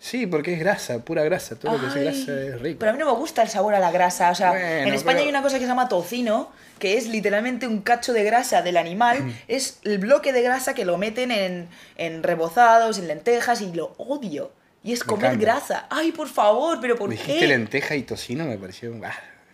Sí, 0.00 0.26
porque 0.26 0.54
es 0.54 0.58
grasa, 0.58 0.98
pura 0.98 1.22
grasa, 1.22 1.54
todo 1.54 1.74
lo 1.74 1.80
que 1.80 1.86
es 1.86 1.94
grasa 1.94 2.32
es 2.40 2.60
rico. 2.60 2.80
Pero 2.80 2.90
a 2.90 2.92
mí 2.92 2.98
no 2.98 3.06
me 3.06 3.12
gusta 3.12 3.42
el 3.42 3.48
sabor 3.48 3.74
a 3.76 3.78
la 3.78 3.92
grasa. 3.92 4.30
O 4.32 4.34
sea, 4.34 4.50
Bueno, 4.50 4.66
en 4.66 4.94
España 4.94 5.18
pero- 5.18 5.24
hay 5.24 5.28
una 5.28 5.42
cosa 5.42 5.56
que 5.58 5.62
se 5.62 5.68
llama 5.68 5.88
tocino, 5.88 6.50
que 6.80 6.96
es 6.98 7.06
literalmente 7.06 7.68
un 7.68 7.82
cacho 7.82 8.12
de 8.12 8.24
grasa 8.24 8.62
del 8.62 8.76
animal. 8.78 9.22
Mm. 9.22 9.32
es 9.46 9.78
el 9.84 9.98
bloque 9.98 10.32
de 10.32 10.42
grasa 10.42 10.74
que 10.74 10.84
lo 10.84 10.98
meten 10.98 11.30
en, 11.30 11.68
en 11.96 12.24
rebozados, 12.24 12.98
en 12.98 13.06
lentejas, 13.06 13.60
y 13.60 13.72
lo 13.72 13.94
odio. 13.98 14.50
Y 14.84 14.92
es 14.92 15.00
Me 15.00 15.06
comer 15.06 15.26
encanta. 15.32 15.44
grasa. 15.44 15.86
Ay, 15.90 16.12
por 16.12 16.28
favor, 16.28 16.78
pero 16.80 16.96
¿por 16.96 17.10
Dijiste 17.10 17.38
qué? 17.40 17.46
lenteja 17.46 17.94
y 17.94 18.02
tocino, 18.02 18.44
me 18.46 18.58
pareció 18.58 18.92
ah, 19.04 19.12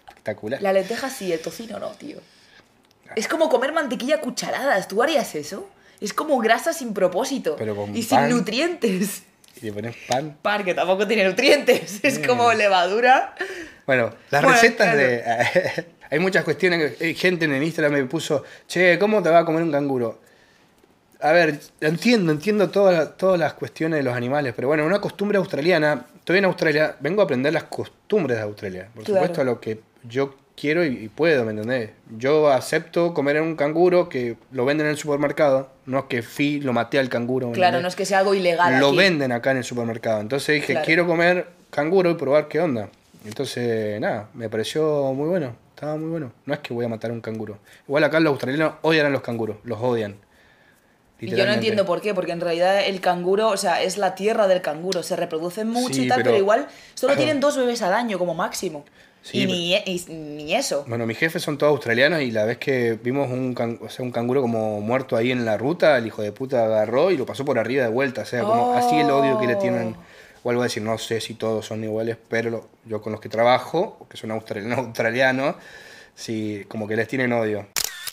espectacular. 0.09 0.63
La 0.63 0.73
lenteja 0.73 1.11
sí, 1.11 1.33
el 1.33 1.41
tocino 1.41 1.79
no, 1.79 1.89
tío. 1.91 2.19
Es 3.17 3.29
como 3.29 3.49
comer 3.49 3.73
mantequilla 3.73 4.17
a 4.17 4.21
cucharadas. 4.21 4.89
¿Tú 4.89 5.03
harías 5.03 5.35
eso? 5.35 5.69
Es 6.01 6.13
como 6.13 6.39
grasa 6.39 6.73
sin 6.73 6.95
propósito. 6.95 7.57
Pero 7.59 7.75
con 7.75 7.97
y 7.97 8.03
sin 8.03 8.29
nutrientes. 8.29 9.23
Y 9.61 9.67
le 9.67 9.73
pones 9.73 9.97
pan. 10.07 10.37
Pan 10.41 10.65
que 10.65 10.73
tampoco 10.75 11.07
tiene 11.07 11.25
nutrientes. 11.25 12.01
Es 12.05 12.19
Mm. 12.21 12.25
como 12.25 12.53
levadura. 12.53 13.35
Bueno, 13.87 14.13
las 14.31 14.43
Bueno, 14.43 14.57
recetas 14.57 14.95
claro. 14.95 14.99
de... 14.99 15.87
Hay 16.11 16.19
muchas 16.21 16.43
cuestiones 16.45 16.99
hay 17.03 17.15
gente 17.15 17.45
en 17.45 17.53
el 17.53 17.63
Instagram 17.63 17.93
me 17.93 18.05
puso, 18.07 18.43
che, 18.67 18.99
¿cómo 18.99 19.23
te 19.23 19.29
va 19.29 19.41
a 19.41 19.45
comer 19.45 19.63
un 19.63 19.71
canguro? 19.73 20.21
A 21.21 21.33
ver, 21.33 21.59
entiendo, 21.81 22.31
entiendo 22.31 22.71
todas, 22.71 22.95
las- 22.97 23.17
todas 23.17 23.39
las 23.41 23.55
cuestiones 23.55 23.99
de 23.99 24.03
los 24.05 24.15
animales, 24.15 24.53
pero 24.55 24.69
bueno, 24.69 24.85
una 24.87 25.01
costumbre 25.01 25.37
australiana, 25.39 26.07
estoy 26.17 26.39
en 26.39 26.45
Australia, 26.45 26.95
vengo 27.01 27.23
a 27.23 27.25
aprender 27.25 27.53
las 27.53 27.65
costumbres 27.65 28.37
de 28.37 28.45
Australia. 28.45 28.89
Por 28.95 29.03
Claro. 29.05 29.21
supuesto, 29.23 29.41
a 29.41 29.45
lo 29.45 29.61
que 29.61 29.81
yo 30.05 30.37
quiero 30.57 30.85
y, 30.85 30.89
y 30.89 31.09
puedo, 31.09 31.45
¿me 31.45 31.51
entendés? 31.51 31.91
Yo 32.19 32.49
acepto 32.51 33.15
comer 33.15 33.41
un 33.43 33.57
canguro 33.57 34.09
que 34.09 34.37
lo 34.53 34.65
venden 34.65 34.87
en 34.87 34.93
el 34.93 34.97
supermercado, 34.97 35.71
no 35.87 35.99
es 36.01 36.05
que 36.05 36.23
fui, 36.23 36.61
lo 36.61 36.73
maté 36.73 37.01
al 37.01 37.09
canguro. 37.09 37.49
¿me 37.49 37.53
Claro, 37.55 37.81
no 37.81 37.89
es 37.89 37.97
que 37.97 38.05
sea 38.07 38.21
algo 38.21 38.35
ilegal. 38.35 38.79
lo 38.79 38.89
aquí. 38.89 38.97
venden 38.99 39.33
acá 39.33 39.51
en 39.51 39.57
el 39.59 39.65
supermercado. 39.65 40.21
Entonces 40.21 40.55
dije, 40.57 40.73
Claro. 40.75 40.87
quiero 40.87 41.07
comer 41.09 41.49
canguro 41.71 42.11
y 42.11 42.15
probar 42.15 42.47
qué 42.47 42.61
onda. 42.61 42.91
Entonces, 43.25 44.01
nada, 44.01 44.29
me 44.35 44.49
pareció 44.49 45.13
muy 45.15 45.29
bueno. 45.29 45.55
Estaba 45.75 45.97
muy 45.97 46.11
bueno. 46.11 46.33
No 46.47 46.55
es 46.55 46.61
que 46.61 46.73
voy 46.75 46.85
a 46.85 46.89
matar 46.89 47.11
a 47.11 47.15
un 47.15 47.21
canguro. 47.21 47.59
Igual 47.87 48.05
acá 48.05 48.19
los 48.21 48.31
australianos 48.33 48.75
odian 48.83 49.07
a 49.07 49.11
los 49.11 49.23
canguros. 49.23 49.57
Los 49.65 49.79
odian. 49.81 50.15
Y 51.21 51.31
yo 51.31 51.45
no 51.47 51.53
entiendo 51.53 51.85
por 51.85 52.01
qué, 52.01 52.15
porque 52.15 52.33
en 52.33 52.41
realidad 52.41 52.87
el 52.87 53.01
canguro, 53.01 53.49
o 53.49 53.57
sea, 53.57 53.83
es 53.83 53.99
la 53.99 54.15
tierra 54.15 54.47
del 54.47 54.63
canguro, 54.63 55.03
se 55.03 55.17
reproducen 55.17 55.69
mucho 55.69 55.95
Sí, 55.95 56.05
y 56.05 56.09
tal, 56.09 56.19
pero, 56.19 56.31
pero- 56.31 56.39
igual 56.39 56.69
solo 56.95 57.17
tienen 57.17 57.41
dos 57.41 57.57
bebés 57.57 57.83
al 57.83 57.93
año 57.95 58.19
como 58.19 58.35
máximo. 58.35 58.85
Sí, 59.21 59.39
y, 59.43 59.47
ni, 59.47 59.75
e- 59.75 59.83
y 59.85 60.05
ni 60.13 60.55
eso. 60.55 60.85
Bueno, 60.87 61.05
mis 61.05 61.19
jefes 61.19 61.43
son 61.43 61.59
todos 61.59 61.73
australianos 61.73 62.23
y 62.23 62.31
la 62.31 62.45
vez 62.45 62.57
que 62.59 62.97
vimos 63.03 63.29
un, 63.29 63.53
can- 63.53 63.79
o 63.83 63.89
sea, 63.89 64.05
un 64.05 64.13
canguro 64.13 64.41
como 64.41 64.81
muerto 64.81 65.17
ahí 65.17 65.33
en 65.33 65.45
la 65.45 65.59
ruta, 65.59 65.99
el 65.99 66.07
hijo 66.07 66.23
de 66.23 66.31
puta 66.31 66.65
agarró 66.65 67.11
y 67.11 67.17
lo 67.17 67.27
pasó 67.27 67.45
por 67.45 67.59
arriba 67.59 67.83
de 67.83 67.91
vuelta. 67.91 68.23
O 68.23 68.25
sea, 68.25 68.43
como 68.45 68.75
así 68.75 68.97
el 68.97 69.11
odio 69.11 69.39
que 69.41 69.49
le 69.49 69.57
tienen. 69.57 69.97
O 70.45 70.51
algo 70.51 70.63
a 70.63 70.67
decir, 70.67 70.85
no 70.85 70.97
sé 70.99 71.21
si 71.21 71.35
todos 71.35 71.67
son 71.67 71.83
iguales, 71.83 72.17
pero 72.29 72.49
lo- 72.49 72.69
yo 72.85 73.03
con 73.03 73.11
los 73.13 73.21
que 73.21 73.29
trabajo, 73.29 74.07
que 74.09 74.17
son 74.17 74.31
australianos, 74.31 74.79
australianos, 74.87 75.57
sí, 76.15 76.65
como 76.69 76.87
que 76.87 76.95
les 76.97 77.09
tienen 77.09 77.33
odio. 77.33 77.67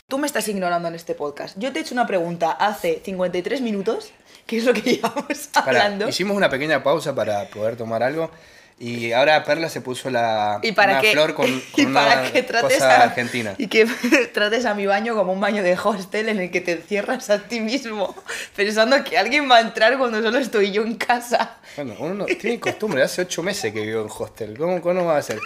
Tú 0.08 0.18
me 0.18 0.28
estás 0.28 0.46
ignorando 0.46 0.86
en 0.86 0.94
este 0.94 1.16
podcast. 1.16 1.58
Yo 1.58 1.72
te 1.72 1.80
he 1.80 1.82
hecho 1.82 1.92
una 1.92 2.06
pregunta 2.06 2.52
hace 2.52 3.02
53 3.04 3.60
minutos, 3.60 4.12
que 4.46 4.58
es 4.58 4.64
lo 4.64 4.72
que 4.72 4.80
llevamos 4.82 5.48
hablando. 5.52 6.08
hicimos 6.08 6.36
una 6.36 6.48
pequeña 6.48 6.80
pausa 6.84 7.12
para 7.12 7.44
poder 7.48 7.74
tomar 7.76 8.04
algo. 8.04 8.30
Y 8.78 9.10
ahora 9.10 9.42
Perla 9.42 9.68
se 9.68 9.80
puso 9.80 10.08
la 10.08 10.60
y 10.62 10.70
para 10.70 10.92
una 10.92 11.00
que, 11.00 11.10
flor 11.10 11.34
con, 11.34 11.48
y 11.76 11.84
con 11.86 11.92
para 11.94 12.20
una 12.20 12.30
que 12.32 12.44
trates 12.44 12.74
cosa 12.78 13.00
a, 13.00 13.02
argentina. 13.02 13.54
y 13.58 13.66
que 13.66 13.84
trates 14.32 14.64
a 14.64 14.74
mi 14.74 14.86
baño 14.86 15.16
como 15.16 15.32
un 15.32 15.40
baño 15.40 15.64
de 15.64 15.76
hostel 15.82 16.28
en 16.28 16.38
el 16.38 16.52
que 16.52 16.60
te 16.60 16.72
encierras 16.72 17.28
a 17.30 17.40
ti 17.48 17.58
mismo 17.58 18.14
pensando 18.54 19.02
que 19.02 19.18
alguien 19.18 19.50
va 19.50 19.56
a 19.56 19.60
entrar 19.60 19.98
cuando 19.98 20.22
solo 20.22 20.38
estoy 20.38 20.70
yo 20.70 20.82
en 20.82 20.94
casa 20.94 21.56
Bueno, 21.74 21.94
uno 21.98 22.14
no- 22.14 22.24
tiene 22.26 22.60
costumbre, 22.60 23.02
hace 23.02 23.22
ocho 23.22 23.42
meses 23.42 23.72
que 23.72 23.80
vivo 23.80 24.02
en 24.02 24.08
hostel. 24.10 24.56
¿Cómo, 24.56 24.80
cómo 24.80 25.04
va 25.06 25.16
a 25.16 25.22
ser? 25.22 25.40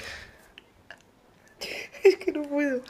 es 2.03 2.17
que 2.17 2.33
no 2.33 2.43
puedo 2.43 2.83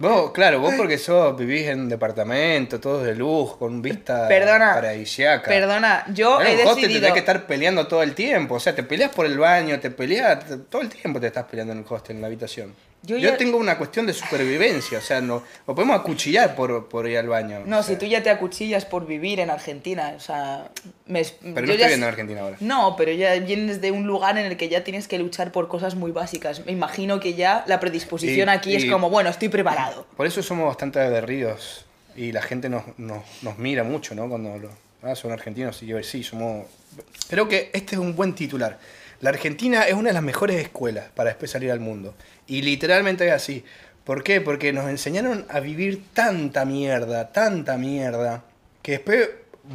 Vos, 0.00 0.30
claro, 0.32 0.60
vos 0.60 0.72
porque 0.78 0.96
sos, 0.96 1.36
vivís 1.36 1.66
en 1.68 1.80
un 1.80 1.88
departamento, 1.90 2.80
todos 2.80 3.04
de 3.04 3.14
luz, 3.14 3.56
con 3.58 3.82
vista 3.82 4.26
Perdona, 4.28 4.72
paradisiaca. 4.72 5.46
perdona 5.46 6.06
yo 6.14 6.40
En 6.40 6.46
he 6.46 6.52
un 6.54 6.60
hostel 6.60 6.74
te 6.74 6.80
decidido 6.80 7.00
tenés 7.00 7.12
que 7.12 7.18
estar 7.18 7.46
peleando 7.46 7.86
todo 7.86 8.02
el 8.02 8.14
tiempo. 8.14 8.54
O 8.54 8.60
sea, 8.60 8.74
te 8.74 8.82
peleas 8.82 9.10
por 9.14 9.26
el 9.26 9.36
baño, 9.38 9.78
te 9.78 9.90
peleas. 9.90 10.38
todo 10.70 10.80
el 10.80 10.88
tiempo 10.88 11.20
te 11.20 11.26
estás 11.26 11.44
peleando 11.44 11.74
en 11.74 11.80
el 11.80 11.84
hostel, 11.86 12.16
en 12.16 12.22
la 12.22 12.28
habitación. 12.28 12.74
Yo 13.02 13.16
Yo, 13.16 13.34
tengo 13.38 13.56
una 13.56 13.78
cuestión 13.78 14.06
de 14.06 14.12
supervivencia. 14.12 14.98
O 14.98 15.00
sea, 15.00 15.20
no, 15.22 15.42
nos 15.66 15.74
podemos 15.74 15.98
acuchillar 15.98 16.54
por, 16.54 16.88
por 16.88 17.08
ir 17.08 17.16
al 17.18 17.28
baño. 17.28 17.62
no 17.64 17.78
o 17.78 17.82
si 17.82 17.96
tú 17.96 18.04
ya 18.06 18.22
te 18.22 18.28
acuchillas 18.30 18.84
por 18.84 19.06
vivir 19.06 19.40
en 19.40 19.48
Argentina 19.50 20.12
o 20.16 20.20
sea 20.20 20.68
me, 21.06 21.22
Pero 21.24 21.54
yo 21.54 21.54
no 21.54 21.60
estoy 21.72 21.76
s- 21.76 21.86
viendo 21.88 22.06
en 22.06 22.10
Argentina 22.12 22.40
ahora. 22.42 22.56
no 22.60 22.94
pero 22.96 23.12
ya 23.12 23.34
vienes 23.36 23.80
de 23.80 23.90
un 23.90 24.06
lugar 24.06 24.36
en 24.36 24.44
el 24.46 24.56
que 24.58 24.68
ya 24.68 24.84
tienes 24.84 25.08
que 25.08 25.18
luchar 25.18 25.50
por 25.50 25.68
cosas 25.68 25.94
muy 25.94 26.12
básicas 26.12 26.64
me 26.66 26.72
imagino 26.72 27.20
que 27.20 27.34
ya 27.34 27.64
la 27.66 27.80
predisposición 27.80 28.48
Y- 28.48 28.52
aquí 28.52 28.76
es 28.76 28.84
y- 28.84 28.88
como 28.90 29.08
bueno 29.08 29.30
estoy 29.30 29.48
preparado 29.48 30.06
Por 30.16 30.26
eso 30.26 30.42
somos 30.42 30.66
bastante 30.66 31.00
aguerridos. 31.00 31.86
Y 32.16 32.32
la 32.32 32.42
gente 32.42 32.68
nos, 32.68 32.82
nos, 32.98 33.22
nos 33.42 33.56
mira 33.56 33.82
mucho, 33.84 34.14
¿no? 34.14 34.28
Cuando 34.28 34.58
lo- 34.58 34.70
Ah, 35.02 35.14
son 35.14 35.32
argentinos, 35.32 35.76
sí, 35.78 35.90
sí, 36.02 36.22
somos... 36.22 36.66
Creo 37.30 37.48
que 37.48 37.70
este 37.72 37.94
es 37.94 38.00
un 38.00 38.14
buen 38.14 38.34
titular. 38.34 38.78
La 39.20 39.30
Argentina 39.30 39.84
es 39.84 39.94
una 39.94 40.08
de 40.08 40.14
las 40.14 40.22
mejores 40.22 40.60
escuelas 40.60 41.06
para 41.14 41.30
después 41.30 41.50
salir 41.50 41.70
al 41.70 41.80
mundo. 41.80 42.14
Y 42.50 42.62
literalmente 42.62 43.28
es 43.28 43.32
así. 43.32 43.64
¿Por 44.02 44.24
qué? 44.24 44.40
Porque 44.40 44.72
nos 44.72 44.90
enseñaron 44.90 45.46
a 45.48 45.60
vivir 45.60 46.02
tanta 46.12 46.64
mierda, 46.64 47.30
tanta 47.30 47.76
mierda, 47.76 48.42
que 48.82 48.92
después 48.92 49.28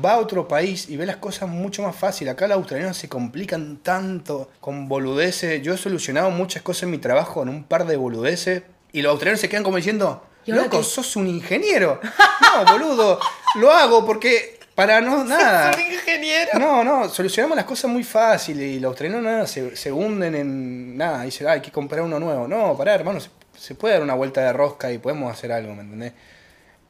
va 0.03 0.15
a 0.15 0.17
otro 0.19 0.45
país 0.45 0.89
y 0.89 0.97
ve 0.97 1.05
las 1.05 1.15
cosas 1.15 1.47
mucho 1.47 1.83
más 1.83 1.95
fácil. 1.95 2.27
Acá 2.27 2.49
los 2.49 2.57
australianos 2.57 2.97
se 2.97 3.07
complican 3.07 3.77
tanto 3.77 4.51
con 4.59 4.89
boludeces. 4.89 5.61
Yo 5.61 5.73
he 5.73 5.77
solucionado 5.77 6.31
muchas 6.31 6.63
cosas 6.63 6.83
en 6.83 6.91
mi 6.91 6.97
trabajo 6.97 7.41
en 7.43 7.47
un 7.47 7.63
par 7.63 7.87
de 7.87 7.95
boludeces. 7.95 8.63
Y 8.91 9.01
los 9.01 9.11
australianos 9.11 9.39
se 9.39 9.47
quedan 9.47 9.63
como 9.63 9.77
diciendo, 9.77 10.25
¿Y 10.45 10.51
ahora 10.51 10.63
loco, 10.65 10.79
qué? 10.79 10.83
sos 10.83 11.15
un 11.15 11.27
ingeniero. 11.27 12.01
No, 12.41 12.71
boludo, 12.73 13.19
lo 13.55 13.71
hago 13.71 14.05
porque 14.05 14.59
para 14.75 15.01
no 15.01 15.23
nada. 15.25 15.73
¡Soy 15.73 15.83
ingeniero! 15.93 16.59
No, 16.59 16.83
no, 16.83 17.09
solucionamos 17.09 17.55
las 17.55 17.65
cosas 17.65 17.89
muy 17.89 18.03
fácil 18.03 18.61
y 18.61 18.79
los 18.79 18.89
australianos 18.89 19.23
nada, 19.23 19.47
se, 19.47 19.75
se 19.75 19.91
hunden 19.91 20.35
en 20.35 20.97
nada, 20.97 21.23
dicen, 21.23 21.47
"Ah, 21.47 21.51
hay 21.53 21.61
que 21.61 21.71
comprar 21.71 22.01
uno 22.01 22.19
nuevo. 22.19 22.47
No, 22.47 22.77
pará, 22.77 22.93
hermano, 22.95 23.19
se, 23.19 23.29
se 23.57 23.75
puede 23.75 23.93
dar 23.95 24.03
una 24.03 24.13
vuelta 24.15 24.41
de 24.41 24.53
rosca 24.53 24.91
y 24.91 24.97
podemos 24.97 25.31
hacer 25.31 25.51
algo, 25.51 25.73
¿me 25.73 25.81
entendés? 25.81 26.13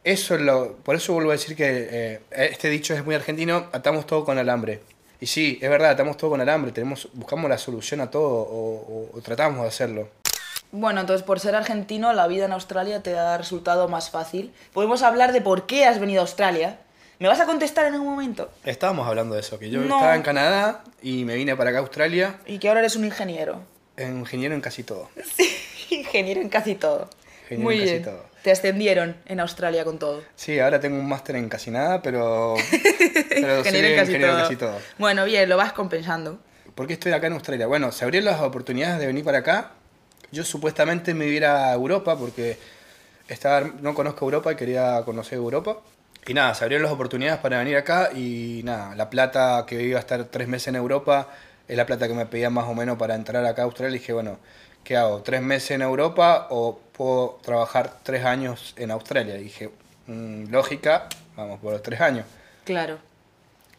Eso 0.03 0.35
es 0.35 0.41
lo, 0.41 0.75
por 0.77 0.95
eso 0.95 1.13
vuelvo 1.13 1.31
a 1.31 1.33
decir 1.33 1.55
que 1.55 1.87
eh, 1.91 2.21
este 2.31 2.69
dicho 2.69 2.93
es 2.93 3.03
muy 3.03 3.15
argentino, 3.15 3.67
atamos 3.71 4.05
todo 4.05 4.23
con 4.23 4.37
alambre. 4.37 4.81
Y 5.19 5.25
sí, 5.27 5.57
es 5.61 5.69
verdad, 5.69 5.91
atamos 5.91 6.17
todo 6.17 6.31
con 6.31 6.41
alambre, 6.41 6.71
tenemos, 6.71 7.07
buscamos 7.13 7.49
la 7.49 7.57
solución 7.57 8.01
a 8.01 8.11
todo 8.11 8.27
o, 8.29 8.75
o- 9.13 9.17
o 9.17 9.21
tratamos 9.21 9.61
de 9.61 9.67
hacerlo. 9.67 10.09
Bueno, 10.71 10.99
entonces 11.01 11.25
por 11.25 11.39
ser 11.39 11.55
argentino, 11.55 12.11
la 12.13 12.27
vida 12.27 12.45
en 12.45 12.51
Australia 12.51 13.01
te 13.01 13.17
ha 13.17 13.37
resultado 13.37 13.87
más 13.87 14.09
fácil. 14.11 14.53
Podemos 14.73 15.01
hablar 15.03 15.31
de 15.31 15.41
por 15.41 15.65
qué 15.65 15.85
has 15.85 15.99
venido 15.99 16.19
a 16.21 16.23
Australia. 16.23 16.79
¿Me 17.19 17.27
vas 17.29 17.39
a 17.39 17.45
contestar 17.45 17.85
en 17.85 17.95
un 17.95 18.05
momento? 18.05 18.49
Estábamos 18.65 19.07
hablando 19.07 19.35
de 19.35 19.41
eso, 19.41 19.57
que 19.57 19.69
yo 19.69 19.79
No. 19.81 19.95
estaba 19.95 20.15
en 20.15 20.21
Canadá 20.21 20.83
y 21.01 21.23
me 21.23 21.35
vine 21.35 21.55
para 21.55 21.69
acá 21.69 21.79
a 21.79 21.81
Australia, 21.81 22.37
Y 22.45 22.59
que 22.59 22.67
ahora 22.67 22.81
eres 22.81 22.95
un 22.95 23.05
ingeniero. 23.05 23.61
ingeniero 23.97 24.53
en 24.53 24.61
casi 24.61 24.83
todo. 24.83 25.09
ingeniero 25.89 26.41
en 26.41 26.49
casi 26.49 26.75
todo. 26.75 27.09
Ingeniero 27.43 27.63
Muy 27.63 27.75
en 27.75 27.81
casi 27.81 27.91
bien. 27.91 28.03
todo. 28.03 28.25
Te 28.43 28.51
ascendieron 28.51 29.15
en 29.25 29.39
Australia 29.39 29.83
con 29.85 29.97
todo. 29.97 30.23
Sí, 30.35 30.59
ahora 30.59 30.79
tengo 30.79 30.99
un 30.99 31.07
máster 31.07 31.35
en 31.37 31.47
casi 31.49 31.71
nada, 31.71 32.01
pero, 32.01 32.55
pero 33.29 33.59
ingeniero 33.59 33.87
en 33.87 33.95
casi, 33.95 34.11
ingeniero 34.11 34.27
en 34.33 34.37
todo. 34.37 34.41
casi 34.43 34.55
todo. 34.57 34.77
Bueno, 34.97 35.23
bien, 35.25 35.47
lo 35.49 35.55
vas 35.57 35.71
compensando. 35.73 36.39
¿Por 36.75 36.85
qué 36.87 36.93
estoy 36.93 37.13
acá 37.13 37.27
en 37.27 37.33
Australia? 37.33 37.65
Bueno, 37.67 37.91
se 37.93 38.03
abrieron 38.03 38.25
las 38.29 38.41
oportunidades 38.41 38.99
de 38.99 39.07
venir 39.07 39.23
para 39.23 39.37
acá. 39.39 39.71
Yo 40.31 40.43
supuestamente 40.43 41.13
me 41.13 41.27
iba 41.27 41.69
a 41.69 41.73
Europa 41.73 42.17
porque 42.17 42.57
estaba, 43.29 43.61
no 43.79 43.93
conozco 43.95 44.25
Europa 44.25 44.51
y 44.51 44.55
quería 44.57 45.01
conocer 45.05 45.37
Europa. 45.37 45.77
Y 46.27 46.33
nada, 46.33 46.55
se 46.55 46.63
abrieron 46.63 46.83
las 46.83 46.91
oportunidades 46.91 47.39
para 47.39 47.59
venir 47.59 47.77
acá 47.77 48.09
y 48.13 48.61
nada, 48.63 48.95
la 48.95 49.09
plata 49.09 49.63
que 49.67 49.83
iba 49.83 49.97
a 49.97 49.99
estar 49.99 50.23
tres 50.25 50.47
meses 50.47 50.69
en 50.69 50.75
Europa 50.75 51.29
es 51.67 51.77
la 51.77 51.85
plata 51.85 52.07
que 52.07 52.13
me 52.15 52.25
pedían 52.25 52.53
más 52.53 52.65
o 52.67 52.73
menos 52.73 52.97
para 52.97 53.13
entrar 53.15 53.45
acá 53.45 53.61
a 53.61 53.65
Australia. 53.65 53.95
Y 53.95 53.99
dije, 53.99 54.13
bueno, 54.13 54.39
¿qué 54.83 54.97
hago? 54.97 55.21
¿Tres 55.21 55.41
meses 55.41 55.71
en 55.71 55.81
Europa 55.83 56.47
o 56.49 56.79
puedo 56.93 57.39
trabajar 57.43 57.91
tres 58.01 58.25
años 58.25 58.73
en 58.77 58.89
Australia? 58.91 59.37
Y 59.37 59.43
dije, 59.43 59.69
"Mm, 60.07 60.49
lógica, 60.51 61.07
vamos 61.35 61.59
por 61.59 61.73
los 61.73 61.83
tres 61.83 62.01
años. 62.01 62.25
Claro. 62.63 62.97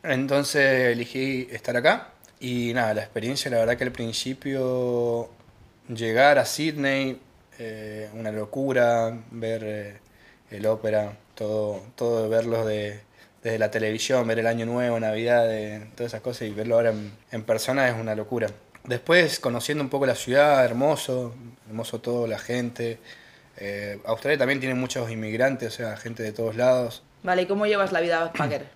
Entonces 0.03 0.93
elegí 0.93 1.49
estar 1.51 1.77
acá 1.77 2.09
y 2.39 2.73
nada, 2.75 2.95
la 2.95 3.03
experiencia, 3.03 3.51
la 3.51 3.59
verdad 3.59 3.77
que 3.77 3.85
al 3.85 3.93
principio 3.93 5.31
llegar 5.89 6.39
a 6.39 6.45
Sydney, 6.45 7.19
eh, 7.59 8.09
una 8.15 8.31
locura, 8.31 9.13
ver 9.31 9.63
eh, 9.65 9.99
el 10.51 10.67
ópera, 10.67 11.17
todo, 11.35 11.81
todo 11.95 12.29
verlos 12.29 12.67
de, 12.67 13.01
desde 13.43 13.59
la 13.59 13.71
televisión, 13.71 14.27
ver 14.27 14.39
el 14.39 14.47
Año 14.47 14.67
Nuevo, 14.67 14.99
Navidad, 15.01 15.53
eh, 15.53 15.87
todas 15.95 16.13
esas 16.13 16.23
cosas 16.23 16.49
y 16.49 16.51
verlo 16.51 16.77
ahora 16.77 16.91
en, 16.91 17.13
en 17.33 17.43
persona 17.45 17.89
es 17.89 17.95
una 17.95 18.15
locura. 18.15 18.49
Después, 18.85 19.41
conociendo 19.41 19.83
un 19.83 19.91
poco 19.91 20.07
la 20.07 20.15
ciudad, 20.15 20.65
hermoso, 20.65 21.35
hermoso 21.69 22.01
todo, 22.01 22.27
la 22.27 22.39
gente. 22.39 22.99
Eh, 23.57 23.99
Australia 24.05 24.39
también 24.39 24.61
tiene 24.61 24.75
muchos 24.75 25.11
inmigrantes, 25.11 25.75
o 25.75 25.77
sea, 25.77 25.97
gente 25.97 26.23
de 26.23 26.33
todos 26.33 26.57
lados. 26.57 27.03
Vale, 27.23 27.43
¿y 27.43 27.47
cómo 27.47 27.67
llevas 27.67 27.93
la 27.93 28.01
vida 28.01 28.21
backpacker? 28.21 28.67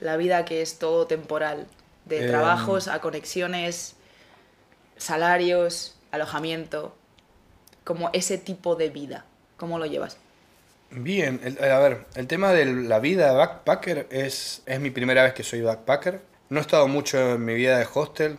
la 0.00 0.16
vida 0.16 0.44
que 0.44 0.62
es 0.62 0.78
todo 0.78 1.06
temporal. 1.06 1.66
De 2.06 2.24
Em. 2.24 2.28
trabajos 2.30 2.88
a 2.88 3.00
conexiones, 3.00 3.94
salarios, 4.96 5.94
alojamiento. 6.10 6.94
Como 7.84 8.10
ese 8.12 8.38
tipo 8.38 8.74
de 8.74 8.88
vida. 8.90 9.24
¿Cómo 9.56 9.78
lo 9.78 9.86
llevas? 9.86 10.16
Bien, 10.94 11.40
el- 11.42 11.62
a 11.70 11.78
ver, 11.78 12.06
el 12.14 12.26
tema 12.26 12.52
de 12.52 12.66
la 12.66 12.98
vida 13.00 13.30
de 13.30 13.36
backpacker 13.36 14.06
es, 14.10 14.62
es 14.66 14.80
mi 14.80 14.90
primera 14.90 15.22
vez 15.22 15.32
que 15.32 15.42
soy 15.42 15.60
backpacker. 15.62 16.20
No 16.50 16.58
he 16.58 16.62
estado 16.62 16.86
mucho 16.88 17.18
en 17.34 17.44
mi 17.44 17.54
vida 17.54 17.78
de 17.78 17.86
hostel, 17.92 18.38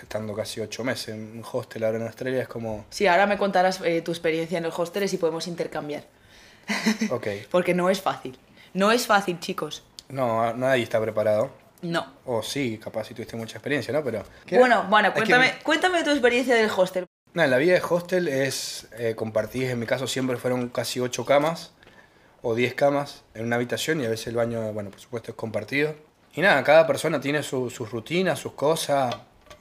estando 0.00 0.34
casi 0.34 0.60
ocho 0.60 0.82
meses 0.84 1.08
en 1.10 1.20
un 1.38 1.44
hostel 1.50 1.84
ahora 1.84 1.98
en 1.98 2.04
Australia, 2.06 2.42
es 2.42 2.48
como, 2.48 2.86
Sí, 2.90 3.06
ahora 3.06 3.26
me 3.26 3.38
contarás 3.38 3.80
eh, 3.84 4.02
tu 4.02 4.10
experiencia 4.10 4.58
en 4.58 4.64
los 4.64 4.76
hostels 4.78 5.12
y 5.12 5.16
podemos 5.18 5.46
intercambiar. 5.46 6.04
ok, 7.10 7.26
Porque 7.50 7.74
no 7.74 7.88
es 7.90 8.00
fácil. 8.00 8.38
No 8.74 8.90
es 8.90 9.06
fácil, 9.06 9.38
chicos. 9.38 9.84
no, 10.08 10.52
nadie 10.54 10.82
está 10.82 11.00
preparado. 11.00 11.50
No. 11.82 12.06
O 12.26 12.42
sí, 12.42 12.78
capaz 12.82 13.04
si 13.04 13.14
tuviste 13.14 13.36
mucha 13.36 13.58
experiencia, 13.58 13.92
¿no? 13.92 14.02
Pero... 14.04 14.22
Bueno, 14.50 14.86
bueno, 14.88 15.08
Es 15.08 15.14
que- 15.14 15.20
cuéntame, 15.20 15.54
cuéntame 15.64 16.04
tu 16.04 16.10
experiencia 16.10 16.54
del 16.54 16.70
hostel. 16.74 17.06
Nada, 17.34 17.48
la 17.48 17.56
vida 17.58 17.74
de 17.74 17.82
hostel 17.88 18.28
es 18.28 18.86
eh, 18.98 19.14
compartir, 19.16 19.70
en 19.70 19.78
mi 19.78 19.86
caso 19.86 20.06
siempre 20.06 20.36
fueron 20.36 20.68
casi 20.68 21.00
ocho 21.00 21.24
camas 21.24 21.72
o 22.42 22.54
10 22.54 22.74
camas 22.74 23.22
en 23.34 23.44
una 23.46 23.56
habitación 23.56 24.00
y 24.00 24.04
a 24.06 24.08
veces 24.10 24.26
el 24.28 24.36
baño, 24.36 24.72
bueno, 24.72 24.90
por 24.90 25.00
supuesto 25.00 25.30
es 25.30 25.36
compartido. 25.36 25.94
Y 26.34 26.40
nada, 26.40 26.62
cada 26.64 26.86
persona 26.86 27.20
tiene 27.20 27.42
su- 27.42 27.70
sus 27.70 27.90
rutinas, 27.90 28.38
sus 28.38 28.52
cosas. 28.52 29.14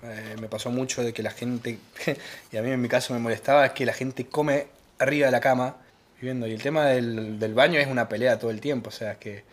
Eh, 0.03 0.35
me 0.39 0.47
pasó 0.47 0.71
mucho 0.71 1.03
de 1.03 1.13
que 1.13 1.21
la 1.21 1.31
gente, 1.31 1.77
y 2.51 2.57
a 2.57 2.61
mí 2.61 2.71
en 2.71 2.81
mi 2.81 2.87
caso 2.87 3.13
me 3.13 3.19
molestaba, 3.19 3.65
es 3.65 3.71
que 3.73 3.85
la 3.85 3.93
gente 3.93 4.25
come 4.27 4.67
arriba 4.99 5.27
de 5.27 5.31
la 5.31 5.39
cama 5.41 5.75
viviendo. 6.19 6.47
Y 6.47 6.53
el 6.53 6.61
tema 6.61 6.85
del, 6.87 7.39
del 7.39 7.53
baño 7.53 7.79
es 7.79 7.87
una 7.87 8.07
pelea 8.09 8.39
todo 8.39 8.51
el 8.51 8.61
tiempo. 8.61 8.89
O 8.89 8.91
sea, 8.91 9.15
que 9.15 9.43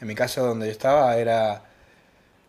en 0.00 0.06
mi 0.08 0.14
caso 0.14 0.44
donde 0.44 0.66
yo 0.66 0.72
estaba 0.72 1.16
era 1.16 1.62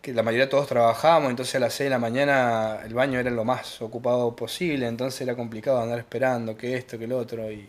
que 0.02 0.12
la 0.14 0.22
mayoría 0.22 0.44
de 0.46 0.50
todos 0.50 0.68
trabajábamos, 0.68 1.30
entonces 1.30 1.54
a 1.56 1.58
las 1.60 1.74
6 1.74 1.86
de 1.86 1.90
la 1.90 1.98
mañana 1.98 2.80
el 2.84 2.94
baño 2.94 3.18
era 3.18 3.30
lo 3.30 3.44
más 3.44 3.80
ocupado 3.82 4.36
posible, 4.36 4.86
entonces 4.86 5.20
era 5.22 5.34
complicado 5.34 5.80
andar 5.80 5.98
esperando 5.98 6.56
que 6.56 6.76
esto, 6.76 6.98
que 6.98 7.06
lo 7.08 7.18
otro, 7.18 7.50
y, 7.50 7.66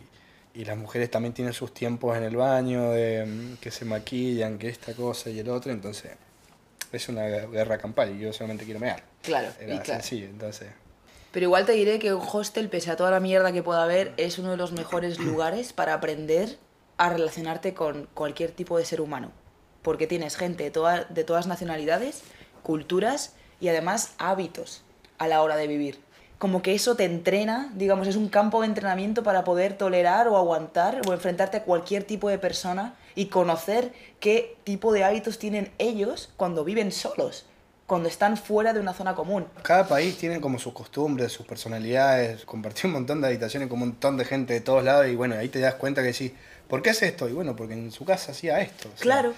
y 0.53 0.65
las 0.65 0.77
mujeres 0.77 1.11
también 1.11 1.33
tienen 1.33 1.53
sus 1.53 1.73
tiempos 1.73 2.17
en 2.17 2.23
el 2.23 2.35
baño, 2.35 2.91
de, 2.91 3.25
mm, 3.25 3.57
que 3.57 3.71
se 3.71 3.85
maquillan, 3.85 4.57
que 4.57 4.69
esta 4.69 4.93
cosa 4.93 5.29
y 5.29 5.39
el 5.39 5.49
otro, 5.49 5.71
entonces 5.71 6.11
es 6.91 7.09
una 7.09 7.25
guerra 7.27 7.77
campal 7.77 8.15
y 8.15 8.19
yo 8.19 8.33
solamente 8.33 8.65
quiero 8.65 8.79
mear. 8.79 9.03
Claro, 9.21 9.49
Era 9.59 9.75
y 9.75 9.79
claro. 9.79 10.01
sencillo, 10.01 10.25
entonces... 10.27 10.69
Pero 11.31 11.43
igual 11.45 11.65
te 11.65 11.73
diré 11.73 11.99
que 11.99 12.13
un 12.13 12.25
hostel, 12.31 12.69
pese 12.69 12.89
a 12.89 12.95
toda 12.95 13.11
la 13.11 13.19
mierda 13.19 13.51
que 13.51 13.61
pueda 13.61 13.83
haber, 13.83 14.13
es 14.17 14.39
uno 14.39 14.51
de 14.51 14.57
los 14.57 14.71
mejores 14.71 15.19
lugares 15.23 15.73
para 15.73 15.93
aprender 15.93 16.57
a 16.97 17.09
relacionarte 17.09 17.73
con 17.73 18.07
cualquier 18.13 18.51
tipo 18.51 18.77
de 18.77 18.85
ser 18.85 19.01
humano. 19.01 19.31
Porque 19.83 20.07
tienes 20.07 20.35
gente 20.37 20.63
de, 20.63 20.71
toda- 20.71 21.03
de 21.03 21.23
todas 21.23 21.45
nacionalidades, 21.45 22.23
culturas 22.63 23.33
y 23.59 23.67
además 23.67 24.13
hábitos 24.17 24.83
a 25.19 25.27
la 25.27 25.41
hora 25.41 25.55
de 25.57 25.67
vivir. 25.67 25.99
Como 26.37 26.61
que 26.61 26.75
eso 26.75 26.95
te 26.95 27.05
entrena, 27.05 27.71
digamos, 27.75 28.07
es 28.07 28.15
un 28.15 28.29
campo 28.29 28.61
de 28.61 28.67
entrenamiento 28.67 29.23
para 29.23 29.43
poder 29.43 29.75
tolerar 29.75 30.27
o 30.27 30.37
aguantar 30.37 31.01
o 31.07 31.13
enfrentarte 31.13 31.57
a 31.57 31.63
cualquier 31.63 32.03
tipo 32.03 32.29
de 32.29 32.37
persona 32.37 32.95
y 33.15 33.25
conocer 33.25 33.91
qué 34.19 34.55
tipo 34.63 34.93
de 34.93 35.03
hábitos 35.03 35.39
tienen 35.39 35.71
ellos 35.79 36.29
cuando 36.37 36.63
viven 36.63 36.91
solos, 36.91 37.47
cuando 37.87 38.07
están 38.07 38.37
fuera 38.37 38.73
de 38.73 38.79
una 38.79 38.93
zona 38.93 39.15
común. 39.15 39.47
Cada 39.63 39.87
país 39.87 40.15
tiene 40.17 40.39
como 40.39 40.59
sus 40.59 40.73
costumbres, 40.73 41.31
sus 41.31 41.47
personalidades, 41.47 42.45
compartí 42.45 42.85
un 42.85 42.93
montón 42.93 43.21
de 43.21 43.27
habitaciones 43.27 43.67
con 43.67 43.81
un 43.81 43.89
montón 43.89 44.17
de 44.17 44.25
gente 44.25 44.53
de 44.53 44.61
todos 44.61 44.83
lados 44.83 45.07
y 45.07 45.15
bueno, 45.15 45.35
ahí 45.35 45.49
te 45.49 45.59
das 45.59 45.73
cuenta 45.73 46.03
que 46.03 46.13
sí, 46.13 46.35
¿por 46.67 46.83
qué 46.83 46.91
hace 46.91 47.07
esto? 47.07 47.27
Y 47.27 47.33
bueno, 47.33 47.55
porque 47.55 47.73
en 47.73 47.91
su 47.91 48.05
casa 48.05 48.31
hacía 48.31 48.61
esto. 48.61 48.89
o 48.89 48.97
sea, 48.97 49.01
Claro. 49.01 49.33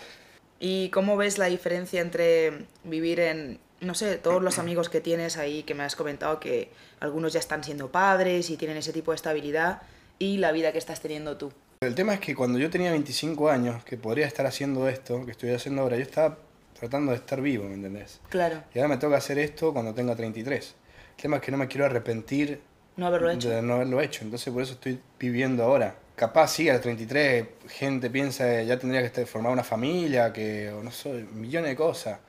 ¿Y 0.60 0.90
cómo 0.90 1.16
ves 1.16 1.38
la 1.38 1.46
diferencia 1.46 2.02
entre 2.02 2.66
vivir 2.84 3.22
en, 3.22 3.60
no 3.82 3.94
sé, 3.94 4.18
todos 4.18 4.42
los 4.42 4.60
amigos 4.60 4.90
que 4.90 5.02
tienes 5.02 5.38
ahí, 5.38 5.64
que 5.64 5.74
me 5.74 5.84
has 5.84 5.96
comentado 5.96 6.40
que 6.40 6.72
algunos 7.00 7.34
ya 7.34 7.40
están 7.40 7.64
siendo 7.64 7.92
padres 7.92 8.50
y 8.50 8.58
tienen 8.58 8.78
ese 8.78 8.94
tipo 8.94 9.12
de 9.12 9.16
estabilidad, 9.16 9.82
y 10.20 10.38
la 10.38 10.52
vida 10.52 10.72
que 10.72 10.78
estás 10.78 11.00
teniendo 11.00 11.38
tú? 11.38 11.52
El 11.82 11.96
tema 11.96 12.14
es 12.14 12.20
que 12.20 12.36
cuando 12.36 12.60
yo 12.60 12.70
tenía 12.70 12.92
25 12.92 13.50
años, 13.50 13.84
que 13.86 13.96
podría 13.96 14.28
estar 14.28 14.46
haciendo 14.46 14.90
esto, 14.90 15.26
que 15.26 15.32
estoy 15.32 15.52
haciendo 15.52 15.82
ahora, 15.82 15.96
yo 15.96 16.04
estaba 16.04 16.38
tratando 16.78 17.12
de 17.12 17.18
estar 17.18 17.42
vivo, 17.42 17.66
¿me 17.66 17.76
entendés? 17.76 18.20
Claro, 18.30 18.64
Y 18.74 18.80
ahora 18.80 18.90
me 18.90 18.98
toca 18.98 19.18
hacer 19.18 19.40
esto 19.40 19.74
cuando 19.74 19.94
tenga 19.94 20.16
33. 20.16 20.76
El 21.16 21.22
tema 21.22 21.38
es 21.38 21.42
que 21.42 21.52
no 21.52 21.58
me 21.58 21.68
quiero 21.68 21.86
arrepentir 21.86 22.62
no 22.98 23.08
haberlo 23.08 23.32
hecho. 23.32 23.50
de 23.50 23.62
no 23.62 23.76
haberlo 23.76 24.02
hecho, 24.02 24.24
entonces 24.26 24.54
por 24.54 24.62
eso 24.62 24.74
estoy 24.74 25.00
viviendo 25.18 25.64
ahora. 25.64 25.96
Capaz 26.16 26.50
sí, 26.50 26.68
a 26.68 26.74
los 26.74 26.82
33 26.82 27.48
gente 27.70 28.10
piensa 28.10 28.62
ya 28.64 28.78
tendría 28.78 29.10
que 29.10 29.26
formar 29.26 29.54
una 29.54 29.64
familia, 29.64 30.34
que 30.34 30.70
o 30.70 30.84
no 30.84 30.92
sé, 30.92 31.26
millones 31.32 31.70
de 31.70 31.76
cosas. 31.78 32.20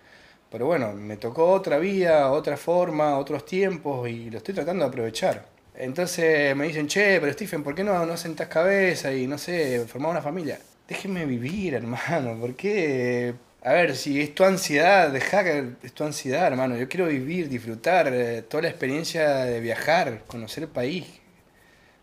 Pero 0.51 0.67
bueno, 0.67 0.93
me 0.93 1.17
tocó 1.17 1.53
otra 1.53 1.79
vida, 1.79 2.31
otra 2.33 2.57
forma, 2.57 3.17
otros 3.19 3.45
tiempos 3.45 4.09
y 4.09 4.31
lo 4.31 4.39
estoy 4.39 4.55
tratando 4.55 4.85
de 4.85 4.89
aprovechar. 4.89 5.47
Entonces 5.75 6.55
me 6.57 6.67
dicen, 6.67 6.89
che, 6.89 7.21
pero 7.21 7.33
Stephen, 7.33 7.63
¿por 7.63 7.75
qué 7.75 7.85
no, 7.85 8.05
no 8.05 8.17
sentás 8.17 8.49
cabeza 8.49 9.13
y 9.13 9.27
no 9.29 9.39
sé, 9.39 9.87
formar 9.87 10.11
una 10.11 10.23
familia? 10.23 10.59
Déjenme 10.89 11.25
vivir, 11.25 11.75
hermano, 11.81 12.39
¿por 12.41 12.55
qué 12.57 13.35
A 13.63 13.73
ver, 13.73 13.95
si 13.97 14.21
es 14.21 14.35
tu 14.35 14.45
ansiedad, 14.45 15.11
deja 15.11 15.45
que 15.45 15.75
es 15.85 15.93
tu 15.93 16.03
ansiedad, 16.05 16.47
hermano. 16.49 16.77
Yo 16.77 16.89
quiero 16.89 17.07
vivir, 17.07 17.49
disfrutar 17.49 18.09
eh, 18.13 18.43
toda 18.43 18.65
la 18.65 18.71
experiencia 18.71 19.45
de 19.45 19.61
viajar, 19.61 20.25
conocer 20.27 20.65
el 20.65 20.71
país. 20.71 21.07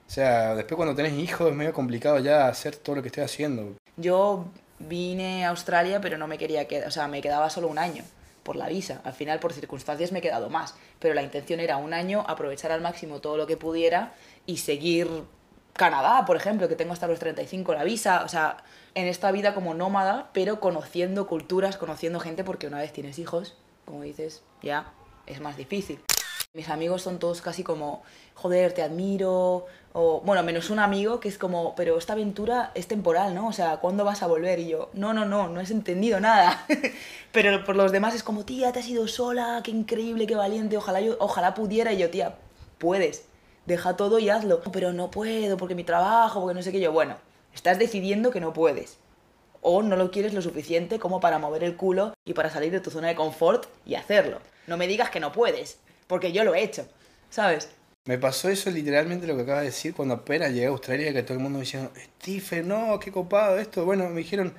O 0.08 0.10
sea, 0.10 0.56
después 0.56 0.78
cuando 0.78 0.96
tenés 0.96 1.14
hijos 1.14 1.50
es 1.50 1.56
medio 1.56 1.74
complicado 1.74 2.20
ya 2.20 2.48
hacer 2.48 2.78
todo 2.78 2.96
lo 2.96 3.02
que 3.02 3.10
estoy 3.10 3.24
haciendo. 3.26 3.76
Yo 3.98 4.46
vine 4.80 5.46
a 5.46 5.50
Australia, 5.50 6.00
pero 6.00 6.18
no 6.18 6.28
me 6.28 6.38
quería 6.38 6.66
quedar, 6.66 6.88
o 6.88 6.92
sea, 6.92 7.10
me 7.10 7.22
quedaba 7.22 7.50
solo 7.50 7.68
un 7.68 7.78
año 7.78 8.04
por 8.48 8.56
la 8.56 8.70
visa. 8.70 9.02
Al 9.04 9.12
final, 9.12 9.40
por 9.40 9.52
circunstancias, 9.52 10.14
me 10.14 10.20
he 10.20 10.22
quedado 10.22 10.50
más. 10.50 10.74
Pero 11.00 11.14
la 11.14 11.22
intención 11.22 11.60
era 11.60 11.76
un 11.76 11.94
año, 11.94 12.24
aprovechar 12.30 12.72
al 12.72 12.80
máximo 12.80 13.20
todo 13.20 13.36
lo 13.36 13.46
que 13.46 13.58
pudiera 13.58 14.14
y 14.46 14.58
seguir 14.58 15.10
Canadá, 15.74 16.24
por 16.26 16.38
ejemplo, 16.38 16.70
que 16.70 16.78
tengo 16.78 16.94
hasta 16.94 17.08
los 17.08 17.20
35 17.20 17.74
la 17.74 17.84
visa. 17.84 18.24
O 18.24 18.30
sea, 18.30 18.64
en 18.96 19.06
esta 19.08 19.34
vida 19.34 19.54
como 19.54 19.74
nómada, 19.74 20.30
pero 20.32 20.62
conociendo 20.62 21.28
culturas, 21.28 21.76
conociendo 21.76 22.22
gente, 22.22 22.46
porque 22.46 22.68
una 22.68 22.80
vez 22.80 22.94
tienes 22.94 23.20
hijos, 23.20 23.58
como 23.84 24.02
dices, 24.02 24.44
ya 24.64 24.94
es 25.26 25.42
más 25.42 25.58
difícil. 25.58 26.00
Mis 26.58 26.70
amigos 26.70 27.04
son 27.04 27.20
todos 27.20 27.42
casi 27.42 27.64
como, 27.64 28.02
joder, 28.34 28.74
te 28.74 28.82
admiro, 28.82 29.68
o 29.94 30.22
bueno, 30.22 30.42
menos 30.42 30.72
un 30.72 30.80
amigo 30.80 31.20
que 31.20 31.30
es 31.30 31.38
como, 31.38 31.76
pero 31.76 32.00
esta 32.00 32.14
aventura 32.14 32.72
es 32.74 32.88
temporal, 32.88 33.36
¿no? 33.36 33.48
O 33.48 33.54
sea, 33.54 33.78
¿cuándo 33.78 34.04
vas 34.04 34.24
a 34.24 34.28
volver? 34.28 34.58
Y 34.58 34.70
yo, 34.70 34.90
no, 34.94 35.14
no, 35.14 35.24
no, 35.24 35.50
no 35.50 35.60
has 35.60 35.70
entendido 35.70 36.20
nada. 36.20 36.66
pero 37.32 37.64
por 37.64 37.76
los 37.76 37.92
demás 37.92 38.16
es 38.16 38.24
como, 38.24 38.44
tía, 38.44 38.72
te 38.72 38.80
has 38.80 38.88
ido 38.88 39.08
sola, 39.08 39.62
qué 39.64 39.70
increíble, 39.70 40.26
qué 40.26 40.36
valiente, 40.36 40.78
ojalá, 40.78 41.00
yo, 41.00 41.16
ojalá 41.20 41.54
pudiera. 41.54 41.94
Y 41.94 42.00
yo, 42.00 42.10
tía, 42.10 42.40
puedes, 42.80 43.26
deja 43.68 43.96
todo 43.96 44.18
y 44.18 44.30
hazlo. 44.30 44.62
Pero 44.72 44.94
no 44.94 45.12
puedo, 45.12 45.58
porque 45.58 45.76
mi 45.76 45.84
trabajo, 45.84 46.42
porque 46.42 46.56
no 46.56 46.64
sé 46.64 46.72
qué. 46.72 46.80
Yo, 46.80 46.92
bueno, 46.92 47.18
estás 47.54 47.78
decidiendo 47.78 48.32
que 48.32 48.42
no 48.42 48.54
puedes. 48.54 48.98
O 49.62 49.84
no 49.84 49.96
lo 49.96 50.10
quieres 50.10 50.34
lo 50.34 50.42
suficiente 50.42 50.98
como 50.98 51.20
para 51.20 51.38
mover 51.38 51.64
el 51.64 51.76
culo 51.76 52.14
y 52.26 52.34
para 52.34 52.50
salir 52.50 52.72
de 52.72 52.80
tu 52.80 52.90
zona 52.90 53.10
de 53.10 53.16
confort 53.16 53.68
y 53.86 53.94
hacerlo. 53.94 54.40
No 54.66 54.76
me 54.78 54.88
digas 54.88 55.12
que 55.12 55.20
no 55.20 55.32
puedes, 55.32 55.80
porque 56.08 56.32
yo 56.32 56.44
lo 56.44 56.56
he 56.56 56.64
hecho, 56.64 56.88
¿sabes? 57.30 57.70
Me 58.06 58.18
pasó 58.18 58.48
eso 58.48 58.72
literalmente 58.72 59.28
lo 59.28 59.36
que 59.36 59.42
acabas 59.42 59.62
de 59.62 59.68
decir 59.68 59.94
cuando 59.94 60.14
apenas 60.14 60.52
llegué 60.52 60.68
a 60.68 60.70
Australia, 60.70 61.12
que 61.12 61.24
todo 61.24 61.34
el 61.34 61.44
mundo 61.44 61.60
me 61.60 61.66
decía, 61.66 61.90
Stephen, 62.20 62.70
no, 62.70 62.98
qué 63.00 63.12
copado 63.12 63.58
esto. 63.60 63.84
Bueno, 63.84 64.08
me 64.10 64.20
dijeron, 64.20 64.54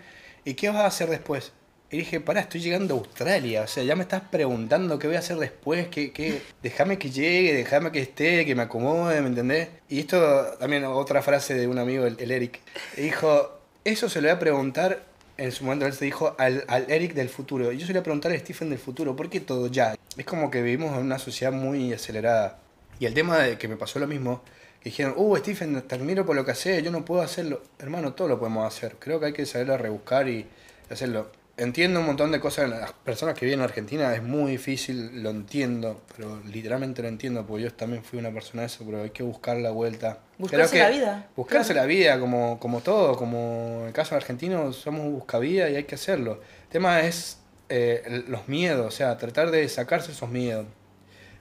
¿y 0.44 0.52
qué 0.52 0.68
vas 0.68 0.76
a 0.78 0.86
hacer 0.86 1.08
después? 1.08 1.52
Y 1.90 1.96
dije, 1.96 2.20
pará, 2.20 2.40
estoy 2.42 2.60
llegando 2.60 2.94
a 2.94 2.98
Australia. 2.98 3.62
O 3.62 3.66
sea, 3.66 3.82
ya 3.82 3.96
me 3.96 4.02
estás 4.02 4.20
preguntando 4.30 4.98
qué 4.98 5.06
voy 5.06 5.16
a 5.16 5.20
hacer 5.20 5.38
después, 5.38 5.88
qué, 5.88 6.12
qué... 6.12 6.42
déjame 6.62 6.98
que 6.98 7.10
llegue, 7.10 7.54
déjame 7.54 7.90
que 7.90 8.00
esté, 8.00 8.44
que 8.44 8.54
me 8.54 8.64
acomode, 8.64 9.22
¿me 9.22 9.28
entendés? 9.28 9.68
Y 9.88 10.00
esto 10.00 10.56
también 10.60 10.84
otra 10.84 11.22
frase 11.22 11.54
de 11.54 11.66
un 11.66 11.78
amigo, 11.78 12.04
el, 12.04 12.16
el 12.20 12.30
Eric. 12.30 12.60
Dijo, 12.96 13.60
eso 13.84 14.10
se 14.10 14.20
lo 14.20 14.28
voy 14.28 14.36
a 14.36 14.38
preguntar, 14.38 15.06
en 15.38 15.52
su 15.52 15.64
momento 15.64 15.86
él 15.86 15.92
se 15.92 16.04
dijo, 16.04 16.34
al, 16.36 16.64
Eric 16.88 17.14
del 17.14 17.28
futuro. 17.28 17.72
Y 17.72 17.78
yo 17.78 17.86
se 17.86 17.92
lo 17.92 17.98
voy 17.98 18.00
a 18.00 18.02
preguntar 18.02 18.32
a 18.32 18.38
Stephen 18.38 18.70
del 18.70 18.78
futuro, 18.78 19.16
¿por 19.16 19.30
qué 19.30 19.40
todo 19.40 19.68
ya? 19.68 19.96
Es 20.16 20.26
como 20.26 20.50
que 20.50 20.60
vivimos 20.60 20.92
en 20.94 21.04
una 21.04 21.18
sociedad 21.18 21.52
muy 21.52 21.92
acelerada. 21.92 22.58
Y 22.98 23.06
el 23.06 23.14
tema 23.14 23.38
de 23.38 23.56
que 23.56 23.68
me 23.68 23.76
pasó 23.76 24.00
lo 24.00 24.08
mismo, 24.08 24.42
que 24.82 24.90
dijeron, 24.90 25.14
uh, 25.16 25.36
Stephen, 25.36 25.80
te 25.82 25.94
admiro 25.94 26.26
por 26.26 26.34
lo 26.34 26.44
que 26.44 26.50
haces, 26.50 26.82
yo 26.82 26.90
no 26.90 27.04
puedo 27.04 27.22
hacerlo. 27.22 27.62
Hermano, 27.78 28.14
todo 28.14 28.28
lo 28.28 28.38
podemos 28.38 28.66
hacer. 28.66 28.96
Creo 28.98 29.20
que 29.20 29.26
hay 29.26 29.32
que 29.32 29.46
saberlo 29.46 29.78
rebuscar 29.78 30.28
y 30.28 30.46
hacerlo. 30.90 31.30
Entiendo 31.58 31.98
un 31.98 32.06
montón 32.06 32.30
de 32.30 32.38
cosas, 32.38 32.70
las 32.70 32.92
personas 32.92 33.34
que 33.36 33.44
viven 33.44 33.58
en 33.58 33.64
Argentina 33.64 34.14
es 34.14 34.22
muy 34.22 34.52
difícil, 34.52 35.24
lo 35.24 35.30
entiendo, 35.30 36.02
pero 36.16 36.40
literalmente 36.46 37.02
lo 37.02 37.08
entiendo, 37.08 37.44
porque 37.44 37.64
yo 37.64 37.72
también 37.72 38.04
fui 38.04 38.20
una 38.20 38.30
persona 38.30 38.62
de 38.62 38.66
eso, 38.66 38.84
pero 38.86 39.02
hay 39.02 39.10
que 39.10 39.24
buscar 39.24 39.56
la 39.56 39.72
vuelta. 39.72 40.20
Buscarse 40.38 40.78
la 40.78 40.88
vida, 40.88 41.26
Buscarse 41.34 41.72
claro. 41.72 41.88
la 41.88 41.92
vida, 41.92 42.20
como, 42.20 42.60
como 42.60 42.80
todo, 42.80 43.16
como 43.16 43.80
en 43.80 43.88
el 43.88 43.92
caso 43.92 44.14
argentino 44.14 44.72
somos 44.72 45.00
un 45.00 45.14
buscavida 45.14 45.68
y 45.68 45.74
hay 45.74 45.82
que 45.82 45.96
hacerlo. 45.96 46.40
El 46.62 46.68
tema 46.68 47.00
es 47.00 47.40
eh, 47.68 48.22
los 48.28 48.46
miedos, 48.46 48.86
o 48.86 48.96
sea, 48.96 49.16
tratar 49.18 49.50
de 49.50 49.68
sacarse 49.68 50.12
esos 50.12 50.30
miedos, 50.30 50.66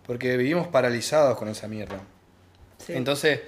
porque 0.08 0.36
vivimos 0.36 0.68
paralizados 0.68 1.38
con 1.38 1.48
esa 1.48 1.68
mierda. 1.68 2.00
Sí. 2.80 2.94
Entonces, 2.94 3.42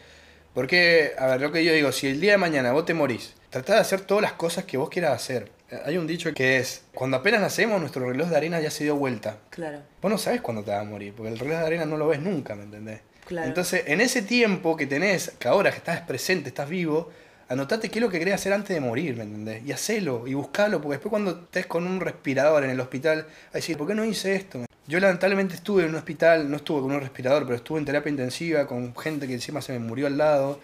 porque, 0.54 1.14
a 1.18 1.26
ver, 1.26 1.42
lo 1.42 1.52
que 1.52 1.64
yo 1.64 1.74
digo, 1.74 1.92
si 1.92 2.08
el 2.08 2.22
día 2.22 2.34
de 2.34 2.38
mañana 2.38 2.74
vos 2.74 2.86
te 2.86 2.94
morís, 2.94 3.34
tratá 3.50 3.74
de 3.74 3.80
hacer 3.80 4.02
todas 4.02 4.22
las 4.22 4.34
cosas 4.34 4.66
que 4.66 4.78
vos 4.78 4.90
quieras 4.90 5.16
hacer. 5.16 5.58
Hay 5.86 5.98
un 5.98 6.08
dicho 6.08 6.34
que 6.34 6.58
es, 6.58 6.84
cuando 6.94 7.18
apenas 7.18 7.42
nacemos, 7.42 7.80
nuestro 7.80 8.10
reloj 8.10 8.30
de 8.30 8.38
arena 8.38 8.60
ya 8.60 8.72
se 8.72 8.84
dio 8.84 8.96
vuelta. 8.96 9.38
Claro. 9.50 9.80
Vos 10.02 10.12
no 10.12 10.18
sabes 10.18 10.42
cuándo 10.42 10.64
te 10.64 10.72
vas 10.72 10.82
a 10.82 10.84
morir, 10.84 11.14
porque 11.16 11.32
el 11.32 11.40
reloj 11.40 11.60
de 11.60 11.66
arena 11.66 11.86
no 11.86 11.98
lo 11.98 12.08
ves 12.08 12.20
nunca, 12.20 12.56
¿me 12.56 12.64
entendés? 12.64 13.02
Claro. 13.26 13.48
Entonces, 13.48 13.84
en 13.86 14.02
ese 14.02 14.24
tiempo 14.24 14.76
que 14.76 14.88
tenés, 14.88 15.32
que 15.38 15.48
ahora 15.48 15.70
que 15.70 15.78
estás 15.78 16.02
presente, 16.02 16.50
estás 16.50 16.68
vivo, 16.68 17.12
anotate 17.50 17.90
qué 17.90 18.00
es 18.00 18.04
lo 18.04 18.10
que 18.10 18.20
querés 18.20 18.36
hacer 18.36 18.54
antes 18.54 18.74
de 18.74 18.80
morir, 18.80 19.16
¿me 19.16 19.24
entendés? 19.24 19.64
Y 19.66 19.72
hacelo, 19.72 20.28
y 20.28 20.34
buscalo, 20.34 20.82
porque 20.82 20.96
después 20.96 21.10
cuando 21.10 21.32
estés 21.32 21.68
con 21.68 21.86
un 21.86 22.00
respirador 22.00 22.64
en 22.64 22.72
el 22.72 22.80
hospital, 22.80 23.26
vas 23.28 23.56
a 23.56 23.58
decir, 23.58 23.78
¿por 23.78 23.88
qué 23.88 23.96
no 23.96 24.06
hice 24.06 24.36
esto? 24.36 24.66
Yo 24.88 25.00
lamentablemente 25.00 25.54
estuve 25.54 25.84
en 25.84 25.90
un 25.90 25.96
hospital, 25.96 26.50
no 26.50 26.58
estuve 26.58 26.82
con 26.82 26.92
un 26.92 27.00
respirador, 27.00 27.44
pero 27.44 27.56
estuve 27.56 27.78
en 27.78 27.86
terapia 27.86 28.10
intensiva 28.10 28.66
con 28.66 28.96
gente 28.96 29.28
que 29.28 29.34
encima 29.34 29.62
se 29.62 29.74
me 29.74 29.80
murió 29.80 30.08
al 30.08 30.18
lado. 30.18 30.60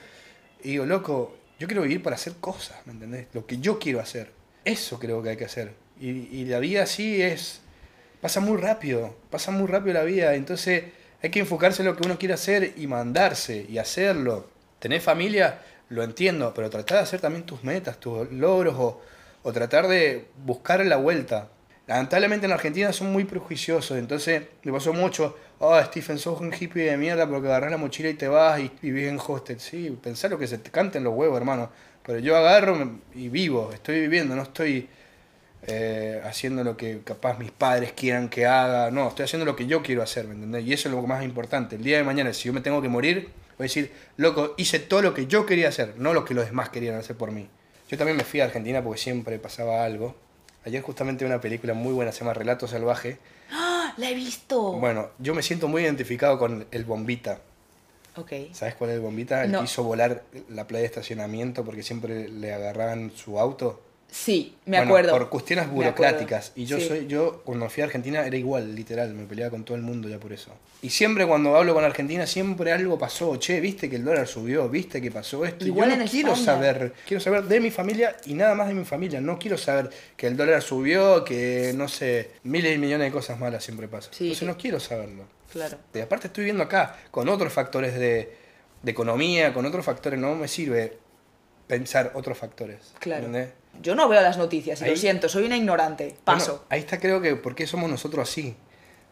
Y 0.64 0.72
digo, 0.72 0.86
loco, 0.88 1.38
yo 1.60 1.68
quiero 1.68 1.84
vivir 1.84 2.02
para 2.02 2.16
hacer 2.16 2.34
cosas, 2.42 2.78
¿me 2.86 2.94
entendés? 2.94 3.28
Lo 3.34 3.46
que 3.46 3.60
yo 3.60 3.78
quiero 3.78 4.00
hacer. 4.00 4.32
Eso 4.66 5.00
creo 5.00 5.24
que 5.24 5.30
hay 5.30 5.38
que 5.38 5.46
hacer. 5.46 5.74
Y, 6.00 6.10
y 6.10 6.46
la 6.46 6.60
vida 6.60 6.84
así 6.84 7.22
es... 7.22 7.62
Pasa 8.22 8.40
muy 8.40 8.58
rápido, 8.58 9.16
pasa 9.30 9.52
muy 9.52 9.68
rápido 9.68 9.94
la 9.94 10.04
vida. 10.04 10.34
Entonces 10.34 10.86
hay 11.22 11.30
que 11.30 11.40
enfocarse 11.40 11.84
en 11.84 11.88
lo 11.88 11.96
que 11.96 12.06
uno 12.06 12.18
quiere 12.18 12.34
hacer 12.34 12.74
y 12.76 12.88
mandarse 12.88 13.66
y 13.70 13.78
hacerlo. 13.78 14.48
Tener 14.80 15.00
familia, 15.00 15.60
lo 15.90 16.02
entiendo, 16.02 16.52
pero 16.56 16.70
tratar 16.72 16.98
de 16.98 17.04
hacer 17.04 17.22
también 17.22 17.46
tus 17.46 17.64
metas, 17.64 18.00
tus 18.00 18.32
logros 18.32 18.76
o, 18.78 19.02
o 19.44 19.54
tratar 19.54 19.88
de 19.88 20.26
buscar 20.44 20.84
la 20.86 20.98
vuelta. 20.98 21.50
Lamentablemente 21.88 22.48
en 22.48 22.52
Argentina 22.52 22.92
son 22.92 23.12
muy 23.12 23.26
prejuiciosos, 23.26 23.98
entonces 23.98 24.42
me 24.64 24.72
pasó 24.72 24.92
mucho, 24.92 25.38
oh 25.60 25.80
Stephen, 25.84 26.18
sos 26.18 26.42
un 26.42 26.52
hippie 26.52 26.84
de 26.84 26.98
mierda 26.98 27.28
porque 27.30 27.48
agarras 27.48 27.70
la 27.70 27.78
mochila 27.78 28.10
y 28.10 28.16
te 28.16 28.28
vas 28.28 28.60
y 28.60 28.72
vivís 28.82 29.08
en 29.08 29.20
hostel. 29.20 29.60
Sí, 29.60 29.96
pensá 30.02 30.28
lo 30.28 30.40
que 30.40 30.48
se 30.48 30.58
te 30.58 30.72
canten 30.72 31.04
los 31.04 31.14
huevos, 31.14 31.38
hermano. 31.38 31.70
Pero 32.04 32.20
yo 32.20 32.36
agarro 32.38 33.00
y 33.14 33.30
vivo, 33.30 33.72
estoy 33.74 34.00
viviendo, 34.02 34.36
no 34.36 34.44
estoy 34.44 34.88
eh, 35.68 36.22
haciendo 36.24 36.64
lo 36.64 36.78
que 36.78 37.02
capaz 37.04 37.40
mis 37.40 37.52
padres 37.52 37.94
quieran 37.94 38.30
que 38.30 38.46
haga. 38.46 38.92
No, 38.92 39.10
estoy 39.10 39.26
haciendo 39.26 39.46
lo 39.46 39.56
que 39.56 39.68
yo 39.68 39.82
quiero 39.82 40.04
hacer, 40.04 40.26
¿me 40.28 40.36
entendés? 40.36 40.66
Y 40.66 40.74
eso 40.74 40.90
es 40.90 40.96
lo 40.96 41.02
más 41.04 41.24
importante. 41.24 41.76
El 41.76 41.84
día 41.84 41.98
de 41.98 42.04
mañana, 42.04 42.34
si 42.34 42.48
yo 42.48 42.54
me 42.54 42.62
tengo 42.62 42.82
que 42.82 42.90
morir, 42.90 43.30
voy 43.58 43.66
a 43.66 43.70
decir, 43.70 43.92
loco, 44.18 44.54
hice 44.58 44.80
todo 44.80 45.02
lo 45.02 45.14
que 45.14 45.28
yo 45.28 45.46
quería 45.46 45.70
hacer, 45.70 45.96
no 45.98 46.14
lo 46.14 46.26
que 46.26 46.34
los 46.34 46.46
demás 46.46 46.70
querían 46.70 46.96
hacer 46.96 47.16
por 47.16 47.32
mí. 47.32 47.48
Yo 47.90 47.98
también 47.98 48.18
me 48.18 48.24
fui 48.24 48.40
a 48.42 48.46
Argentina 48.46 48.84
porque 48.84 49.00
siempre 49.00 49.40
pasaba 49.40 49.84
algo. 49.84 50.16
Ayer 50.66 50.82
justamente 50.82 51.26
una 51.26 51.40
película 51.40 51.74
muy 51.74 51.94
buena, 51.94 52.12
se 52.12 52.20
llama 52.20 52.34
Relato 52.34 52.68
Salvaje. 52.68 53.18
¡Ah! 53.52 53.94
¡La 53.98 54.10
he 54.10 54.16
visto! 54.16 54.74
Bueno, 54.74 55.10
yo 55.20 55.36
me 55.36 55.44
siento 55.44 55.68
muy 55.68 55.84
identificado 55.84 56.40
con 56.40 56.66
el 56.72 56.86
Bombita. 56.86 57.40
Ok. 58.16 58.32
¿Sabes 58.52 58.76
cuál 58.76 58.90
es 58.90 58.96
el 58.96 59.02
Bombita? 59.02 59.44
El 59.44 59.52
No. 59.52 59.60
que 59.60 59.66
hizo 59.66 59.84
volar 59.84 60.24
la 60.50 60.66
playa 60.68 60.82
de 60.82 60.88
estacionamiento 60.88 61.64
porque 61.64 61.84
siempre 61.84 62.30
le 62.30 62.54
agarraban 62.54 63.12
su 63.16 63.40
auto. 63.40 63.80
Sí, 64.18 64.56
me 64.66 64.78
Bueno, 64.78 64.92
acuerdo. 64.92 65.12
Por 65.12 65.30
cuestiones 65.30 65.70
burocráticas. 65.70 66.54
Y 66.56 66.66
yo 66.66 66.80
Sí. 66.80 66.88
soy, 66.88 67.06
yo 67.08 67.42
cuando 67.44 67.70
fui 67.70 67.82
a 67.82 67.86
Argentina 67.88 68.26
era 68.26 68.38
igual, 68.38 68.74
literal, 68.74 69.14
me 69.14 69.26
peleaba 69.26 69.52
con 69.52 69.66
todo 69.66 69.76
el 69.76 69.84
mundo 69.84 70.08
ya 70.08 70.18
por 70.20 70.32
eso. 70.32 70.52
Y 70.82 70.90
siempre 70.90 71.28
cuando 71.28 71.56
hablo 71.58 71.74
con 71.74 71.84
Argentina, 71.84 72.26
siempre 72.26 72.72
algo 72.72 72.98
pasó. 72.98 73.36
Che, 73.36 73.60
viste 73.60 73.90
que 73.90 73.98
el 73.98 74.06
dólar 74.06 74.26
subió, 74.26 74.70
viste 74.70 75.02
que 75.02 75.12
pasó 75.12 75.44
esto. 75.44 75.66
Igual 75.66 75.90
yo 75.92 75.98
no 75.98 76.06
quiero 76.06 76.30
España. 76.30 76.46
saber, 76.46 76.94
quiero 77.06 77.20
saber 77.22 77.44
de 77.44 77.60
mi 77.60 77.72
familia 77.72 78.16
y 78.26 78.36
nada 78.36 78.56
más 78.56 78.70
de 78.70 78.74
mi 78.74 78.86
familia. 78.86 79.20
No 79.20 79.38
quiero 79.38 79.58
saber 79.58 79.90
que 80.16 80.28
el 80.28 80.38
dólar 80.38 80.62
subió, 80.62 81.26
que 81.26 81.74
no 81.76 81.90
sé, 81.90 82.32
miles 82.44 82.74
y 82.74 82.80
millones 82.80 83.08
de 83.08 83.12
cosas 83.12 83.38
malas 83.38 83.66
siempre 83.66 83.90
pasan. 83.90 84.14
Sí, 84.14 84.26
Entonces 84.26 84.40
sí. 84.40 84.46
no 84.46 84.58
quiero 84.58 84.80
saberlo. 84.80 85.24
Claro. 85.52 85.78
Y 85.94 86.00
aparte 86.00 86.28
estoy 86.28 86.46
viendo 86.46 86.64
acá 86.64 86.98
con 87.12 87.28
otros 87.28 87.52
factores 87.52 87.94
de, 87.96 88.34
de 88.82 88.92
economía, 88.92 89.54
con 89.54 89.66
otros 89.66 89.84
factores, 89.86 90.18
no 90.20 90.36
me 90.36 90.48
sirve 90.48 90.98
pensar 91.68 92.12
otros 92.16 92.38
factores. 92.38 92.94
Claro. 93.00 93.26
¿entendés? 93.26 93.50
Yo 93.82 93.96
no 93.96 94.08
veo 94.10 94.22
las 94.22 94.38
noticias 94.38 94.82
y 94.82 94.86
lo 94.86 94.92
Ahí- 94.92 94.98
siento, 94.98 95.30
soy 95.30 95.46
una 95.46 95.58
ignorante. 95.58 96.16
Paso. 96.24 96.52
Bueno, 96.54 96.66
ahí 96.70 96.80
está 96.80 97.00
creo 97.00 97.22
que 97.22 97.36
por 97.36 97.56
qué 97.56 97.68
somos 97.68 97.90
nosotros 97.90 98.30
así. 98.30 98.56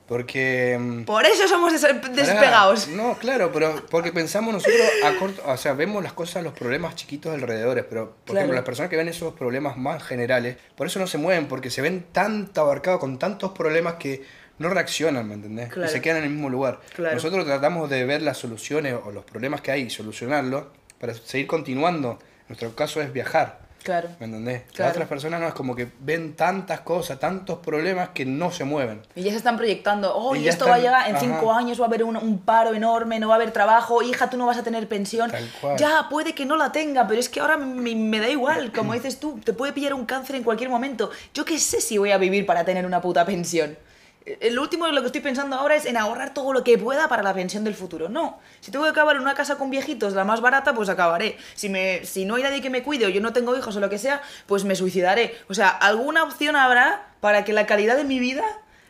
Porque... 0.07 0.77
mm, 0.79 1.03
Por 1.05 1.25
eso 1.25 1.47
somos 1.47 1.71
des- 1.71 1.81
despegados. 2.13 2.89
No, 2.89 3.15
claro, 3.17 3.51
pero 3.53 3.85
porque 3.89 4.11
pensamos 4.11 4.53
nosotros 4.53 4.81
a 5.05 5.15
corto... 5.17 5.41
O 5.45 5.55
sea, 5.55 5.73
vemos 5.73 6.03
las 6.03 6.11
cosas, 6.11 6.43
los 6.43 6.53
problemas 6.53 6.95
chiquitos 6.95 7.33
alrededor, 7.33 7.85
pero 7.89 8.07
por 8.11 8.23
Claro. 8.25 8.39
ejemplo 8.39 8.55
las 8.55 8.65
personas 8.65 8.89
que 8.89 8.97
ven 8.97 9.07
esos 9.07 9.33
problemas 9.33 9.77
más 9.77 10.03
generales, 10.03 10.57
por 10.75 10.87
eso 10.87 10.99
no 10.99 11.07
se 11.07 11.17
mueven, 11.17 11.47
porque 11.47 11.69
se 11.69 11.81
ven 11.81 12.05
tan 12.11 12.49
abarcados 12.55 12.99
con 12.99 13.17
tantos 13.17 13.53
problemas 13.53 13.93
que 13.95 14.23
no 14.59 14.69
reaccionan, 14.69 15.25
¿me 15.27 15.35
entendés? 15.35 15.69
Claro. 15.71 15.89
Y 15.89 15.91
se 15.93 16.01
quedan 16.01 16.17
en 16.17 16.23
el 16.25 16.29
mismo 16.31 16.49
lugar. 16.49 16.81
Claro. 16.95 17.15
Nosotros 17.15 17.45
tratamos 17.45 17.89
de 17.89 18.03
ver 18.05 18.21
las 18.21 18.37
soluciones 18.37 18.95
o 19.05 19.11
los 19.11 19.23
problemas 19.23 19.61
que 19.61 19.71
hay 19.71 19.83
y 19.83 19.89
solucionarlos 19.89 20.65
para 20.99 21.13
seguir 21.13 21.47
continuando. 21.47 22.19
Nuestro 22.49 22.75
caso 22.75 23.01
es 23.01 23.11
viajar. 23.13 23.62
Claro. 23.83 24.09
¿Me 24.19 24.25
entendés? 24.25 24.63
Claro. 24.71 24.89
Las 24.89 24.91
otras 24.93 25.07
personas 25.09 25.41
no 25.41 25.47
es 25.47 25.53
como 25.53 25.75
que 25.75 25.89
ven 25.99 26.35
tantas 26.35 26.81
cosas, 26.81 27.19
tantos 27.19 27.59
problemas 27.59 28.09
que 28.09 28.25
no 28.25 28.51
se 28.51 28.63
mueven. 28.63 29.01
Y 29.15 29.23
ya 29.23 29.31
se 29.31 29.37
están 29.37 29.57
proyectando, 29.57 30.15
oh, 30.15 30.35
Y 30.35 30.47
esto 30.47 30.67
va 30.67 30.75
a 30.75 30.79
llegar, 30.79 31.09
en 31.09 31.15
ajá. 31.15 31.25
cinco 31.25 31.51
años 31.53 31.79
va 31.79 31.85
a 31.85 31.87
haber 31.87 32.03
un, 32.03 32.15
un 32.17 32.39
paro 32.39 32.73
enorme, 32.73 33.19
no 33.19 33.27
va 33.27 33.35
a 33.35 33.37
haber 33.37 33.51
trabajo, 33.51 34.01
hija, 34.01 34.29
tú 34.29 34.37
no 34.37 34.45
vas 34.45 34.57
a 34.57 34.63
tener 34.63 34.87
pensión. 34.87 35.29
Tal 35.29 35.49
cual. 35.59 35.77
Ya, 35.77 36.07
puede 36.09 36.33
que 36.33 36.45
no 36.45 36.55
la 36.55 36.71
tenga, 36.71 37.07
pero 37.07 37.19
es 37.19 37.29
que 37.29 37.39
ahora 37.39 37.57
me, 37.57 37.95
me 37.95 38.19
da 38.19 38.29
igual, 38.29 38.71
como 38.71 38.93
dices 38.93 39.19
tú, 39.19 39.39
te 39.43 39.53
puede 39.53 39.73
pillar 39.73 39.93
un 39.93 40.05
cáncer 40.05 40.35
en 40.37 40.43
cualquier 40.43 40.69
momento. 40.69 41.11
Yo 41.33 41.45
qué 41.45 41.59
sé 41.59 41.81
si 41.81 41.97
voy 41.97 42.11
a 42.11 42.17
vivir 42.17 42.45
para 42.45 42.63
tener 42.63 42.85
una 42.85 43.01
puta 43.01 43.25
pensión. 43.25 43.77
El 44.25 44.57
último 44.57 44.85
de 44.85 44.93
lo 44.93 45.01
que 45.01 45.07
estoy 45.07 45.21
pensando 45.21 45.55
ahora 45.55 45.75
es 45.75 45.85
en 45.85 45.97
ahorrar 45.97 46.33
todo 46.33 46.53
lo 46.53 46.63
que 46.63 46.77
pueda 46.77 47.07
para 47.09 47.23
la 47.23 47.33
pensión 47.33 47.63
del 47.63 47.75
futuro. 47.75 48.09
No, 48.09 48.39
si 48.61 48.71
tengo 48.71 48.85
que 48.85 48.91
acabar 48.91 49.15
en 49.15 49.21
una 49.21 49.33
casa 49.33 49.57
con 49.57 49.69
viejitos, 49.69 50.13
la 50.13 50.23
más 50.23 50.41
barata, 50.41 50.73
pues 50.73 50.89
acabaré. 50.89 51.37
Si, 51.55 51.69
me, 51.69 52.05
si 52.05 52.25
no 52.25 52.35
hay 52.35 52.43
nadie 52.43 52.61
que 52.61 52.69
me 52.69 52.83
cuide 52.83 53.05
o 53.05 53.09
yo 53.09 53.21
no 53.21 53.33
tengo 53.33 53.57
hijos 53.57 53.75
o 53.75 53.79
lo 53.79 53.89
que 53.89 53.97
sea, 53.97 54.21
pues 54.45 54.63
me 54.63 54.75
suicidaré. 54.75 55.35
O 55.49 55.53
sea, 55.53 55.69
alguna 55.69 56.23
opción 56.23 56.55
habrá 56.55 57.07
para 57.19 57.43
que 57.43 57.53
la 57.53 57.65
calidad 57.65 57.97
de 57.97 58.03
mi 58.05 58.19
vida 58.19 58.43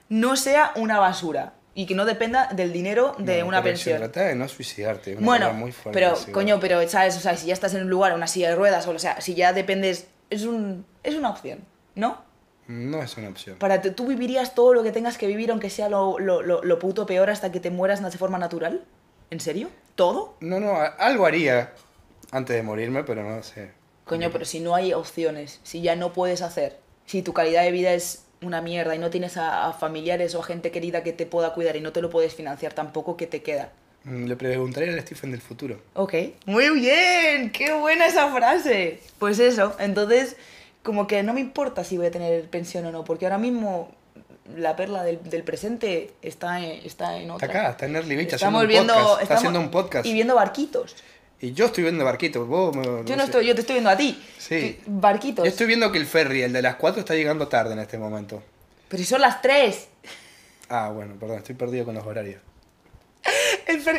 no 0.09 0.35
sea 0.35 0.71
una 0.75 0.99
basura 0.99 1.53
y 1.75 1.85
que 1.87 1.95
no 1.95 2.05
dependa 2.05 2.49
del 2.53 2.71
dinero 2.71 3.15
de 3.17 3.43
una 3.43 3.61
pero 3.61 3.73
pensión. 3.73 3.97
Se 3.97 4.03
trata 4.03 4.21
de 4.27 4.35
no 4.35 4.47
suicidarte. 4.47 5.15
una 5.15 5.25
Bueno, 5.25 5.45
palabra 5.45 5.59
muy 5.59 5.71
fuerte, 5.71 5.99
pero 5.99 6.15
sí, 6.15 6.31
coño, 6.31 6.59
pero 6.59 6.87
sabes, 6.87 7.17
o 7.17 7.19
sea, 7.19 7.35
si 7.35 7.47
ya 7.47 7.53
estás 7.53 7.73
en 7.73 7.81
un 7.83 7.89
lugar, 7.89 8.13
una 8.13 8.27
silla 8.27 8.49
de 8.49 8.55
ruedas, 8.55 8.87
o 8.87 8.99
sea, 8.99 9.19
si 9.21 9.33
ya 9.33 9.53
dependes, 9.53 10.07
es 10.29 10.43
un 10.43 10.85
es 11.01 11.15
una 11.15 11.29
opción, 11.29 11.59
¿no? 11.95 12.23
No 12.67 13.01
es 13.03 13.17
una 13.17 13.29
opción. 13.29 13.57
Para 13.57 13.81
te- 13.81 13.91
tú 13.91 14.07
vivirías 14.07 14.55
todo 14.55 14.73
lo 14.73 14.83
que 14.83 14.91
tengas 14.91 15.17
que 15.17 15.27
vivir, 15.27 15.51
aunque 15.51 15.69
sea 15.69 15.89
lo, 15.89 16.17
lo, 16.19 16.41
lo, 16.41 16.63
lo 16.63 16.79
puto 16.79 17.05
peor 17.05 17.29
hasta 17.29 17.51
que 17.51 17.59
te 17.59 17.69
mueras 17.69 18.01
de 18.01 18.17
forma 18.17 18.37
natural. 18.37 18.83
¿En 19.31 19.39
serio? 19.39 19.69
¿Todo? 19.95 20.35
No, 20.39 20.59
no, 20.59 20.75
algo 20.99 21.25
haría 21.25 21.73
antes 22.31 22.55
de 22.55 22.63
morirme, 22.63 23.03
pero 23.03 23.23
no 23.27 23.41
sé. 23.43 23.71
Coño, 24.05 24.29
pero 24.31 24.45
si 24.45 24.59
no 24.59 24.75
hay 24.75 24.93
opciones, 24.93 25.59
si 25.63 25.81
ya 25.81 25.95
no 25.95 26.13
puedes 26.13 26.41
hacer, 26.41 26.77
si 27.05 27.21
tu 27.21 27.33
calidad 27.33 27.63
de 27.63 27.71
vida 27.71 27.93
es 27.93 28.23
una 28.41 28.61
mierda 28.61 28.95
y 28.95 28.99
no 28.99 29.09
tienes 29.09 29.37
a, 29.37 29.67
a 29.67 29.73
familiares 29.73 30.35
o 30.35 30.39
a 30.41 30.43
gente 30.43 30.71
querida 30.71 31.03
que 31.03 31.13
te 31.13 31.25
pueda 31.25 31.53
cuidar 31.53 31.75
y 31.77 31.81
no 31.81 31.91
te 31.93 32.01
lo 32.01 32.09
puedes 32.09 32.33
financiar 32.35 32.73
tampoco, 32.73 33.15
¿qué 33.17 33.27
te 33.27 33.41
queda? 33.41 33.71
Mm, 34.03 34.25
Le 34.25 34.35
preguntaría 34.35 34.91
al 34.91 34.99
Stephen 35.01 35.31
del 35.31 35.39
futuro. 35.41 35.79
Ok. 35.93 36.13
Muy 36.45 36.69
bien, 36.71 37.51
qué 37.51 37.71
buena 37.73 38.05
esa 38.07 38.29
frase. 38.33 38.99
Pues 39.19 39.39
eso, 39.39 39.73
entonces, 39.79 40.35
como 40.83 41.07
que 41.07 41.23
no 41.23 41.33
me 41.33 41.39
importa 41.41 41.83
si 41.83 41.97
voy 41.97 42.07
a 42.07 42.11
tener 42.11 42.47
pensión 42.49 42.85
o 42.85 42.91
no, 42.91 43.03
porque 43.03 43.25
ahora 43.25 43.37
mismo 43.37 43.91
la 44.57 44.75
perla 44.75 45.03
del, 45.03 45.23
del 45.23 45.43
presente 45.43 46.11
está 46.21 46.59
en, 46.59 46.85
está 46.85 47.15
en 47.15 47.23
Está 47.23 47.33
otra. 47.35 47.47
acá, 47.47 47.69
está 47.71 47.85
en 47.85 47.95
Early 47.95 48.15
Beach 48.17 48.33
haciendo 48.33 48.35
Estamos 48.35 48.61
un 48.63 48.67
viendo, 48.67 48.93
podcast. 48.93 49.09
Está 49.11 49.21
estamos- 49.23 49.39
haciendo 49.39 49.59
un 49.61 49.71
podcast. 49.71 50.05
Y 50.05 50.13
viendo 50.13 50.35
barquitos. 50.35 50.95
Y 51.39 51.53
yo 51.53 51.65
estoy 51.65 51.83
viendo 51.83 52.05
barquitos. 52.05 52.47
Vos, 52.47 52.75
me- 52.75 52.83
Yo 52.83 53.15
no 53.15 53.23
sé. 53.23 53.23
estoy, 53.25 53.45
yo 53.47 53.55
te 53.55 53.61
estoy 53.61 53.75
viendo 53.75 53.89
a 53.89 53.97
ti. 53.97 54.21
Sí. 54.37 54.79
Barquitos. 54.85 55.43
Yo 55.45 55.49
estoy 55.49 55.67
viendo 55.67 55.91
que 55.91 55.97
el 55.97 56.05
ferry, 56.05 56.41
el 56.43 56.53
de 56.53 56.61
las 56.61 56.75
4, 56.75 56.99
está 57.01 57.15
llegando 57.15 57.47
tarde 57.47 57.73
en 57.73 57.79
este 57.79 57.97
momento. 57.97 58.41
Pero 58.89 59.01
si 59.01 59.07
son 59.07 59.21
las 59.21 59.41
tres. 59.41 59.87
Ah, 60.69 60.89
bueno, 60.93 61.15
perdón, 61.19 61.37
estoy 61.37 61.55
perdido 61.55 61.85
con 61.85 61.95
los 61.95 62.05
horarios. 62.05 62.41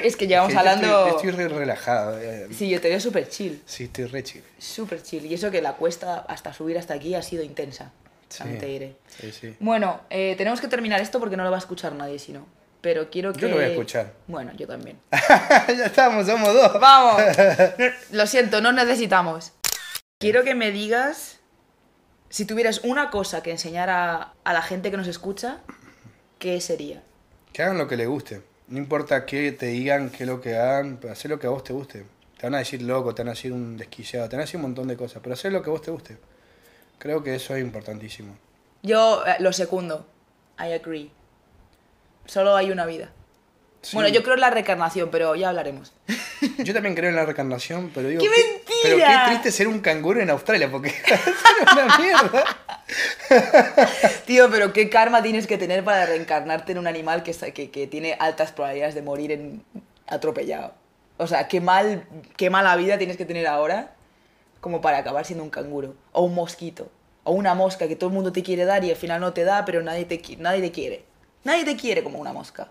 Es 0.02 0.16
que 0.16 0.26
llevamos 0.26 0.50
Es 0.52 0.54
que 0.54 0.58
hablando... 0.58 1.06
Estoy, 1.08 1.30
estoy 1.30 1.30
re 1.32 1.48
relajado. 1.48 2.18
eh. 2.20 2.48
Sí, 2.52 2.68
yo 2.68 2.80
te 2.80 2.88
veo 2.88 3.00
súper 3.00 3.28
chill. 3.28 3.62
Sí, 3.66 3.84
estoy 3.84 4.06
re 4.06 4.22
chill. 4.22 4.42
Súper 4.58 5.02
chill. 5.02 5.24
Y 5.26 5.34
eso 5.34 5.50
que 5.50 5.60
la 5.62 5.74
cuesta 5.74 6.24
hasta 6.28 6.52
subir 6.52 6.78
hasta 6.78 6.94
aquí 6.94 7.14
ha 7.14 7.22
sido 7.22 7.42
intensa. 7.42 7.92
Sí. 8.28 8.42
Te 8.58 8.66
diré. 8.66 8.96
Sí, 9.20 9.30
sí. 9.32 9.56
Bueno, 9.60 10.00
eh, 10.10 10.34
tenemos 10.36 10.60
que 10.60 10.66
terminar 10.68 11.00
esto 11.00 11.20
porque 11.20 11.36
no 11.36 11.44
lo 11.44 11.50
va 11.50 11.56
a 11.56 11.60
escuchar 11.60 11.94
nadie, 11.94 12.18
si 12.18 12.32
no. 12.32 12.46
Pero 12.80 13.08
quiero 13.08 13.32
que... 13.32 13.40
Yo 13.40 13.48
lo 13.48 13.54
voy 13.56 13.64
a 13.64 13.68
escuchar. 13.68 14.12
Bueno, 14.26 14.52
yo 14.56 14.66
también. 14.66 14.98
ya 15.68 15.86
estamos, 15.86 16.26
somos 16.26 16.52
dos. 16.52 16.78
¡Vamos! 16.80 17.22
Lo 18.10 18.26
siento, 18.26 18.60
no 18.60 18.72
necesitamos. 18.72 19.52
Quiero 20.18 20.44
que 20.44 20.54
me 20.54 20.70
digas, 20.70 21.38
si 22.28 22.44
tuvieras 22.44 22.80
una 22.84 23.10
cosa 23.10 23.42
que 23.42 23.52
enseñar 23.52 23.88
a, 23.88 24.34
a 24.44 24.52
la 24.52 24.60
gente 24.62 24.90
que 24.90 24.96
nos 24.98 25.06
escucha, 25.08 25.60
¿qué 26.38 26.60
sería? 26.60 27.02
Que 27.54 27.62
hagan 27.62 27.78
lo 27.78 27.88
que 27.88 27.96
les 27.96 28.06
guste. 28.08 28.42
No 28.68 28.78
importa 28.78 29.26
qué 29.26 29.52
te 29.52 29.66
digan, 29.66 30.10
qué 30.10 30.24
es 30.24 30.28
lo 30.28 30.40
que 30.40 30.56
hagan, 30.56 30.98
pero 31.00 31.12
hacer 31.12 31.30
lo 31.30 31.38
que 31.38 31.46
a 31.46 31.50
vos 31.50 31.64
te 31.64 31.72
guste. 31.72 32.04
Te 32.38 32.46
van 32.46 32.54
a 32.54 32.58
decir 32.58 32.82
loco, 32.82 33.14
te 33.14 33.22
van 33.22 33.28
a 33.28 33.32
decir 33.32 33.52
un 33.52 33.76
desquiciado, 33.76 34.28
te 34.28 34.36
van 34.36 34.42
a 34.42 34.44
decir 34.44 34.56
un 34.56 34.62
montón 34.62 34.88
de 34.88 34.96
cosas, 34.96 35.20
pero 35.22 35.34
hacer 35.34 35.52
lo 35.52 35.62
que 35.62 35.70
a 35.70 35.72
vos 35.72 35.82
te 35.82 35.90
guste. 35.90 36.16
Creo 36.98 37.22
que 37.22 37.34
eso 37.34 37.54
es 37.54 37.62
importantísimo. 37.62 38.36
Yo 38.82 39.24
eh, 39.26 39.36
lo 39.40 39.52
segundo. 39.52 40.06
I 40.58 40.72
agree. 40.72 41.10
Solo 42.26 42.56
hay 42.56 42.70
una 42.70 42.86
vida. 42.86 43.10
Sí. 43.84 43.94
Bueno, 43.94 44.08
yo 44.08 44.22
creo 44.22 44.34
en 44.34 44.40
la 44.40 44.50
reencarnación, 44.50 45.10
pero 45.10 45.34
ya 45.34 45.50
hablaremos. 45.50 45.92
Yo 46.58 46.72
también 46.72 46.94
creo 46.94 47.10
en 47.10 47.16
la 47.16 47.24
reencarnación, 47.24 47.90
pero 47.94 48.08
digo. 48.08 48.22
¡Qué 48.22 48.28
Pero 48.82 48.96
mentira! 48.96 49.24
qué 49.24 49.30
triste 49.30 49.52
ser 49.52 49.68
un 49.68 49.80
canguro 49.80 50.20
en 50.20 50.30
Australia, 50.30 50.70
porque 50.70 50.88
es 51.06 51.72
una 51.72 51.98
mierda. 51.98 52.44
Tío, 54.26 54.50
pero 54.50 54.72
qué 54.72 54.88
karma 54.88 55.22
tienes 55.22 55.46
que 55.46 55.58
tener 55.58 55.84
para 55.84 56.06
reencarnarte 56.06 56.72
en 56.72 56.78
un 56.78 56.86
animal 56.86 57.22
que, 57.22 57.32
que, 57.52 57.70
que 57.70 57.86
tiene 57.86 58.16
altas 58.18 58.52
probabilidades 58.52 58.94
de 58.94 59.02
morir 59.02 59.32
en 59.32 59.62
atropellado. 60.06 60.74
O 61.16 61.26
sea, 61.26 61.46
qué 61.48 61.60
mal, 61.60 62.06
qué 62.36 62.50
mala 62.50 62.74
vida 62.76 62.98
tienes 62.98 63.16
que 63.16 63.24
tener 63.24 63.46
ahora 63.46 63.94
como 64.60 64.80
para 64.80 64.98
acabar 64.98 65.24
siendo 65.26 65.44
un 65.44 65.50
canguro. 65.50 65.94
O 66.12 66.22
un 66.22 66.34
mosquito. 66.34 66.90
O 67.22 67.32
una 67.32 67.54
mosca 67.54 67.86
que 67.86 67.96
todo 67.96 68.08
el 68.08 68.14
mundo 68.14 68.32
te 68.32 68.42
quiere 68.42 68.64
dar 68.64 68.82
y 68.84 68.90
al 68.90 68.96
final 68.96 69.20
no 69.20 69.32
te 69.32 69.44
da, 69.44 69.64
pero 69.64 69.82
nadie 69.82 70.04
te, 70.04 70.20
nadie 70.38 70.62
te 70.62 70.72
quiere. 70.72 71.04
Nadie 71.44 71.64
te 71.64 71.76
quiere 71.76 72.02
como 72.02 72.18
una 72.18 72.32
mosca. 72.32 72.68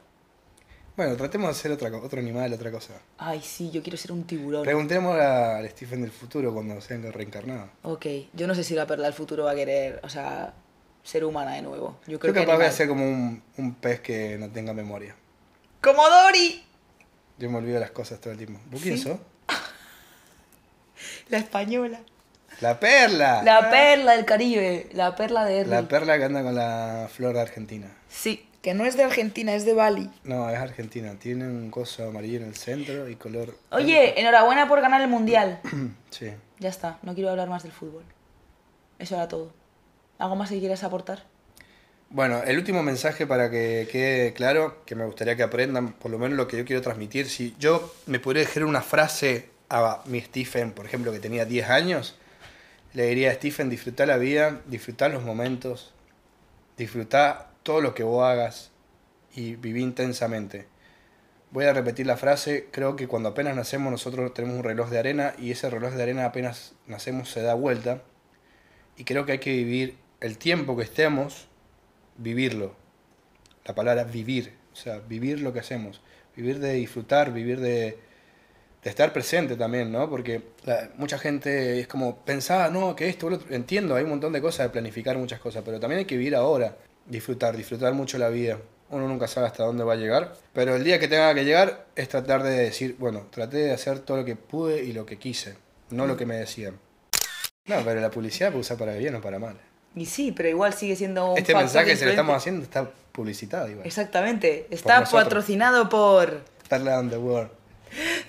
Bueno, 0.95 1.15
tratemos 1.15 1.47
de 1.47 1.51
hacer 1.51 1.71
otra, 1.71 1.89
otro 1.97 2.19
animal, 2.19 2.53
otra 2.53 2.69
cosa. 2.71 2.93
Ay, 3.17 3.41
sí, 3.41 3.71
yo 3.71 3.81
quiero 3.81 3.97
ser 3.97 4.11
un 4.11 4.25
tiburón. 4.25 4.63
Preguntemos 4.63 5.19
al 5.19 5.67
Stephen 5.71 6.01
del 6.01 6.11
futuro 6.11 6.53
cuando 6.53 6.79
sean 6.81 7.11
reencarnado. 7.11 7.69
Ok, 7.81 8.05
yo 8.33 8.45
no 8.45 8.53
sé 8.53 8.63
si 8.63 8.75
la 8.75 8.85
perla 8.85 9.05
del 9.05 9.13
futuro 9.13 9.45
va 9.45 9.51
a 9.51 9.55
querer, 9.55 9.99
o 10.03 10.09
sea, 10.09 10.53
ser 11.03 11.23
humana 11.25 11.53
de 11.53 11.63
nuevo. 11.63 11.97
Yo 12.05 12.13
Yo 12.13 12.19
creo 12.19 12.33
que 12.33 12.41
capaz 12.41 12.57
voy 12.57 12.65
a 12.65 12.71
ser 12.71 12.87
como 12.87 13.03
un, 13.05 13.41
un 13.57 13.73
pez 13.75 14.01
que 14.01 14.37
no 14.37 14.49
tenga 14.49 14.73
memoria. 14.73 15.15
¡Como 15.81 16.07
Dory! 16.07 16.63
Yo 17.39 17.49
me 17.49 17.57
olvido 17.57 17.79
las 17.79 17.89
cosas 17.91 18.21
todo 18.21 18.31
el 18.31 18.37
tiempo. 18.37 18.59
¿Vos 18.69 18.81
quién 18.81 18.97
Sí. 18.97 19.03
sos? 19.03 19.17
La 21.29 21.39
española. 21.39 22.01
¡La 22.61 22.79
perla! 22.79 23.41
La 23.43 23.71
perla 23.71 24.11
del 24.15 24.25
Caribe, 24.25 24.89
la 24.93 25.15
perla 25.15 25.43
de. 25.43 25.65
La 25.65 25.87
perla 25.87 26.19
que 26.19 26.25
anda 26.25 26.43
con 26.43 26.53
la 26.53 27.09
flor 27.11 27.33
de 27.33 27.41
Argentina. 27.41 27.91
Sí, 28.07 28.47
que 28.63 28.73
no 28.73 28.85
es 28.85 28.95
de 28.95 29.03
Argentina, 29.03 29.53
es 29.53 29.65
de 29.65 29.73
Bali. 29.73 30.09
No, 30.23 30.49
es 30.49 30.57
Argentina. 30.57 31.15
Tiene 31.19 31.45
un 31.45 31.69
coso 31.69 32.07
amarillo 32.07 32.37
en 32.37 32.45
el 32.45 32.55
centro 32.55 33.09
y 33.09 33.17
color... 33.17 33.57
Oye, 33.71 34.17
enhorabuena 34.17 34.69
por 34.69 34.79
ganar 34.79 35.01
el 35.01 35.09
mundial. 35.09 35.59
Sí. 36.09 36.31
Ya 36.59 36.69
está, 36.69 36.99
no 37.01 37.15
quiero 37.15 37.31
hablar 37.31 37.49
más 37.49 37.63
del 37.63 37.71
fútbol. 37.71 38.03
Eso 38.99 39.15
era 39.15 39.27
todo. 39.27 39.51
¿Algo 40.19 40.35
más 40.35 40.49
que 40.49 40.59
quieras 40.59 40.83
aportar? 40.83 41.23
Bueno, 42.09 42.43
el 42.43 42.55
último 42.55 42.83
mensaje 42.83 43.25
para 43.25 43.49
que 43.49 43.89
quede 43.91 44.31
claro, 44.33 44.85
que 44.85 44.95
me 44.95 45.05
gustaría 45.05 45.35
que 45.35 45.41
aprendan 45.41 45.93
por 45.93 46.11
lo 46.11 46.19
menos 46.19 46.37
lo 46.37 46.47
que 46.47 46.57
yo 46.57 46.65
quiero 46.65 46.83
transmitir. 46.83 47.27
Si 47.27 47.55
yo 47.59 47.93
me 48.05 48.19
pudiera 48.19 48.47
dejar 48.47 48.63
una 48.63 48.81
frase 48.81 49.49
a 49.69 50.03
mi 50.05 50.21
Stephen, 50.21 50.71
por 50.71 50.85
ejemplo, 50.85 51.11
que 51.11 51.19
tenía 51.19 51.45
10 51.45 51.69
años, 51.69 52.15
le 52.93 53.07
diría 53.07 53.31
a 53.31 53.33
Stephen, 53.33 53.69
disfrutar 53.71 54.07
la 54.07 54.17
vida, 54.17 54.61
disfrutar 54.67 55.09
los 55.09 55.23
momentos, 55.23 55.93
disfrutar 56.77 57.52
todo 57.63 57.81
lo 57.81 57.95
que 57.95 58.03
vos 58.03 58.23
hagas 58.23 58.71
y 59.33 59.55
viví 59.55 59.81
intensamente. 59.81 60.67
Voy 61.51 61.65
a 61.65 61.73
repetir 61.73 62.07
la 62.07 62.17
frase, 62.17 62.67
creo 62.71 62.95
que 62.95 63.07
cuando 63.07 63.29
apenas 63.29 63.55
nacemos 63.55 63.91
nosotros 63.91 64.33
tenemos 64.33 64.57
un 64.57 64.63
reloj 64.63 64.89
de 64.89 64.99
arena 64.99 65.33
y 65.37 65.51
ese 65.51 65.69
reloj 65.69 65.93
de 65.93 66.03
arena 66.03 66.25
apenas 66.25 66.73
nacemos 66.87 67.29
se 67.29 67.41
da 67.41 67.53
vuelta 67.53 68.01
y 68.97 69.03
creo 69.03 69.25
que 69.25 69.33
hay 69.33 69.39
que 69.39 69.51
vivir 69.51 69.97
el 70.19 70.37
tiempo 70.37 70.75
que 70.75 70.83
estemos, 70.83 71.47
vivirlo. 72.17 72.75
La 73.65 73.75
palabra 73.75 74.03
vivir, 74.03 74.53
o 74.71 74.75
sea, 74.75 74.99
vivir 74.99 75.41
lo 75.41 75.53
que 75.53 75.59
hacemos, 75.59 76.01
vivir 76.35 76.59
de 76.59 76.73
disfrutar, 76.73 77.31
vivir 77.31 77.59
de, 77.59 77.99
de 78.83 78.89
estar 78.89 79.13
presente 79.13 79.55
también, 79.55 79.91
¿no? 79.91 80.09
Porque 80.09 80.41
mucha 80.97 81.17
gente 81.17 81.79
es 81.79 81.87
como, 81.87 82.17
pensaba, 82.17 82.69
no, 82.69 82.95
que 82.95 83.09
esto, 83.09 83.29
lo 83.29 83.37
otro". 83.37 83.55
entiendo, 83.55 83.95
hay 83.95 84.03
un 84.03 84.09
montón 84.09 84.33
de 84.33 84.41
cosas 84.41 84.67
de 84.67 84.69
planificar 84.71 85.17
muchas 85.17 85.39
cosas, 85.39 85.63
pero 85.63 85.79
también 85.79 85.99
hay 85.99 86.05
que 86.05 86.17
vivir 86.17 86.35
ahora, 86.35 86.77
disfrutar, 87.05 87.55
disfrutar 87.55 87.93
mucho 87.93 88.17
la 88.17 88.29
vida. 88.29 88.57
Uno 88.89 89.07
nunca 89.07 89.27
sabe 89.27 89.47
hasta 89.47 89.63
dónde 89.63 89.83
va 89.83 89.93
a 89.93 89.95
llegar, 89.95 90.33
pero 90.53 90.75
el 90.75 90.83
día 90.83 90.99
que 90.99 91.07
tenga 91.07 91.33
que 91.33 91.45
llegar 91.45 91.87
es 91.95 92.09
tratar 92.09 92.43
de 92.43 92.51
decir, 92.51 92.95
bueno, 92.99 93.27
traté 93.31 93.57
de 93.57 93.71
hacer 93.71 93.99
todo 93.99 94.17
lo 94.17 94.25
que 94.25 94.35
pude 94.35 94.83
y 94.83 94.93
lo 94.93 95.05
que 95.05 95.17
quise, 95.17 95.55
no 95.89 96.05
lo 96.05 96.15
que 96.15 96.25
me 96.25 96.35
decían. 96.35 96.77
No, 97.65 97.77
pero 97.83 98.01
la 98.01 98.11
publicidad 98.11 98.49
puede 98.49 98.61
usar 98.61 98.77
para 98.77 98.93
bien 98.93 99.15
o 99.15 99.21
para 99.21 99.39
mal. 99.39 99.57
Y 99.95 100.05
sí, 100.05 100.31
pero 100.31 100.49
igual 100.49 100.73
sigue 100.73 100.95
siendo 100.95 101.31
un 101.31 101.37
Este 101.37 101.55
mensaje 101.55 101.91
de 101.91 101.95
se 101.95 102.05
lo 102.05 102.11
estamos 102.11 102.35
haciendo 102.35 102.63
está 102.63 102.89
publicitado 103.11 103.69
igual. 103.69 103.85
Exactamente. 103.85 104.67
Está 104.69 105.03
patrocinado 105.05 105.87
por 105.87 106.43
Perla 106.67 106.99
on 106.99 107.09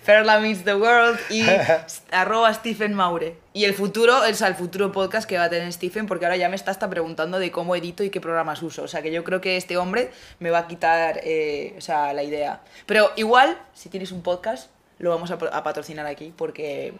Perla 0.05 0.39
Meets 0.39 0.65
the 0.65 0.75
World 0.75 1.19
y 1.31 1.45
arroba 2.11 2.53
Stephen 2.55 2.95
Maure. 2.95 3.37
Y 3.53 3.65
el 3.65 3.75
futuro, 3.75 4.19
o 4.19 4.35
sea, 4.35 4.49
el 4.49 4.55
futuro 4.55 4.93
podcast 4.93 5.29
que 5.29 5.39
va 5.39 5.45
a 5.45 5.51
tener 5.51 5.73
Stephen, 5.73 6.07
porque 6.07 6.25
ahora 6.25 6.37
ya 6.37 6.49
me 6.49 6.57
está 6.57 6.71
hasta 6.71 6.91
preguntando 6.91 7.39
de 7.39 7.51
cómo 7.51 7.77
edito 7.77 8.03
y 8.03 8.11
qué 8.11 8.21
programas 8.21 8.62
uso. 8.62 8.83
O 8.83 8.89
sea, 8.89 9.03
que 9.03 9.12
yo 9.12 9.25
creo 9.25 9.41
que 9.41 9.57
este 9.57 9.77
hombre 9.77 10.11
me 10.41 10.51
va 10.51 10.59
a 10.59 10.67
quitar 10.67 11.21
eh, 11.23 11.75
o 11.79 11.81
sea, 11.81 12.12
la 12.12 12.23
idea. 12.23 12.62
Pero 12.87 13.11
igual, 13.17 13.59
si 13.73 13.89
tienes 13.89 14.12
un 14.12 14.23
podcast, 14.23 14.71
lo 14.99 15.11
vamos 15.11 15.31
a, 15.31 15.35
a 15.35 15.62
patrocinar 15.62 16.07
aquí, 16.07 16.33
porque 16.37 16.95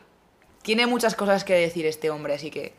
tiene 0.63 0.87
muchas 0.87 1.15
cosas 1.15 1.45
que 1.45 1.55
decir 1.55 1.87
este 1.87 2.11
hombre, 2.11 2.35
así 2.35 2.51
que 2.51 2.73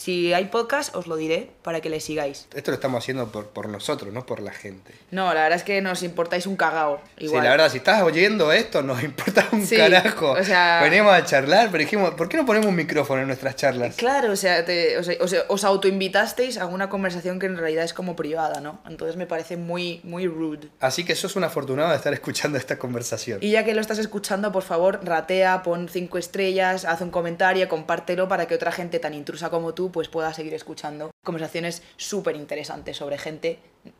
Si 0.00 0.32
hay 0.32 0.46
podcast, 0.46 0.96
os 0.96 1.06
lo 1.06 1.16
diré 1.16 1.50
para 1.62 1.82
que 1.82 1.90
le 1.90 2.00
sigáis. 2.00 2.46
Esto 2.54 2.70
lo 2.70 2.76
estamos 2.76 3.04
haciendo 3.04 3.30
por, 3.30 3.48
por 3.48 3.68
nosotros, 3.68 4.10
no 4.14 4.24
por 4.24 4.40
la 4.40 4.50
gente. 4.50 4.94
No, 5.10 5.26
la 5.34 5.42
verdad 5.42 5.58
es 5.58 5.62
que 5.62 5.82
nos 5.82 6.02
importáis 6.02 6.46
un 6.46 6.56
cagao. 6.56 7.02
Igual. 7.18 7.42
Sí, 7.42 7.44
la 7.44 7.50
verdad, 7.50 7.70
si 7.70 7.76
estás 7.76 8.00
oyendo 8.02 8.50
esto, 8.50 8.80
nos 8.82 9.02
importa 9.04 9.46
un 9.52 9.66
Sí, 9.66 9.76
carajo. 9.76 10.30
o 10.30 10.42
sea- 10.42 10.80
Venimos 10.82 11.12
a 11.12 11.22
charlar, 11.26 11.66
pero 11.70 11.82
dijimos, 11.84 12.14
¿por 12.14 12.30
qué 12.30 12.38
no 12.38 12.46
ponemos 12.46 12.68
un 12.68 12.76
micrófono 12.76 13.20
en 13.20 13.26
nuestras 13.26 13.56
charlas? 13.56 13.96
Claro, 13.96 14.32
o 14.32 14.36
sea, 14.36 14.64
te- 14.64 14.96
o 14.96 15.02
sea, 15.04 15.16
os, 15.20 15.36
os 15.48 15.64
autoinvitasteis 15.64 16.56
a 16.56 16.64
una 16.64 16.88
conversación 16.88 17.38
que 17.38 17.44
en 17.44 17.58
realidad 17.58 17.84
es 17.84 17.92
como 17.92 18.16
privada, 18.16 18.62
¿no? 18.62 18.80
Entonces 18.88 19.16
me 19.16 19.26
parece 19.26 19.58
muy, 19.58 20.00
muy 20.02 20.26
rude. 20.26 20.68
Así 20.80 21.04
que 21.04 21.14
sos 21.14 21.36
un 21.36 21.44
afortunado 21.44 21.90
de 21.90 21.96
estar 21.96 22.14
escuchando 22.14 22.56
esta 22.56 22.78
conversación. 22.78 23.40
Y 23.42 23.50
ya 23.50 23.66
que 23.66 23.74
lo 23.74 23.82
estás 23.82 23.98
escuchando, 23.98 24.50
por 24.50 24.62
favor, 24.62 25.00
ratea, 25.02 25.62
pon 25.62 25.90
cinco 25.90 26.16
estrellas, 26.16 26.86
haz 26.86 27.02
un 27.02 27.10
comentario, 27.10 27.68
compártelo 27.68 28.28
para 28.28 28.46
que 28.46 28.54
otra 28.54 28.72
gente 28.72 28.98
tan 28.98 29.12
intrusa 29.12 29.50
como 29.50 29.74
tú 29.74 29.89
pues 29.92 30.08
pueda 30.08 30.32
seguir 30.32 30.54
escuchando 30.54 31.10
conversaciones 31.24 31.82
súper 31.96 32.36
interesantes 32.36 32.96
sobre 32.96 33.18
gente 33.18 33.58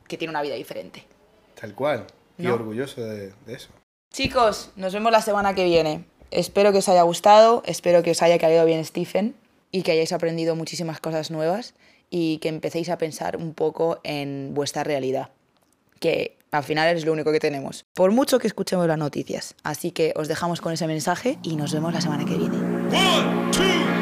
que 0.09 0.17
tiene 0.17 0.31
una 0.31 0.43
vida 0.43 0.55
diferente. 0.55 1.05
Tal 1.61 1.75
cual. 1.75 2.07
Y 2.39 2.45
¿No? 2.45 2.55
orgulloso 2.55 3.03
de, 3.03 3.33
de 3.47 3.55
eso. 3.55 3.69
Chicos, 4.13 4.71
nos 4.77 4.93
vemos 4.93 5.13
la 5.13 5.23
semana 5.23 5.55
que 5.55 5.65
viene. 5.65 6.05
Espero 6.31 6.73
que 6.73 6.79
os 6.79 6.89
haya 6.89 7.03
gustado, 7.03 7.63
espero 7.67 8.03
que 8.03 8.13
os 8.13 8.23
haya 8.23 8.39
caído 8.39 8.65
bien 8.65 8.85
Stephen 8.85 9.35
y 9.73 9.83
que 9.83 9.93
hayáis 9.93 10.13
aprendido 10.13 10.57
muchísimas 10.57 11.01
cosas 11.01 11.31
nuevas 11.31 11.75
y 12.11 12.39
que 12.39 12.49
empecéis 12.49 12.89
a 12.89 12.99
pensar 12.99 13.37
un 13.37 13.55
poco 13.55 14.01
en 14.03 14.53
vuestra 14.53 14.85
realidad, 14.85 15.31
que 16.01 16.37
al 16.51 16.65
final 16.65 16.97
es 16.97 17.05
lo 17.05 17.13
único 17.13 17.31
que 17.31 17.39
tenemos, 17.39 17.85
por 17.95 18.11
mucho 18.11 18.39
que 18.41 18.49
escuchemos 18.49 18.87
las 18.89 18.99
noticias. 18.99 19.55
Así 19.63 19.93
que 19.93 20.13
os 20.17 20.27
dejamos 20.27 20.61
con 20.61 20.73
ese 20.73 20.87
mensaje 20.89 21.39
y 21.43 21.55
nos 21.57 21.73
vemos 21.73 21.93
la 21.93 22.01
semana 22.01 22.25
que 22.25 22.37
viene. 22.37 22.57
One, 22.57 24.00